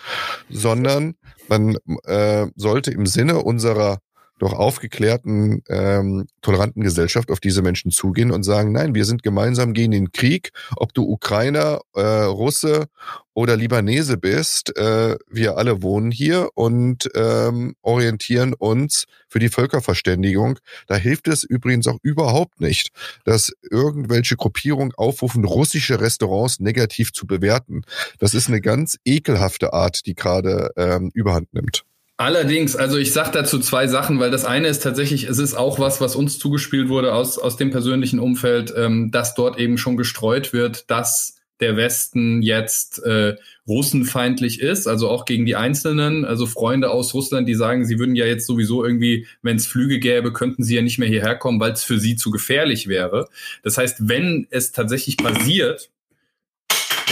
sondern 0.48 1.14
man 1.48 1.76
äh, 2.04 2.46
sollte 2.56 2.90
im 2.90 3.06
Sinne 3.06 3.42
unserer 3.42 3.98
doch 4.38 4.52
aufgeklärten, 4.52 5.62
ähm, 5.68 6.26
toleranten 6.42 6.82
Gesellschaft 6.82 7.30
auf 7.30 7.40
diese 7.40 7.62
Menschen 7.62 7.90
zugehen 7.90 8.30
und 8.30 8.42
sagen, 8.42 8.72
nein, 8.72 8.94
wir 8.94 9.04
sind 9.04 9.22
gemeinsam 9.22 9.72
gegen 9.72 9.92
den 9.92 10.12
Krieg, 10.12 10.50
ob 10.76 10.92
du 10.92 11.04
Ukrainer, 11.04 11.80
äh, 11.94 12.00
Russe 12.00 12.86
oder 13.32 13.56
Libanese 13.56 14.16
bist, 14.16 14.76
äh, 14.76 15.16
wir 15.28 15.56
alle 15.56 15.82
wohnen 15.82 16.10
hier 16.10 16.48
und 16.54 17.08
ähm, 17.14 17.74
orientieren 17.82 18.54
uns 18.54 19.04
für 19.28 19.38
die 19.38 19.48
Völkerverständigung. 19.48 20.58
Da 20.86 20.96
hilft 20.96 21.28
es 21.28 21.42
übrigens 21.44 21.86
auch 21.86 21.98
überhaupt 22.02 22.60
nicht, 22.60 22.90
dass 23.24 23.52
irgendwelche 23.70 24.36
Gruppierungen 24.36 24.92
aufrufen, 24.96 25.44
russische 25.44 26.00
Restaurants 26.00 26.60
negativ 26.60 27.12
zu 27.12 27.26
bewerten. 27.26 27.82
Das 28.18 28.34
ist 28.34 28.48
eine 28.48 28.60
ganz 28.60 28.98
ekelhafte 29.04 29.72
Art, 29.72 30.06
die 30.06 30.14
gerade 30.14 30.70
ähm, 30.76 31.10
überhand 31.14 31.52
nimmt. 31.52 31.84
Allerdings, 32.18 32.76
also 32.76 32.96
ich 32.96 33.12
sage 33.12 33.30
dazu 33.32 33.58
zwei 33.58 33.88
Sachen, 33.88 34.18
weil 34.18 34.30
das 34.30 34.46
eine 34.46 34.68
ist 34.68 34.82
tatsächlich, 34.82 35.24
es 35.24 35.38
ist 35.38 35.54
auch 35.54 35.78
was, 35.78 36.00
was 36.00 36.16
uns 36.16 36.38
zugespielt 36.38 36.88
wurde 36.88 37.12
aus, 37.12 37.38
aus 37.38 37.58
dem 37.58 37.70
persönlichen 37.70 38.20
Umfeld, 38.20 38.72
ähm, 38.74 39.10
dass 39.10 39.34
dort 39.34 39.58
eben 39.58 39.76
schon 39.76 39.98
gestreut 39.98 40.54
wird, 40.54 40.90
dass 40.90 41.36
der 41.60 41.76
Westen 41.76 42.42
jetzt 42.42 43.02
äh, 43.04 43.36
russenfeindlich 43.66 44.60
ist, 44.60 44.86
also 44.86 45.10
auch 45.10 45.26
gegen 45.26 45.44
die 45.44 45.56
Einzelnen, 45.56 46.24
also 46.24 46.46
Freunde 46.46 46.90
aus 46.90 47.12
Russland, 47.12 47.48
die 47.48 47.54
sagen, 47.54 47.84
sie 47.84 47.98
würden 47.98 48.16
ja 48.16 48.26
jetzt 48.26 48.46
sowieso 48.46 48.84
irgendwie, 48.84 49.26
wenn 49.42 49.56
es 49.56 49.66
Flüge 49.66 49.98
gäbe, 49.98 50.32
könnten 50.32 50.62
sie 50.62 50.76
ja 50.76 50.82
nicht 50.82 50.98
mehr 50.98 51.08
hierher 51.08 51.36
kommen, 51.36 51.60
weil 51.60 51.72
es 51.72 51.84
für 51.84 51.98
sie 51.98 52.16
zu 52.16 52.30
gefährlich 52.30 52.88
wäre. 52.88 53.28
Das 53.62 53.76
heißt, 53.78 54.08
wenn 54.08 54.46
es 54.50 54.72
tatsächlich 54.72 55.16
passiert, 55.16 55.90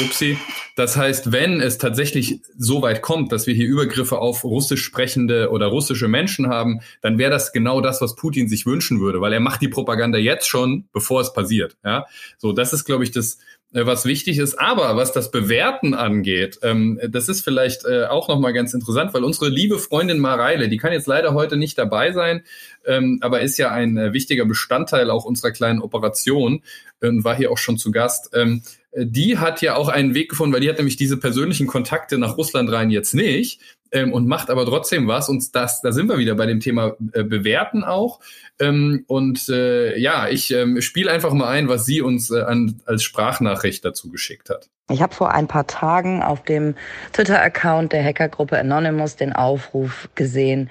Upsi. 0.03 0.39
Das 0.77 0.97
heißt, 0.97 1.31
wenn 1.31 1.61
es 1.61 1.79
tatsächlich 1.79 2.41
so 2.57 2.83
weit 2.83 3.03
kommt, 3.03 3.31
dass 3.31 3.47
wir 3.47 3.55
hier 3.55 3.67
Übergriffe 3.67 4.19
auf 4.19 4.45
russisch 4.45 4.83
sprechende 4.83 5.51
oder 5.51 5.67
russische 5.67 6.09
Menschen 6.09 6.49
haben, 6.49 6.81
dann 7.01 7.19
wäre 7.19 7.31
das 7.31 7.53
genau 7.53 7.81
das, 7.81 8.01
was 8.01 8.17
Putin 8.17 8.49
sich 8.49 8.67
wünschen 8.67 9.01
würde, 9.01 9.21
weil 9.21 9.33
er 9.33 9.41
macht 9.41 9.63
die 9.63 9.69
Propaganda 9.69 10.19
jetzt 10.19 10.49
schon, 10.49 10.89
bevor 10.93 11.21
es 11.21 11.33
passiert. 11.33 11.77
Ja, 11.85 12.07
so 12.39 12.53
das 12.53 12.73
ist, 12.73 12.85
glaube 12.85 13.05
ich, 13.05 13.13
das, 13.13 13.39
was 13.75 14.05
wichtig 14.05 14.39
ist. 14.39 14.55
Aber 14.55 14.97
was 14.97 15.13
das 15.13 15.31
Bewerten 15.31 15.95
angeht, 15.95 16.61
ähm, 16.63 17.01
das 17.09 17.29
ist 17.29 17.43
vielleicht 17.43 17.85
äh, 17.85 18.05
auch 18.05 18.29
nochmal 18.29 18.53
ganz 18.53 18.73
interessant, 18.73 19.13
weil 19.13 19.25
unsere 19.25 19.49
liebe 19.49 19.79
Freundin 19.79 20.21
Mareile, 20.21 20.69
die 20.69 20.77
kann 20.77 20.93
jetzt 20.93 21.09
leider 21.09 21.35
heute 21.35 21.57
nicht 21.57 21.77
dabei 21.77 22.13
sein, 22.13 22.43
ähm, 22.87 23.19
aber 23.21 23.41
ist 23.41 23.59
ja 23.59 23.71
ein 23.71 23.97
äh, 23.97 24.13
wichtiger 24.13 24.45
Bestandteil 24.45 25.11
auch 25.11 25.25
unserer 25.25 25.51
kleinen 25.51 25.81
Operation 25.81 26.63
und 27.01 27.25
war 27.25 27.37
hier 27.37 27.51
auch 27.51 27.59
schon 27.59 27.77
zu 27.77 27.91
Gast. 27.91 28.31
Ähm, 28.35 28.63
die 28.97 29.39
hat 29.39 29.61
ja 29.61 29.75
auch 29.75 29.89
einen 29.89 30.15
Weg 30.15 30.31
gefunden, 30.31 30.55
weil 30.55 30.61
die 30.61 30.69
hat 30.69 30.79
nämlich 30.79 30.97
diese 30.97 31.17
persönlichen 31.17 31.67
Kontakte 31.67 32.17
nach 32.17 32.39
Russland 32.39 32.71
rein 32.71 32.91
jetzt 32.91 33.13
nicht 33.13 33.61
ähm, 33.95 34.13
und 34.13 34.27
macht 34.27 34.51
aber 34.51 34.67
trotzdem 34.67 35.09
was. 35.09 35.31
Und 35.31 35.55
das, 35.55 35.81
da 35.81 35.93
sind 35.93 36.09
wir 36.09 36.19
wieder 36.19 36.35
bei 36.35 36.45
dem 36.45 36.61
Thema 36.61 36.97
äh, 37.13 37.23
Bewerten 37.23 37.85
auch. 37.85 38.21
Ähm, 38.61 39.05
und 39.07 39.49
äh, 39.49 39.97
ja, 39.99 40.29
ich 40.29 40.53
ähm, 40.53 40.83
spiele 40.83 41.11
einfach 41.11 41.33
mal 41.33 41.49
ein, 41.49 41.69
was 41.69 41.87
sie 41.87 42.03
uns 42.03 42.31
äh, 42.31 42.43
an, 42.43 42.83
als 42.85 43.03
Sprachnachricht 43.03 43.85
dazu 43.85 44.11
geschickt 44.11 44.51
hat. 44.51 44.69
Ich 44.91 45.01
habe 45.01 45.15
vor 45.15 45.33
ein 45.33 45.49
paar 45.49 45.67
Tagen 45.67 46.23
auf 46.23 46.43
dem 46.43 46.75
Twitter-Account 47.15 47.93
der 47.93 48.05
Hackergruppe 48.05 48.59
Anonymous 48.59 49.17
den 49.17 49.33
Aufruf 49.33 50.11
gesehen, 50.15 50.69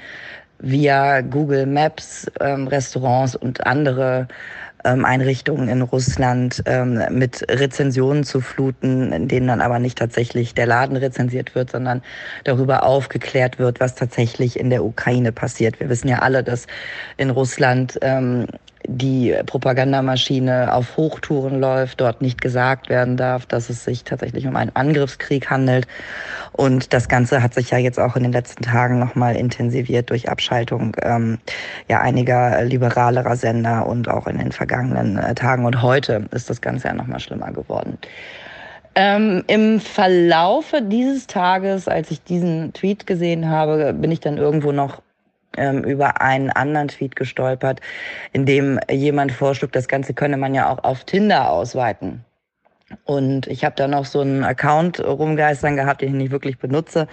via 0.59 1.21
Google 1.21 1.65
Maps 1.65 2.31
ähm, 2.39 2.67
Restaurants 2.67 3.35
und 3.35 3.65
andere 3.65 4.27
Einrichtungen 4.83 5.69
in 5.69 5.81
Russland 5.81 6.63
ähm, 6.65 7.01
mit 7.11 7.45
Rezensionen 7.49 8.23
zu 8.23 8.41
fluten, 8.41 9.11
in 9.11 9.27
denen 9.27 9.47
dann 9.47 9.61
aber 9.61 9.79
nicht 9.79 9.97
tatsächlich 9.97 10.53
der 10.53 10.67
Laden 10.67 10.97
rezensiert 10.97 11.55
wird, 11.55 11.71
sondern 11.71 12.01
darüber 12.43 12.83
aufgeklärt 12.83 13.59
wird, 13.59 13.79
was 13.79 13.95
tatsächlich 13.95 14.59
in 14.59 14.69
der 14.69 14.83
Ukraine 14.83 15.31
passiert. 15.31 15.79
Wir 15.79 15.89
wissen 15.89 16.07
ja 16.07 16.19
alle, 16.19 16.43
dass 16.43 16.67
in 17.17 17.29
Russland 17.29 17.97
ähm, 18.01 18.47
die 18.87 19.35
Propagandamaschine 19.45 20.73
auf 20.73 20.97
Hochtouren 20.97 21.59
läuft, 21.59 22.01
dort 22.01 22.21
nicht 22.21 22.41
gesagt 22.41 22.89
werden 22.89 23.17
darf, 23.17 23.45
dass 23.45 23.69
es 23.69 23.83
sich 23.83 24.03
tatsächlich 24.03 24.47
um 24.47 24.55
einen 24.55 24.75
Angriffskrieg 24.75 25.49
handelt. 25.49 25.87
Und 26.51 26.93
das 26.93 27.07
Ganze 27.07 27.41
hat 27.41 27.53
sich 27.53 27.71
ja 27.71 27.77
jetzt 27.77 27.99
auch 27.99 28.15
in 28.15 28.23
den 28.23 28.31
letzten 28.31 28.63
Tagen 28.63 28.99
nochmal 28.99 29.35
intensiviert 29.35 30.09
durch 30.09 30.29
Abschaltung 30.29 30.95
ähm, 31.01 31.39
ja 31.89 32.01
einiger 32.01 32.63
liberalerer 32.63 33.35
Sender 33.35 33.87
und 33.87 34.07
auch 34.09 34.27
in 34.27 34.37
den 34.37 34.51
vergangenen 34.51 35.17
äh, 35.17 35.33
Tagen 35.35 35.65
und 35.65 35.81
heute 35.81 36.25
ist 36.31 36.49
das 36.49 36.61
Ganze 36.61 36.89
ja 36.89 36.93
nochmal 36.93 37.19
schlimmer 37.19 37.51
geworden. 37.51 37.97
Ähm, 38.95 39.43
Im 39.47 39.79
Verlaufe 39.79 40.81
dieses 40.83 41.25
Tages, 41.25 41.87
als 41.87 42.11
ich 42.11 42.23
diesen 42.23 42.73
Tweet 42.73 43.07
gesehen 43.07 43.49
habe, 43.49 43.93
bin 43.93 44.11
ich 44.11 44.19
dann 44.19 44.37
irgendwo 44.37 44.71
noch 44.71 45.01
ähm, 45.57 45.83
über 45.83 46.21
einen 46.21 46.49
anderen 46.49 46.87
Tweet 46.87 47.15
gestolpert, 47.15 47.81
in 48.31 48.45
dem 48.45 48.79
jemand 48.89 49.31
vorschlug, 49.31 49.71
das 49.71 49.87
Ganze 49.87 50.13
könne 50.13 50.37
man 50.37 50.53
ja 50.53 50.69
auch 50.69 50.83
auf 50.83 51.03
Tinder 51.03 51.49
ausweiten. 51.49 52.23
Und 53.05 53.47
ich 53.47 53.63
habe 53.63 53.75
da 53.75 53.87
noch 53.87 54.05
so 54.05 54.21
einen 54.21 54.43
Account 54.43 54.99
rumgeistern 54.99 55.75
gehabt, 55.75 56.01
den 56.01 56.09
ich 56.09 56.15
nicht 56.15 56.31
wirklich 56.31 56.59
benutze, 56.59 57.07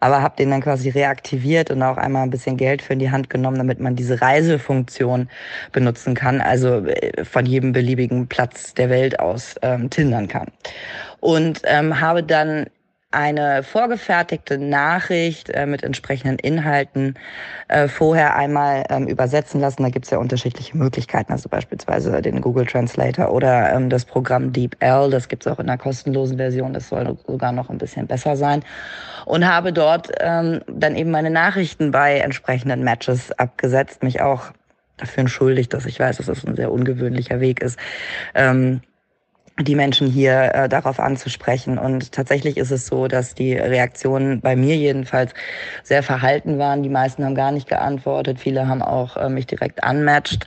aber 0.00 0.22
habe 0.22 0.36
den 0.36 0.50
dann 0.50 0.60
quasi 0.60 0.90
reaktiviert 0.90 1.70
und 1.70 1.82
auch 1.82 1.96
einmal 1.96 2.22
ein 2.22 2.30
bisschen 2.30 2.56
Geld 2.56 2.82
für 2.82 2.92
in 2.92 2.98
die 2.98 3.10
Hand 3.10 3.30
genommen, 3.30 3.58
damit 3.58 3.80
man 3.80 3.96
diese 3.96 4.20
Reisefunktion 4.20 5.28
benutzen 5.72 6.14
kann, 6.14 6.40
also 6.40 6.86
äh, 6.86 7.24
von 7.24 7.46
jedem 7.46 7.72
beliebigen 7.72 8.28
Platz 8.28 8.74
der 8.74 8.90
Welt 8.90 9.18
aus 9.18 9.56
ähm, 9.62 9.90
tindern 9.90 10.28
kann. 10.28 10.48
Und 11.20 11.62
ähm, 11.64 12.00
habe 12.00 12.22
dann 12.22 12.66
eine 13.12 13.62
vorgefertigte 13.62 14.58
Nachricht 14.58 15.50
äh, 15.50 15.64
mit 15.64 15.82
entsprechenden 15.82 16.38
Inhalten 16.38 17.14
äh, 17.68 17.88
vorher 17.88 18.36
einmal 18.36 18.84
ähm, 18.90 19.06
übersetzen 19.06 19.60
lassen. 19.60 19.82
Da 19.82 19.90
gibt 19.90 20.06
es 20.06 20.10
ja 20.10 20.18
unterschiedliche 20.18 20.76
Möglichkeiten, 20.76 21.32
also 21.32 21.48
beispielsweise 21.48 22.20
den 22.20 22.40
Google 22.40 22.66
Translator 22.66 23.30
oder 23.30 23.72
ähm, 23.72 23.88
das 23.90 24.04
Programm 24.04 24.52
DeepL. 24.52 25.10
Das 25.10 25.28
gibt 25.28 25.46
es 25.46 25.52
auch 25.52 25.58
in 25.58 25.68
einer 25.68 25.78
kostenlosen 25.78 26.36
Version. 26.36 26.72
Das 26.72 26.88
soll 26.88 27.16
sogar 27.26 27.52
noch 27.52 27.70
ein 27.70 27.78
bisschen 27.78 28.06
besser 28.06 28.36
sein. 28.36 28.64
Und 29.24 29.46
habe 29.46 29.72
dort 29.72 30.10
ähm, 30.20 30.60
dann 30.66 30.96
eben 30.96 31.10
meine 31.10 31.30
Nachrichten 31.30 31.92
bei 31.92 32.18
entsprechenden 32.18 32.82
Matches 32.82 33.32
abgesetzt, 33.32 34.02
mich 34.02 34.20
auch 34.20 34.52
dafür 34.96 35.22
entschuldigt, 35.22 35.72
dass 35.74 35.86
ich 35.86 36.00
weiß, 36.00 36.18
dass 36.18 36.26
das 36.26 36.44
ein 36.44 36.56
sehr 36.56 36.72
ungewöhnlicher 36.72 37.40
Weg 37.40 37.62
ist. 37.62 37.78
Ähm, 38.34 38.80
die 39.58 39.74
Menschen 39.74 40.08
hier 40.08 40.54
äh, 40.54 40.68
darauf 40.68 41.00
anzusprechen. 41.00 41.78
Und 41.78 42.12
tatsächlich 42.12 42.56
ist 42.58 42.70
es 42.70 42.86
so, 42.86 43.08
dass 43.08 43.34
die 43.34 43.54
Reaktionen 43.54 44.40
bei 44.40 44.54
mir 44.54 44.76
jedenfalls 44.76 45.32
sehr 45.82 46.02
verhalten 46.02 46.58
waren. 46.58 46.82
Die 46.82 46.88
meisten 46.90 47.24
haben 47.24 47.34
gar 47.34 47.52
nicht 47.52 47.68
geantwortet. 47.68 48.38
Viele 48.38 48.68
haben 48.68 48.82
auch 48.82 49.16
äh, 49.16 49.28
mich 49.28 49.46
direkt 49.46 49.80
unmatched. 49.86 50.46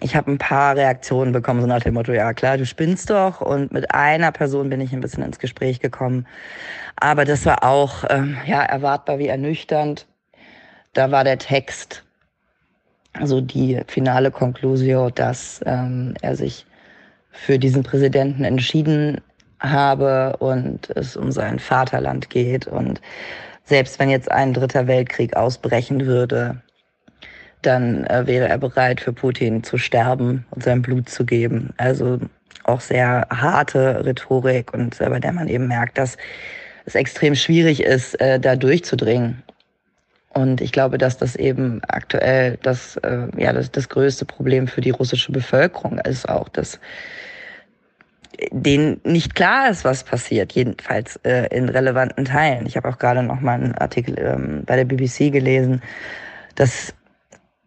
Ich 0.00 0.14
habe 0.14 0.30
ein 0.30 0.38
paar 0.38 0.76
Reaktionen 0.76 1.32
bekommen, 1.32 1.62
so 1.62 1.66
nach 1.66 1.80
dem 1.80 1.94
Motto, 1.94 2.12
ja 2.12 2.34
klar, 2.34 2.58
du 2.58 2.66
spinnst 2.66 3.08
doch. 3.08 3.40
Und 3.40 3.72
mit 3.72 3.94
einer 3.94 4.32
Person 4.32 4.68
bin 4.68 4.80
ich 4.80 4.92
ein 4.92 5.00
bisschen 5.00 5.22
ins 5.22 5.38
Gespräch 5.38 5.80
gekommen. 5.80 6.26
Aber 6.96 7.24
das 7.24 7.46
war 7.46 7.64
auch 7.64 8.04
ähm, 8.10 8.36
ja 8.46 8.62
erwartbar 8.62 9.18
wie 9.18 9.28
ernüchternd. 9.28 10.06
Da 10.92 11.10
war 11.10 11.24
der 11.24 11.38
Text, 11.38 12.04
also 13.14 13.40
die 13.40 13.80
finale 13.86 14.30
Conclusio, 14.30 15.08
dass 15.08 15.60
ähm, 15.64 16.14
er 16.20 16.36
sich 16.36 16.66
für 17.34 17.58
diesen 17.58 17.82
Präsidenten 17.82 18.44
entschieden 18.44 19.20
habe 19.60 20.36
und 20.38 20.90
es 20.90 21.16
um 21.16 21.32
sein 21.32 21.58
Vaterland 21.58 22.30
geht. 22.30 22.66
Und 22.66 23.00
selbst 23.64 23.98
wenn 23.98 24.10
jetzt 24.10 24.30
ein 24.30 24.54
dritter 24.54 24.86
Weltkrieg 24.86 25.36
ausbrechen 25.36 26.06
würde, 26.06 26.62
dann 27.62 28.04
äh, 28.04 28.26
wäre 28.26 28.48
er 28.48 28.58
bereit, 28.58 29.00
für 29.00 29.12
Putin 29.12 29.62
zu 29.62 29.78
sterben 29.78 30.46
und 30.50 30.62
sein 30.62 30.82
Blut 30.82 31.08
zu 31.08 31.24
geben. 31.24 31.72
Also 31.76 32.18
auch 32.64 32.80
sehr 32.80 33.26
harte 33.30 34.04
Rhetorik 34.04 34.72
und 34.72 34.98
bei 34.98 35.20
der 35.20 35.32
man 35.32 35.48
eben 35.48 35.68
merkt, 35.68 35.98
dass 35.98 36.16
es 36.84 36.94
extrem 36.94 37.34
schwierig 37.34 37.82
ist, 37.82 38.20
äh, 38.20 38.38
da 38.38 38.56
durchzudringen. 38.56 39.42
Und 40.34 40.60
ich 40.60 40.72
glaube, 40.72 40.98
dass 40.98 41.16
das 41.16 41.36
eben 41.36 41.80
aktuell 41.86 42.58
das, 42.62 42.96
äh, 42.98 43.28
ja, 43.36 43.52
das, 43.52 43.70
das 43.70 43.88
größte 43.88 44.24
Problem 44.24 44.66
für 44.66 44.80
die 44.80 44.90
russische 44.90 45.30
Bevölkerung 45.30 45.98
ist 46.00 46.28
auch, 46.28 46.48
dass 46.48 46.80
denen 48.50 49.00
nicht 49.04 49.36
klar 49.36 49.70
ist, 49.70 49.84
was 49.84 50.02
passiert, 50.02 50.52
jedenfalls 50.52 51.16
äh, 51.24 51.46
in 51.56 51.68
relevanten 51.68 52.24
Teilen. 52.24 52.66
Ich 52.66 52.76
habe 52.76 52.88
auch 52.88 52.98
gerade 52.98 53.22
noch 53.22 53.40
mal 53.40 53.54
einen 53.54 53.74
Artikel 53.76 54.18
ähm, 54.18 54.64
bei 54.66 54.74
der 54.74 54.84
BBC 54.84 55.32
gelesen, 55.32 55.82
dass 56.56 56.92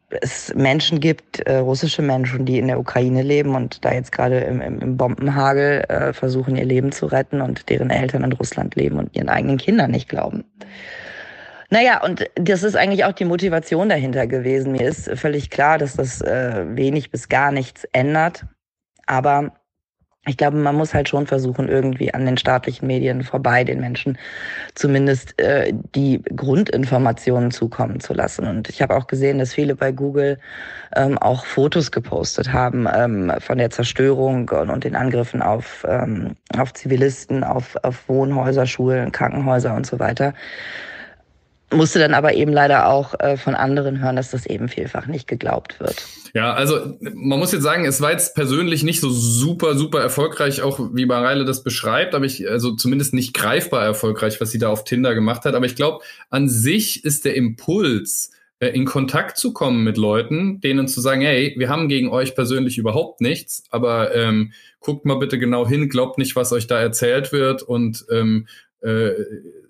es 0.10 0.54
Menschen 0.56 1.00
gibt, 1.00 1.40
äh, 1.42 1.58
russische 1.58 2.02
Menschen, 2.02 2.46
die 2.46 2.60
in 2.60 2.68
der 2.68 2.80
Ukraine 2.80 3.24
leben 3.24 3.56
und 3.56 3.84
da 3.84 3.94
jetzt 3.94 4.12
gerade 4.12 4.40
im, 4.40 4.62
im, 4.62 4.80
im 4.80 4.98
Bombenhagel 4.98 5.86
äh, 5.90 6.14
versuchen, 6.14 6.56
ihr 6.56 6.66
Leben 6.66 6.92
zu 6.92 7.08
retten 7.08 7.42
und 7.42 7.70
deren 7.70 7.90
Eltern 7.90 8.24
in 8.24 8.32
Russland 8.34 8.76
leben 8.76 9.00
und 9.00 9.16
ihren 9.16 9.30
eigenen 9.30 9.58
Kindern 9.58 9.92
nicht 9.92 10.08
glauben. 10.08 10.46
Naja, 11.70 12.02
und 12.04 12.30
das 12.36 12.64
ist 12.64 12.76
eigentlich 12.76 13.04
auch 13.04 13.12
die 13.12 13.26
Motivation 13.26 13.90
dahinter 13.90 14.26
gewesen. 14.26 14.72
Mir 14.72 14.88
ist 14.88 15.10
völlig 15.16 15.50
klar, 15.50 15.78
dass 15.78 15.96
das 15.96 16.22
äh, 16.22 16.66
wenig 16.70 17.12
bis 17.12 17.28
gar 17.28 17.52
nichts 17.52 17.84
ändert. 17.92 18.46
Aber 19.06 19.52
ich 20.28 20.36
glaube, 20.36 20.58
man 20.58 20.76
muss 20.76 20.94
halt 20.94 21.08
schon 21.08 21.26
versuchen, 21.26 21.70
irgendwie 21.70 22.14
an 22.14 22.26
den 22.26 22.38
staatlichen 22.38 22.86
Medien 22.86 23.24
vorbei 23.24 23.64
den 23.64 23.80
Menschen 23.80 24.18
zumindest 24.76 25.40
äh, 25.42 25.74
die 25.96 26.22
Grundinformationen 26.36 27.52
zukommen 27.52 28.00
zu 28.02 28.14
lassen. 28.14 28.46
Und 28.46 28.70
ich 28.70 28.82
habe 28.82 28.96
auch 28.96 29.08
gesehen, 29.08 29.40
dass 29.40 29.54
viele 29.54 29.76
bei 29.76 29.92
Google 29.92 30.38
ähm, 30.96 31.18
auch 31.18 31.46
Fotos 31.46 31.92
gepostet 31.92 32.52
haben 32.52 32.88
ähm, 32.94 33.32
von 33.40 33.58
der 33.58 33.70
Zerstörung 33.70 34.50
und, 34.50 34.70
und 34.70 34.84
den 34.84 34.96
Angriffen 34.96 35.42
auf, 35.42 35.86
ähm, 35.88 36.36
auf 36.58 36.74
Zivilisten, 36.74 37.44
auf, 37.44 37.78
auf 37.84 38.08
Wohnhäuser, 38.10 38.66
Schulen, 38.66 39.12
Krankenhäuser 39.12 39.74
und 39.76 39.86
so 39.86 40.00
weiter 40.00 40.34
musste 41.72 42.00
dann 42.00 42.14
aber 42.14 42.34
eben 42.34 42.54
leider 42.54 42.88
auch 42.88 43.20
äh, 43.20 43.38
von 43.38 43.56
anderen 43.56 44.00
hören, 44.02 44.16
dass 44.16 44.32
das 44.32 44.46
eben 44.46 44.70
vielfach 44.70 45.08
nicht 45.08 45.28
geglaubt 45.28 45.80
wird. 45.80 46.06
Ja, 46.34 46.54
also 46.54 46.98
man 47.00 47.40
muss 47.40 47.52
jetzt 47.52 47.64
sagen, 47.64 47.86
es 47.86 48.00
war 48.00 48.12
jetzt 48.12 48.36
persönlich 48.36 48.84
nicht 48.84 49.02
so 49.02 49.10
super, 49.10 49.76
super 49.76 50.00
erfolgreich, 50.00 50.62
auch 50.62 50.80
wie 50.94 51.06
Bareile 51.06 51.46
das 51.46 51.64
beschreibt, 51.64 52.16
aber 52.16 52.26
ich, 52.26 52.50
also 52.50 52.76
zumindest 52.76 53.14
nicht 53.14 53.34
greifbar 53.34 53.84
erfolgreich, 53.84 54.40
was 54.40 54.52
sie 54.52 54.60
da 54.60 54.70
auf 54.70 54.84
Tinder 54.84 55.16
gemacht 55.16 55.46
hat. 55.46 55.56
Aber 55.56 55.66
ich 55.66 55.76
glaube, 55.76 56.04
an 56.30 56.48
sich 56.48 57.04
ist 57.04 57.26
der 57.26 57.36
Impuls, 57.36 58.32
äh, 58.60 58.70
in 58.70 58.86
Kontakt 58.86 59.38
zu 59.38 59.54
kommen 59.54 59.84
mit 59.84 59.98
Leuten, 59.98 60.60
denen 60.62 60.88
zu 60.88 61.02
sagen, 61.02 61.22
hey, 61.22 61.54
wir 61.58 61.70
haben 61.70 61.90
gegen 61.90 62.10
euch 62.10 62.34
persönlich 62.34 62.78
überhaupt 62.78 63.22
nichts, 63.22 63.64
aber 63.70 64.16
ähm, 64.16 64.54
guckt 64.80 65.06
mal 65.06 65.20
bitte 65.20 65.38
genau 65.38 65.68
hin, 65.68 65.90
glaubt 65.90 66.18
nicht, 66.18 66.36
was 66.36 66.52
euch 66.54 66.66
da 66.66 66.80
erzählt 66.80 67.32
wird 67.32 67.62
und 67.62 68.06
ähm, 68.12 68.48
äh, 68.82 69.12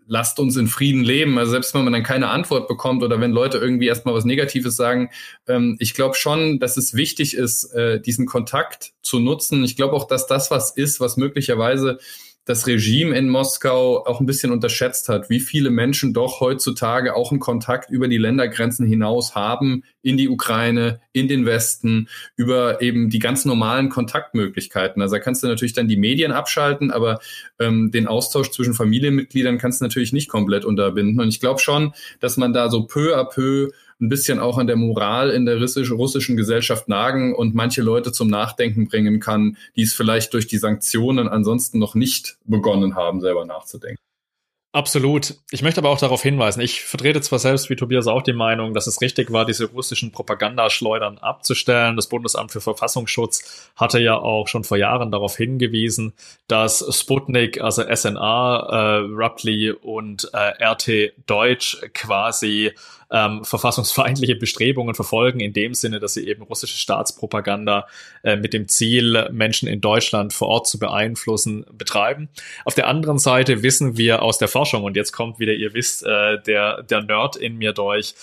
lasst 0.08 0.40
uns 0.40 0.56
in 0.56 0.68
Frieden 0.68 1.04
leben. 1.04 1.38
Also 1.38 1.52
selbst 1.52 1.74
wenn 1.74 1.84
man 1.84 1.94
dann 1.94 2.04
keine 2.04 2.30
Antwort 2.30 2.68
bekommt 2.68 3.04
oder 3.04 3.20
wenn 3.20 3.32
Leute 3.32 3.58
irgendwie 3.58 3.88
erstmal 3.88 4.14
was 4.16 4.26
Negatives 4.26 4.76
sagen, 4.76 5.10
ähm, 5.48 5.76
ich 5.80 5.94
glaube 5.94 6.16
schon, 6.16 6.60
dass 6.60 6.78
es 6.78 6.94
wichtig 6.94 7.36
ist, 7.36 7.66
äh, 7.74 8.00
diesen 8.00 8.26
Kontakt 8.26 8.94
zu 9.02 9.20
nutzen. 9.20 9.64
Ich 9.64 9.76
glaube 9.76 9.96
auch, 9.96 10.08
dass 10.08 10.28
das 10.28 10.50
was 10.50 10.72
ist, 10.72 11.00
was 11.00 11.18
möglicherweise 11.18 12.00
das 12.48 12.66
Regime 12.66 13.16
in 13.16 13.30
Moskau 13.30 14.06
auch 14.06 14.22
ein 14.22 14.26
bisschen 14.26 14.54
unterschätzt 14.54 15.10
hat, 15.10 15.30
wie 15.30 15.42
viele 15.42 15.70
Menschen 15.70 16.14
doch 16.14 16.40
heutzutage 16.40 17.14
auch 17.14 17.32
einen 17.32 17.42
Kontakt 17.42 17.92
über 17.92 18.08
die 18.08 18.18
Ländergrenzen 18.18 18.88
hinaus 18.88 19.36
haben 19.36 19.84
in 20.02 20.16
die 20.16 20.30
Ukraine, 20.30 21.02
in 21.12 21.28
den 21.28 21.46
Westen, 21.46 22.08
über 22.38 22.82
eben 22.82 23.10
die 23.10 23.20
ganz 23.20 23.44
normalen 23.44 23.90
Kontaktmöglichkeiten. 23.90 25.02
Also 25.02 25.16
da 25.16 25.20
kannst 25.20 25.44
du 25.44 25.48
natürlich 25.48 25.74
dann 25.74 25.90
die 25.90 25.98
Medien 25.98 26.32
abschalten, 26.32 26.90
aber 26.90 27.20
ähm, 27.60 27.92
den 27.92 28.08
Austausch 28.08 28.52
zwischen 28.52 28.74
Familienmitgliedern 28.74 29.58
kannst 29.58 29.82
du 29.82 29.86
natürlich 29.86 30.14
nicht 30.14 30.30
komplett 30.30 30.64
unterbinden. 30.64 31.20
Und 31.20 31.28
ich 31.28 31.42
glaube 31.42 31.60
schon, 31.60 31.92
dass 32.22 32.38
man 32.38 32.54
da 32.54 32.70
so 32.70 32.86
peu 32.86 33.18
à 33.18 33.26
peu 33.26 33.72
ein 34.00 34.10
bisschen 34.10 34.40
auch 34.40 34.58
an 34.58 34.68
der 34.68 34.76
Moral 34.76 35.32
in 35.32 35.46
der 35.46 35.60
russischen 35.60 36.38
Gesellschaft 36.38 36.88
nagen 36.88 37.34
und 37.34 37.56
manche 37.56 37.82
Leute 37.82 38.12
zum 38.12 38.30
Nachdenken 38.30 38.88
bringen 38.88 39.20
kann, 39.20 39.58
die 39.76 39.84
es 39.84 39.94
vielleicht 39.94 40.34
durch 40.34 40.48
die 40.48 40.58
Sanktionen 40.58 41.28
ansonsten 41.28 41.80
noch 41.80 41.96
nicht 41.96 42.38
begonnen 42.46 42.96
haben, 42.96 43.22
selber 43.22 43.46
nachzudenken. 43.46 44.07
Absolut. 44.78 45.34
Ich 45.50 45.64
möchte 45.64 45.82
aber 45.82 45.90
auch 45.90 45.98
darauf 45.98 46.22
hinweisen, 46.22 46.62
ich 46.62 46.84
vertrete 46.84 47.20
zwar 47.22 47.40
selbst 47.40 47.72
wie 47.72 47.76
Tobias 47.76 48.06
auch 48.06 48.22
die 48.22 48.32
Meinung, 48.32 48.76
dass 48.76 48.86
es 48.86 49.02
richtig 49.02 49.32
war, 49.32 49.44
diese 49.44 49.66
russischen 49.66 50.12
Propagandaschleudern 50.12 51.18
abzustellen. 51.18 51.96
Das 51.96 52.06
Bundesamt 52.06 52.52
für 52.52 52.62
Verfassungsschutz 52.62 53.72
hatte 53.76 54.00
ja 54.00 54.20
auch 54.20 54.48
schon 54.48 54.64
vor 54.64 54.78
Jahren 54.78 55.10
darauf 55.10 55.36
hingewiesen, 55.36 56.14
dass 56.48 56.86
Sputnik, 56.96 57.60
also 57.60 57.82
SNA, 57.92 58.60
äh, 58.70 58.98
Ruppli 59.16 59.72
und 59.72 60.30
äh, 60.32 60.64
RT 60.64 61.14
Deutsch 61.26 61.82
quasi 61.96 62.72
ähm, 63.12 63.44
verfassungsfeindliche 63.44 64.36
Bestrebungen 64.36 64.96
verfolgen, 64.96 65.40
in 65.40 65.54
dem 65.54 65.74
Sinne, 65.74 66.00
dass 66.00 66.14
sie 66.14 66.28
eben 66.28 66.44
russische 66.44 66.78
Staatspropaganda 66.78 67.88
äh, 68.24 68.36
mit 68.36 68.54
dem 68.54 68.68
Ziel, 68.68 69.30
Menschen 69.32 69.68
in 69.68 69.82
Deutschland 69.82 70.34
vor 70.34 70.50
Ort 70.50 70.68
zu 70.68 70.78
beeinflussen, 70.80 71.66
betreiben. 71.72 72.30
Auf 72.66 72.76
der 72.76 72.88
anderen 72.88 73.20
Seite 73.20 73.64
wissen 73.64 73.98
wir 73.98 74.22
aus 74.22 74.38
der 74.38 74.48
Forschung, 74.48 74.67
und 74.74 74.96
jetzt 74.96 75.12
kommt 75.12 75.40
wieder, 75.40 75.54
ihr 75.54 75.74
wisst, 75.74 76.04
äh, 76.04 76.42
der, 76.42 76.84
der 76.84 77.02
Nerd 77.04 77.36
in 77.36 77.58
mir 77.58 77.74
durch, 77.74 78.16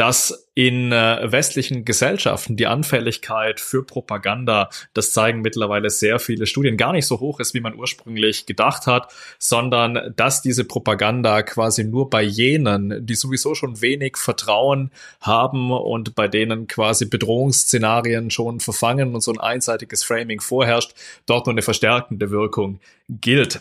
dass 0.00 0.48
in 0.54 0.92
äh, 0.92 1.30
westlichen 1.30 1.84
Gesellschaften 1.84 2.56
die 2.56 2.66
Anfälligkeit 2.66 3.60
für 3.60 3.84
Propaganda, 3.84 4.70
das 4.94 5.12
zeigen 5.12 5.42
mittlerweile 5.42 5.90
sehr 5.90 6.18
viele 6.18 6.46
Studien, 6.46 6.78
gar 6.78 6.94
nicht 6.94 7.06
so 7.06 7.20
hoch 7.20 7.38
ist, 7.38 7.52
wie 7.52 7.60
man 7.60 7.74
ursprünglich 7.74 8.46
gedacht 8.46 8.86
hat, 8.86 9.12
sondern 9.38 10.14
dass 10.16 10.40
diese 10.40 10.64
Propaganda 10.64 11.42
quasi 11.42 11.84
nur 11.84 12.08
bei 12.08 12.22
jenen, 12.22 13.04
die 13.04 13.14
sowieso 13.14 13.54
schon 13.54 13.82
wenig 13.82 14.16
Vertrauen 14.16 14.90
haben 15.20 15.70
und 15.70 16.14
bei 16.14 16.28
denen 16.28 16.66
quasi 16.66 17.04
Bedrohungsszenarien 17.04 18.30
schon 18.30 18.60
verfangen 18.60 19.14
und 19.14 19.20
so 19.20 19.32
ein 19.32 19.40
einseitiges 19.40 20.02
Framing 20.02 20.40
vorherrscht, 20.40 20.94
dort 21.26 21.44
nur 21.44 21.52
eine 21.52 21.62
verstärkende 21.62 22.30
Wirkung 22.30 22.80
gilt. 23.08 23.60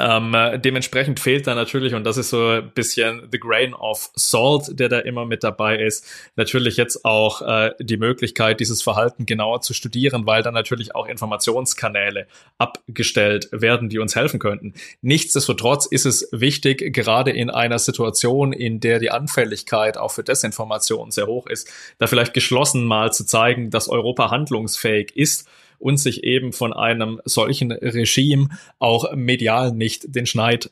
Ähm, 0.00 0.34
dementsprechend 0.56 1.20
fehlt 1.20 1.46
da 1.46 1.54
natürlich, 1.54 1.94
und 1.94 2.04
das 2.04 2.16
ist 2.16 2.30
so 2.30 2.48
ein 2.48 2.70
bisschen 2.70 3.28
the 3.30 3.38
grain 3.38 3.74
of 3.74 4.10
salt, 4.14 4.78
der 4.78 4.88
da 4.88 4.98
immer 5.00 5.26
mit 5.26 5.44
dabei 5.44 5.76
ist, 5.76 6.06
natürlich 6.36 6.76
jetzt 6.76 7.04
auch 7.04 7.42
äh, 7.42 7.72
die 7.78 7.98
Möglichkeit, 7.98 8.60
dieses 8.60 8.82
Verhalten 8.82 9.26
genauer 9.26 9.60
zu 9.60 9.74
studieren, 9.74 10.26
weil 10.26 10.42
dann 10.42 10.54
natürlich 10.54 10.94
auch 10.94 11.06
Informationskanäle 11.06 12.26
abgestellt 12.58 13.48
werden, 13.52 13.88
die 13.88 13.98
uns 13.98 14.16
helfen 14.16 14.40
könnten. 14.40 14.74
Nichtsdestotrotz 15.02 15.86
ist 15.86 16.06
es 16.06 16.28
wichtig, 16.32 16.92
gerade 16.94 17.30
in 17.30 17.50
einer 17.50 17.78
Situation, 17.78 18.52
in 18.52 18.80
der 18.80 18.98
die 18.98 19.10
Anfälligkeit 19.10 19.98
auch 19.98 20.12
für 20.12 20.24
Desinformation 20.24 21.10
sehr 21.10 21.26
hoch 21.26 21.46
ist, 21.46 21.68
da 21.98 22.06
vielleicht 22.06 22.34
geschlossen 22.34 22.84
mal 22.84 23.12
zu 23.12 23.26
zeigen, 23.26 23.70
dass 23.70 23.88
Europa 23.88 24.30
handlungsfähig 24.30 25.16
ist 25.16 25.48
und 25.82 25.98
sich 25.98 26.24
eben 26.24 26.52
von 26.52 26.72
einem 26.72 27.20
solchen 27.24 27.72
Regime 27.72 28.48
auch 28.78 29.12
medial 29.14 29.72
nicht 29.72 30.14
den 30.14 30.26
Schneid 30.26 30.70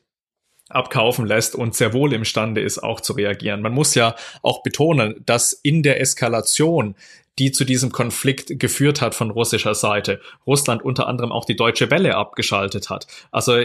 abkaufen 0.69 1.27
lässt 1.27 1.57
und 1.57 1.75
sehr 1.75 1.93
wohl 1.93 2.13
imstande 2.13 2.61
ist, 2.61 2.79
auch 2.79 3.01
zu 3.01 3.15
reagieren. 3.15 3.61
Man 3.61 3.73
muss 3.73 3.97
ja 3.97 4.15
auch 4.43 4.63
betonen, 4.63 5.21
dass 5.27 5.53
in 5.53 5.83
der 5.83 6.01
Eskalation 6.01 6.95
die 7.39 7.53
zu 7.53 7.65
diesem 7.65 7.91
Konflikt 7.91 8.61
geführt 8.61 9.01
hat 9.01 9.15
von 9.15 9.31
russischer 9.31 9.75
Seite. 9.75 10.21
Russland 10.47 10.83
unter 10.83 11.09
anderem 11.09 11.33
auch 11.33 11.47
die 11.47 11.57
Deutsche 11.57 11.91
Welle 11.91 12.15
abgeschaltet 12.15 12.91
hat. 12.91 13.07
Also 13.31 13.65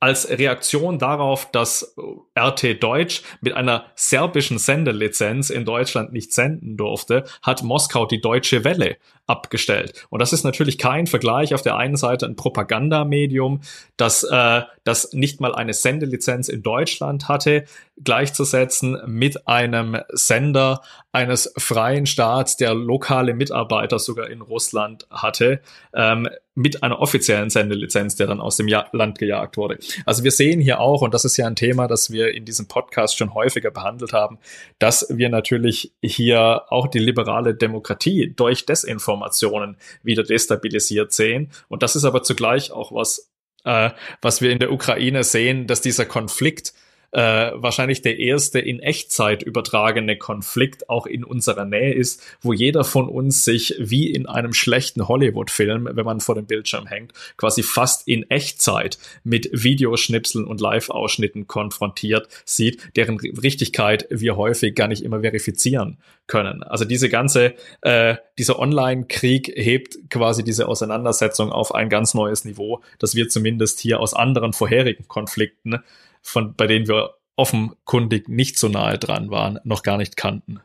als 0.00 0.28
Reaktion 0.30 0.98
darauf, 0.98 1.50
dass 1.52 1.94
RT 2.38 2.82
Deutsch 2.82 3.22
mit 3.42 3.52
einer 3.52 3.84
serbischen 3.94 4.58
Sendelizenz 4.58 5.50
in 5.50 5.66
Deutschland 5.66 6.12
nicht 6.12 6.32
senden 6.32 6.78
durfte, 6.78 7.24
hat 7.42 7.62
Moskau 7.62 8.06
die 8.06 8.22
Deutsche 8.22 8.64
Welle 8.64 8.96
abgestellt. 9.26 10.06
Und 10.08 10.20
das 10.20 10.32
ist 10.32 10.42
natürlich 10.42 10.78
kein 10.78 11.06
Vergleich. 11.06 11.54
Auf 11.54 11.62
der 11.62 11.76
einen 11.76 11.96
Seite 11.96 12.26
ein 12.26 12.34
Propagandamedium, 12.34 13.60
das, 13.98 14.24
äh, 14.24 14.62
das 14.84 15.12
nicht 15.12 15.40
mal 15.40 15.54
eine 15.54 15.74
Sendelizenz 15.74 16.48
in 16.48 16.62
Deutschland 16.62 17.28
hatte, 17.28 17.64
gleichzusetzen 18.02 18.98
mit 19.06 19.46
einem 19.46 19.98
Sender 20.08 20.80
eines 21.12 21.52
freien 21.58 22.06
Staats, 22.06 22.56
der 22.56 22.74
lokale 22.74 23.34
Mitarbeiter 23.34 23.98
sogar 23.98 24.28
in 24.30 24.40
Russland 24.40 25.06
hatte, 25.10 25.60
ähm, 25.94 26.28
mit 26.54 26.82
einer 26.82 27.00
offiziellen 27.00 27.48
Sendelizenz, 27.48 28.16
der 28.16 28.26
dann 28.26 28.40
aus 28.40 28.56
dem 28.56 28.68
ja 28.68 28.86
Land 28.92 29.18
gejagt 29.18 29.56
wurde. 29.56 29.78
Also 30.04 30.24
wir 30.24 30.32
sehen 30.32 30.60
hier 30.60 30.80
auch, 30.80 31.02
und 31.02 31.14
das 31.14 31.24
ist 31.24 31.36
ja 31.36 31.46
ein 31.46 31.56
Thema, 31.56 31.86
das 31.86 32.10
wir 32.10 32.34
in 32.34 32.44
diesem 32.44 32.66
Podcast 32.66 33.16
schon 33.16 33.34
häufiger 33.34 33.70
behandelt 33.70 34.12
haben, 34.12 34.38
dass 34.78 35.06
wir 35.10 35.28
natürlich 35.28 35.92
hier 36.02 36.62
auch 36.68 36.88
die 36.88 36.98
liberale 36.98 37.54
Demokratie 37.54 38.32
durch 38.34 38.66
Desinformation 38.66 39.20
Informationen 39.20 39.76
wieder 40.02 40.22
destabilisiert 40.22 41.12
sehen. 41.12 41.50
Und 41.68 41.82
das 41.82 41.96
ist 41.96 42.04
aber 42.04 42.22
zugleich 42.22 42.72
auch 42.72 42.92
was, 42.92 43.30
äh, 43.64 43.90
was 44.20 44.40
wir 44.40 44.50
in 44.50 44.58
der 44.58 44.72
Ukraine 44.72 45.24
sehen, 45.24 45.66
dass 45.66 45.80
dieser 45.80 46.06
Konflikt 46.06 46.72
äh, 47.12 47.50
wahrscheinlich 47.54 48.02
der 48.02 48.18
erste 48.18 48.60
in 48.60 48.80
Echtzeit 48.80 49.42
übertragene 49.42 50.16
Konflikt 50.16 50.88
auch 50.88 51.06
in 51.06 51.24
unserer 51.24 51.64
Nähe 51.64 51.92
ist, 51.92 52.22
wo 52.40 52.52
jeder 52.52 52.84
von 52.84 53.08
uns 53.08 53.44
sich 53.44 53.74
wie 53.78 54.10
in 54.10 54.26
einem 54.26 54.52
schlechten 54.52 55.08
Hollywood-Film, 55.08 55.88
wenn 55.92 56.04
man 56.04 56.20
vor 56.20 56.36
dem 56.36 56.46
Bildschirm 56.46 56.86
hängt, 56.86 57.12
quasi 57.36 57.62
fast 57.62 58.06
in 58.06 58.30
Echtzeit 58.30 58.98
mit 59.24 59.48
Videoschnipseln 59.52 60.46
und 60.46 60.60
Live-Ausschnitten 60.60 61.46
konfrontiert 61.46 62.28
sieht, 62.44 62.96
deren 62.96 63.18
Richtigkeit 63.18 64.06
wir 64.10 64.36
häufig 64.36 64.74
gar 64.74 64.88
nicht 64.88 65.02
immer 65.02 65.20
verifizieren 65.20 65.98
können. 66.26 66.62
Also 66.62 66.84
diese 66.84 67.08
ganze, 67.08 67.54
äh, 67.80 68.16
dieser 68.38 68.58
Online-Krieg 68.58 69.52
hebt 69.56 69.98
quasi 70.10 70.44
diese 70.44 70.68
Auseinandersetzung 70.68 71.50
auf 71.50 71.74
ein 71.74 71.88
ganz 71.88 72.14
neues 72.14 72.44
Niveau, 72.44 72.82
das 73.00 73.16
wir 73.16 73.28
zumindest 73.28 73.80
hier 73.80 73.98
aus 73.98 74.14
anderen 74.14 74.52
vorherigen 74.52 75.08
Konflikten 75.08 75.80
von, 76.22 76.54
bei 76.54 76.66
denen 76.66 76.88
wir 76.88 77.14
offenkundig 77.36 78.28
nicht 78.28 78.58
so 78.58 78.68
nahe 78.68 78.98
dran 78.98 79.30
waren, 79.30 79.58
noch 79.64 79.82
gar 79.82 79.96
nicht 79.96 80.16
kannten. 80.16 80.60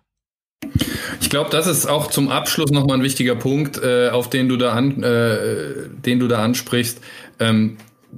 Ich 1.21 1.29
glaube, 1.29 1.49
das 1.49 1.67
ist 1.67 1.85
auch 1.85 2.07
zum 2.07 2.29
Abschluss 2.29 2.71
nochmal 2.71 2.97
ein 2.97 3.03
wichtiger 3.03 3.35
Punkt, 3.35 3.81
äh, 3.81 4.09
auf 4.09 4.29
den 4.29 4.49
du 4.49 4.57
da 4.57 4.73
an, 4.73 5.03
äh, 5.03 5.87
den 6.05 6.19
du 6.19 6.27
da 6.27 6.43
ansprichst. 6.43 6.99
Ähm, 7.39 7.77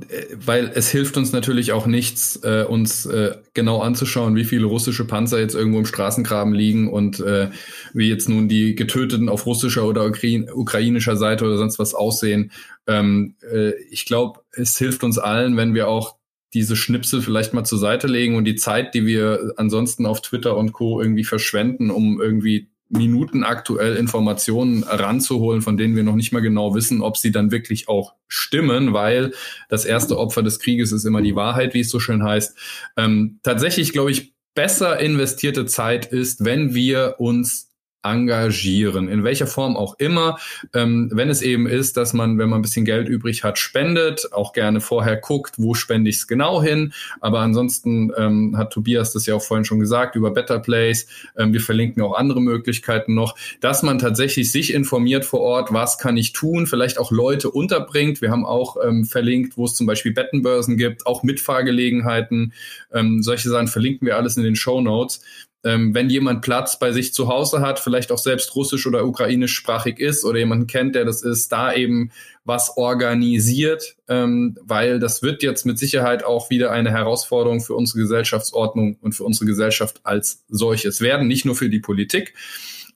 äh, 0.10 0.26
weil 0.46 0.72
es 0.74 0.90
hilft 0.90 1.18
uns 1.18 1.32
natürlich 1.32 1.72
auch 1.72 1.86
nichts, 1.86 2.38
äh, 2.44 2.66
uns 2.68 3.06
äh, 3.06 3.36
genau 3.54 3.82
anzuschauen, 3.82 4.36
wie 4.36 4.46
viele 4.46 4.66
russische 4.66 5.06
Panzer 5.06 5.40
jetzt 5.40 5.56
irgendwo 5.56 5.80
im 5.80 5.86
Straßengraben 5.86 6.54
liegen 6.54 6.90
und 6.92 7.20
äh, 7.20 7.50
wie 7.94 8.10
jetzt 8.10 8.30
nun 8.30 8.48
die 8.48 8.76
Getöteten 8.76 9.30
auf 9.30 9.46
russischer 9.46 9.86
oder 9.86 10.06
Ukra 10.06 10.28
ukrainischer 10.54 11.16
Seite 11.16 11.46
oder 11.46 11.58
sonst 11.58 11.80
was 11.80 11.94
aussehen. 11.94 12.52
Ähm, 12.88 13.36
äh, 13.52 13.74
ich 13.90 14.06
glaube, 14.06 14.42
es 14.52 14.78
hilft 14.78 15.04
uns 15.04 15.18
allen, 15.18 15.58
wenn 15.58 15.74
wir 15.74 15.88
auch 15.88 16.17
diese 16.54 16.76
Schnipsel 16.76 17.22
vielleicht 17.22 17.54
mal 17.54 17.64
zur 17.64 17.80
Seite 17.80 18.08
legen 18.08 18.36
und 18.36 18.46
die 18.46 18.56
Zeit, 18.56 18.94
die 18.94 19.06
wir 19.06 19.54
ansonsten 19.58 20.06
auf 20.06 20.22
Twitter 20.22 20.56
und 20.58 20.72
Co. 20.72 21.02
irgendwie 21.02 21.24
verschwenden, 21.24 21.92
um 21.92 22.22
irgendwie 22.22 22.70
Minuten 22.90 23.44
aktuell 23.44 23.98
Informationen 23.98 24.84
ranzuholen, 24.84 25.62
von 25.62 25.76
denen 25.76 25.96
wir 25.96 26.04
noch 26.04 26.16
nicht 26.16 26.32
mal 26.32 26.40
genau 26.40 26.74
wissen, 26.74 27.02
ob 27.02 27.18
sie 27.18 27.32
dann 27.32 27.52
wirklich 27.52 27.90
auch 27.90 28.14
stimmen, 28.28 28.94
weil 28.94 29.34
das 29.68 29.84
erste 29.84 30.18
Opfer 30.18 30.42
des 30.42 30.60
Krieges 30.60 30.94
ist 30.94 31.04
immer 31.04 31.22
die 31.22 31.36
Wahrheit, 31.36 31.74
wie 31.74 31.82
es 31.82 31.90
so 31.90 32.00
schön 32.00 32.24
heißt. 32.24 32.58
Ähm, 32.96 33.40
tatsächlich, 33.44 33.92
glaube 33.92 34.12
ich, 34.12 34.34
besser 34.56 35.00
investierte 35.00 35.66
Zeit 35.66 36.08
ist, 36.08 36.46
wenn 36.46 36.74
wir 36.74 37.16
uns 37.20 37.67
engagieren, 38.04 39.10
in 39.10 39.24
welcher 39.24 39.48
Form 39.48 39.76
auch 39.76 39.96
immer. 40.00 40.38
Ähm, 40.74 41.10
wenn 41.14 41.30
es 41.30 41.42
eben 41.42 41.68
ist, 41.68 41.98
dass 41.98 42.14
man, 42.14 42.38
wenn 42.38 42.50
man 42.50 42.60
ein 42.60 42.62
bisschen 42.62 42.86
Geld 42.86 43.10
übrig 43.10 43.44
hat, 43.44 43.58
spendet, 43.58 44.32
auch 44.34 44.54
gerne 44.54 44.82
vorher 44.82 45.18
guckt, 45.18 45.56
wo 45.58 45.74
spende 45.74 46.10
ich 46.10 46.18
es 46.18 46.28
genau 46.28 46.62
hin. 46.62 46.94
Aber 47.20 47.40
ansonsten 47.40 48.12
ähm, 48.18 48.58
hat 48.58 48.72
Tobias 48.72 49.14
das 49.14 49.26
ja 49.26 49.36
auch 49.36 49.42
vorhin 49.42 49.66
schon 49.66 49.80
gesagt 49.80 50.16
über 50.16 50.32
Better 50.32 50.60
Place. 50.60 51.08
Ähm, 51.38 51.54
wir 51.54 51.62
verlinken 51.62 52.02
auch 52.04 52.16
andere 52.16 52.42
Möglichkeiten 52.42 53.14
noch, 53.14 53.36
dass 53.62 53.84
man 53.84 54.00
tatsächlich 54.00 54.52
sich 54.52 54.74
informiert 54.74 55.26
vor 55.26 55.42
Ort, 55.42 55.74
was 55.74 55.98
kann 55.98 56.18
ich 56.18 56.34
tun, 56.34 56.68
vielleicht 56.68 57.00
auch 57.00 57.12
Leute 57.12 57.50
unterbringt. 57.50 58.22
Wir 58.22 58.32
haben 58.32 58.46
auch 58.46 58.78
ähm, 58.84 59.06
verlinkt, 59.06 59.58
wo 59.58 59.66
es 59.66 59.74
zum 59.74 59.88
Beispiel 59.88 60.14
Bettenbörsen 60.14 60.78
gibt, 60.78 61.06
auch 61.06 61.24
Mitfahrgelegenheiten. 61.24 62.54
Ähm, 62.94 63.22
solche 63.22 63.50
Sachen 63.50 63.68
verlinken 63.68 64.08
wir 64.08 64.18
alles 64.18 64.38
in 64.38 64.44
den 64.44 64.56
Show 64.56 64.82
Notes 64.82 65.22
ähm, 65.68 65.94
wenn 65.94 66.10
jemand 66.10 66.42
Platz 66.44 66.80
bei 66.80 66.94
sich 66.94 67.14
zu 67.14 67.28
Hause 67.28 67.60
hat, 67.60 67.80
vielleicht 67.80 68.14
auch 68.14 68.18
selbst 68.18 68.56
russisch 68.56 68.88
oder 68.88 69.06
ukrainischsprachig 69.06 70.00
ist 70.00 70.24
oder 70.24 70.40
jemanden 70.40 70.68
kennt, 70.68 70.96
der 70.96 71.04
das 71.04 71.24
ist, 71.24 71.52
da 71.52 71.74
eben 71.74 72.12
was 72.46 72.78
organisiert, 72.78 73.98
ähm, 74.08 74.58
weil 74.62 75.00
das 75.00 75.22
wird 75.24 75.44
jetzt 75.44 75.66
mit 75.66 75.78
Sicherheit 75.78 76.24
auch 76.24 76.50
wieder 76.50 76.72
eine 76.72 76.92
Herausforderung 76.92 77.60
für 77.60 77.76
unsere 77.76 78.00
Gesellschaftsordnung 78.00 78.96
und 79.02 79.14
für 79.14 79.26
unsere 79.26 79.46
Gesellschaft 79.46 80.00
als 80.04 80.46
solches 80.48 81.02
werden, 81.02 81.28
nicht 81.28 81.44
nur 81.44 81.56
für 81.56 81.70
die 81.70 81.82
Politik. 81.82 82.34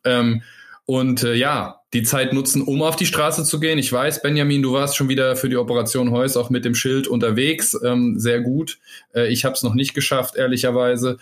Ähm, 0.06 0.42
und 0.86 1.24
äh, 1.24 1.34
ja, 1.34 1.82
die 1.94 2.04
Zeit 2.04 2.32
nutzen, 2.32 2.62
um 2.62 2.82
auf 2.82 2.96
die 2.96 3.06
Straße 3.06 3.44
zu 3.44 3.60
gehen. 3.60 3.80
Ich 3.80 3.92
weiß, 3.92 4.22
Benjamin, 4.22 4.62
du 4.62 4.72
warst 4.72 4.96
schon 4.96 5.10
wieder 5.10 5.36
für 5.36 5.50
die 5.50 5.58
Operation 5.58 6.12
Heus 6.12 6.38
auch 6.38 6.50
mit 6.50 6.64
dem 6.64 6.74
Schild 6.74 7.08
unterwegs. 7.08 7.78
Ähm, 7.84 8.18
sehr 8.18 8.40
gut. 8.40 8.80
Äh, 9.14 9.28
ich 9.28 9.44
habe 9.44 9.56
es 9.56 9.64
noch 9.64 9.74
nicht 9.74 9.94
geschafft, 9.94 10.38
ehrlicherweise. 10.38 11.18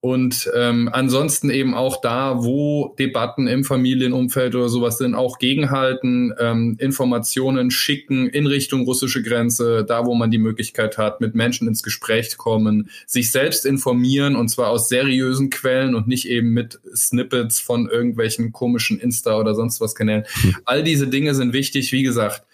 Und 0.00 0.48
ähm, 0.54 0.88
ansonsten 0.92 1.50
eben 1.50 1.74
auch 1.74 2.00
da, 2.00 2.44
wo 2.44 2.94
Debatten 3.00 3.48
im 3.48 3.64
Familienumfeld 3.64 4.54
oder 4.54 4.68
sowas 4.68 4.96
sind, 4.96 5.16
auch 5.16 5.38
gegenhalten, 5.38 6.32
ähm, 6.38 6.76
Informationen 6.78 7.72
schicken 7.72 8.28
in 8.28 8.46
Richtung 8.46 8.84
russische 8.84 9.24
Grenze, 9.24 9.84
da 9.84 10.06
wo 10.06 10.14
man 10.14 10.30
die 10.30 10.38
Möglichkeit 10.38 10.98
hat, 10.98 11.20
mit 11.20 11.34
Menschen 11.34 11.66
ins 11.66 11.82
Gespräch 11.82 12.36
kommen, 12.36 12.90
sich 13.08 13.32
selbst 13.32 13.66
informieren 13.66 14.36
und 14.36 14.48
zwar 14.48 14.68
aus 14.68 14.88
seriösen 14.88 15.50
Quellen 15.50 15.96
und 15.96 16.06
nicht 16.06 16.28
eben 16.28 16.50
mit 16.50 16.78
Snippets 16.94 17.58
von 17.58 17.88
irgendwelchen 17.88 18.52
komischen 18.52 19.00
Insta 19.00 19.36
oder 19.36 19.56
sonst 19.56 19.80
was 19.80 19.96
Kanälen. 19.96 20.22
All 20.64 20.84
diese 20.84 21.08
Dinge 21.08 21.34
sind 21.34 21.52
wichtig. 21.52 21.90
Wie 21.90 22.04
gesagt, 22.04 22.44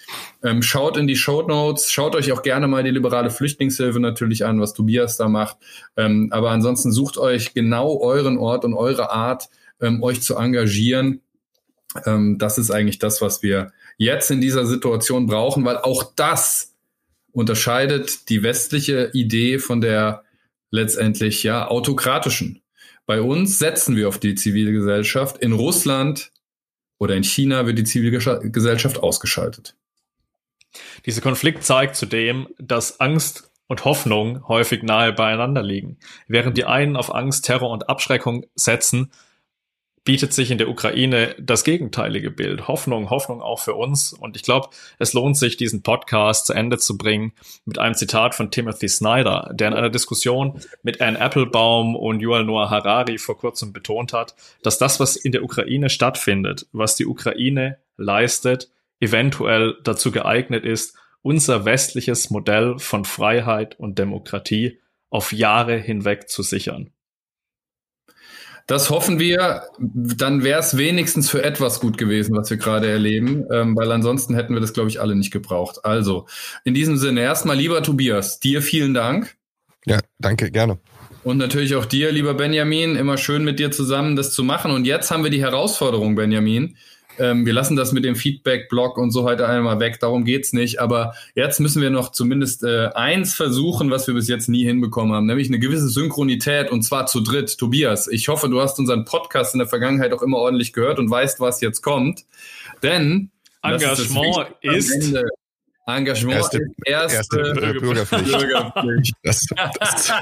ähm, 0.43 0.63
schaut 0.63 0.97
in 0.97 1.07
die 1.07 1.17
Show 1.17 1.43
Notes, 1.43 1.93
schaut 1.93 2.15
euch 2.17 2.33
auch 2.33 2.43
gerne 2.43 2.69
mal 2.69 2.83
die 2.83 2.91
liberale 2.91 3.31
Flüchtlingshilfe 3.31 4.01
natürlich 4.01 4.47
an, 4.47 4.61
was 4.61 4.73
Tobias 4.73 5.19
da 5.19 5.29
macht. 5.29 5.59
Ähm, 5.99 6.29
aber 6.31 6.51
ansonsten 6.51 6.91
sucht 6.91 7.19
euch 7.19 7.34
euch 7.35 7.55
genau 7.55 7.99
euren 8.01 8.39
Ort 8.39 8.65
und 8.65 8.75
eure 8.75 9.11
Art, 9.11 9.49
ähm, 9.81 10.03
euch 10.03 10.23
zu 10.23 10.37
engagieren. 10.37 11.21
Ähm, 12.07 12.39
das 12.39 12.59
ist 12.59 12.71
eigentlich 12.71 12.99
das, 12.99 13.21
was 13.21 13.43
wir 13.43 13.73
jetzt 13.97 14.31
in 14.31 14.41
dieser 14.41 14.67
Situation 14.67 15.27
brauchen, 15.27 15.65
weil 15.65 15.79
auch 15.79 16.13
das 16.17 16.75
unterscheidet 17.33 18.29
die 18.29 18.43
westliche 18.43 19.11
Idee 19.13 19.59
von 19.59 19.81
der 19.81 20.23
letztendlich 20.71 21.43
ja 21.43 21.69
autokratischen. 21.69 22.63
Bei 23.07 23.21
uns 23.21 23.59
setzen 23.59 23.97
wir 23.97 24.09
auf 24.09 24.19
die 24.19 24.35
Zivilgesellschaft. 24.35 25.39
In 25.39 25.53
Russland 25.53 26.33
oder 26.99 27.15
in 27.15 27.25
China 27.25 27.67
wird 27.67 27.79
die 27.79 27.85
Zivilgesellschaft 27.85 28.99
ausgeschaltet. 28.99 29.77
Dieser 31.07 31.21
Konflikt 31.21 31.65
zeigt 31.65 31.97
zudem, 31.97 32.49
dass 32.59 33.01
Angst 33.01 33.51
und 33.67 33.85
Hoffnung 33.85 34.47
häufig 34.49 34.83
nahe 34.83 35.13
beieinander 35.13 35.63
liegen. 35.63 35.99
Während 36.29 36.57
die 36.57 36.65
einen 36.65 36.97
auf 36.97 37.15
Angst, 37.15 37.47
Terror 37.47 37.71
und 37.71 37.89
Abschreckung 37.89 38.45
setzen, 38.55 39.11
bietet 40.05 40.35
sich 40.35 40.51
in 40.51 40.59
der 40.59 40.69
Ukraine 40.69 41.35
das 41.39 41.65
gegenteilige 41.65 42.31
Bild. 42.31 42.69
Hoffnung, 42.69 43.09
Hoffnung 43.09 43.41
auch 43.41 43.61
für 43.61 43.75
uns. 43.75 44.13
Und 44.13 44.37
ich 44.37 44.43
glaube, 44.43 44.69
es 44.99 45.15
lohnt 45.15 45.37
sich, 45.39 45.57
diesen 45.57 45.83
Podcast 45.83 46.47
zu 46.47 46.53
Ende 46.53 46.77
zu 46.77 46.99
bringen 46.99 47.33
mit 47.65 47.79
einem 47.79 47.95
Zitat 47.95 48.35
von 48.35 48.51
Timothy 48.51 48.89
Snyder, 48.89 49.51
der 49.55 49.69
in 49.69 49.75
einer 49.75 49.89
Diskussion 49.89 50.61
mit 50.83 51.01
Anne 51.01 51.19
Applebaum 51.19 51.97
und 51.97 52.21
Yuval 52.21 52.45
Noah 52.45 52.69
Harari 52.69 53.17
vor 53.17 53.39
kurzem 53.39 53.73
betont 53.73 54.13
hat, 54.13 54.35
dass 54.63 54.77
das, 54.77 55.01
was 55.01 55.17
in 55.17 55.33
der 55.33 55.43
Ukraine 55.43 55.89
stattfindet, 55.89 56.67
was 56.73 56.97
die 56.97 57.07
Ukraine 57.07 57.79
leistet, 57.97 58.71
eventuell 59.01 59.77
dazu 59.85 60.13
geeignet 60.13 60.67
ist, 60.67 60.99
unser 61.25 61.65
westliches 61.65 62.29
Modell 62.31 62.79
von 62.79 63.07
Freiheit 63.07 63.81
und 63.81 63.99
Demokratie 63.99 64.79
auf 65.09 65.33
Jahre 65.33 65.77
hinweg 65.77 66.29
zu 66.29 66.43
sichern. 66.43 66.91
Das 68.67 68.91
hoffen 68.91 69.19
wir. 69.19 69.63
Dann 69.79 70.45
wäre 70.45 70.61
es 70.61 70.77
wenigstens 70.77 71.31
für 71.31 71.43
etwas 71.43 71.81
gut 71.81 71.99
gewesen, 71.99 72.37
was 72.37 72.51
wir 72.51 72.59
gerade 72.59 72.89
erleben, 72.89 73.45
ähm, 73.51 73.77
weil 73.77 73.91
ansonsten 73.91 74.35
hätten 74.35 74.55
wir 74.55 74.61
das, 74.61 74.75
glaube 74.75 74.91
ich, 74.91 75.01
alle 75.01 75.17
nicht 75.17 75.31
gebraucht. 75.31 75.85
Also, 75.85 76.27
in 76.65 76.75
diesem 76.75 76.97
Sinne, 76.99 77.23
erstmal 77.23 77.57
lieber 77.57 77.83
Tobias, 77.83 78.39
dir 78.41 78.63
vielen 78.63 78.95
Dank. 78.95 79.37
Ja, 79.87 80.01
danke, 80.19 80.51
gerne. 80.51 80.79
Und 81.25 81.39
natürlich 81.39 81.75
auch 81.75 81.87
dir, 81.87 82.13
lieber 82.13 82.35
Benjamin, 82.35 82.97
immer 82.97 83.17
schön 83.17 83.45
mit 83.45 83.59
dir 83.59 83.71
zusammen 83.71 84.15
das 84.15 84.33
zu 84.33 84.45
machen. 84.45 84.71
Und 84.71 84.87
jetzt 84.87 85.11
haben 85.11 85.25
wir 85.25 85.31
die 85.31 85.43
Herausforderung, 85.43 86.17
Benjamin. 86.17 86.77
Ähm, 87.19 87.47
wir 87.47 87.53
lassen 87.53 87.77
das 87.77 87.93
mit 87.93 88.05
dem 88.05 88.17
Feedback-Blog 88.17 88.99
und 88.99 89.11
so 89.11 89.25
heute 89.25 89.49
einmal 89.49 89.81
weg, 89.81 90.01
darum 90.01 90.25
geht's 90.25 90.53
nicht. 90.53 90.81
Aber 90.81 91.15
jetzt 91.35 91.61
müssen 91.61 91.83
wir 91.83 91.91
noch 91.91 92.13
zumindest 92.13 92.65
äh, 92.65 92.89
eins 92.95 93.35
versuchen, 93.35 93.91
was 93.91 94.07
wir 94.07 94.15
bis 94.15 94.29
jetzt 94.29 94.49
nie 94.49 94.65
hinbekommen 94.65 95.15
haben, 95.15 95.27
nämlich 95.27 95.49
eine 95.49 95.59
gewisse 95.59 95.89
Synchronität 95.89 96.71
und 96.71 96.83
zwar 96.83 97.07
zu 97.07 97.21
dritt. 97.21 97.59
Tobias, 97.59 98.09
ich 98.09 98.29
hoffe, 98.29 98.49
du 98.49 98.61
hast 98.61 98.79
unseren 98.79 99.05
Podcast 99.05 99.55
in 99.55 99.59
der 99.59 99.69
Vergangenheit 99.69 100.13
auch 100.13 100.23
immer 100.23 100.39
ordentlich 100.39 100.73
gehört 100.73 100.99
und 100.99 101.11
weißt, 101.11 101.41
was 101.41 101.61
jetzt 101.61 101.83
kommt. 101.83 102.25
Denn 102.83 103.31
Engagement 103.63 104.49
ist, 104.61 104.91
ist 104.91 105.19
Engagement 105.87 106.37
erste, 106.37 106.61
erste, 106.87 107.39
erste 107.39 107.75
Bürgerpflicht. 107.81 108.39
Bürgerpflicht. 108.39 109.15
Das, 109.23 109.47
das. 109.81 110.13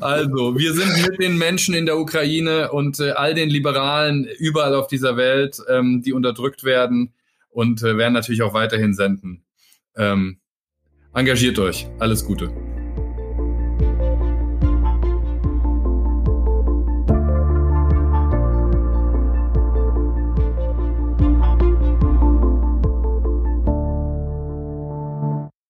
also, 0.00 0.56
wir 0.56 0.72
sind 0.72 1.02
mit 1.08 1.20
den 1.20 1.36
Menschen 1.36 1.74
in 1.74 1.86
der 1.86 1.98
Ukraine 1.98 2.70
und 2.70 3.00
äh, 3.00 3.10
all 3.10 3.34
den 3.34 3.48
Liberalen 3.48 4.28
überall 4.38 4.74
auf 4.74 4.86
dieser 4.86 5.16
Welt, 5.16 5.58
ähm, 5.68 6.02
die 6.04 6.12
unterdrückt 6.12 6.62
werden 6.62 7.12
und 7.50 7.82
äh, 7.82 7.96
werden 7.96 8.14
natürlich 8.14 8.42
auch 8.42 8.54
weiterhin 8.54 8.94
senden. 8.94 9.42
Ähm, 9.96 10.38
engagiert 11.12 11.58
euch. 11.58 11.88
Alles 11.98 12.24
Gute. 12.24 12.52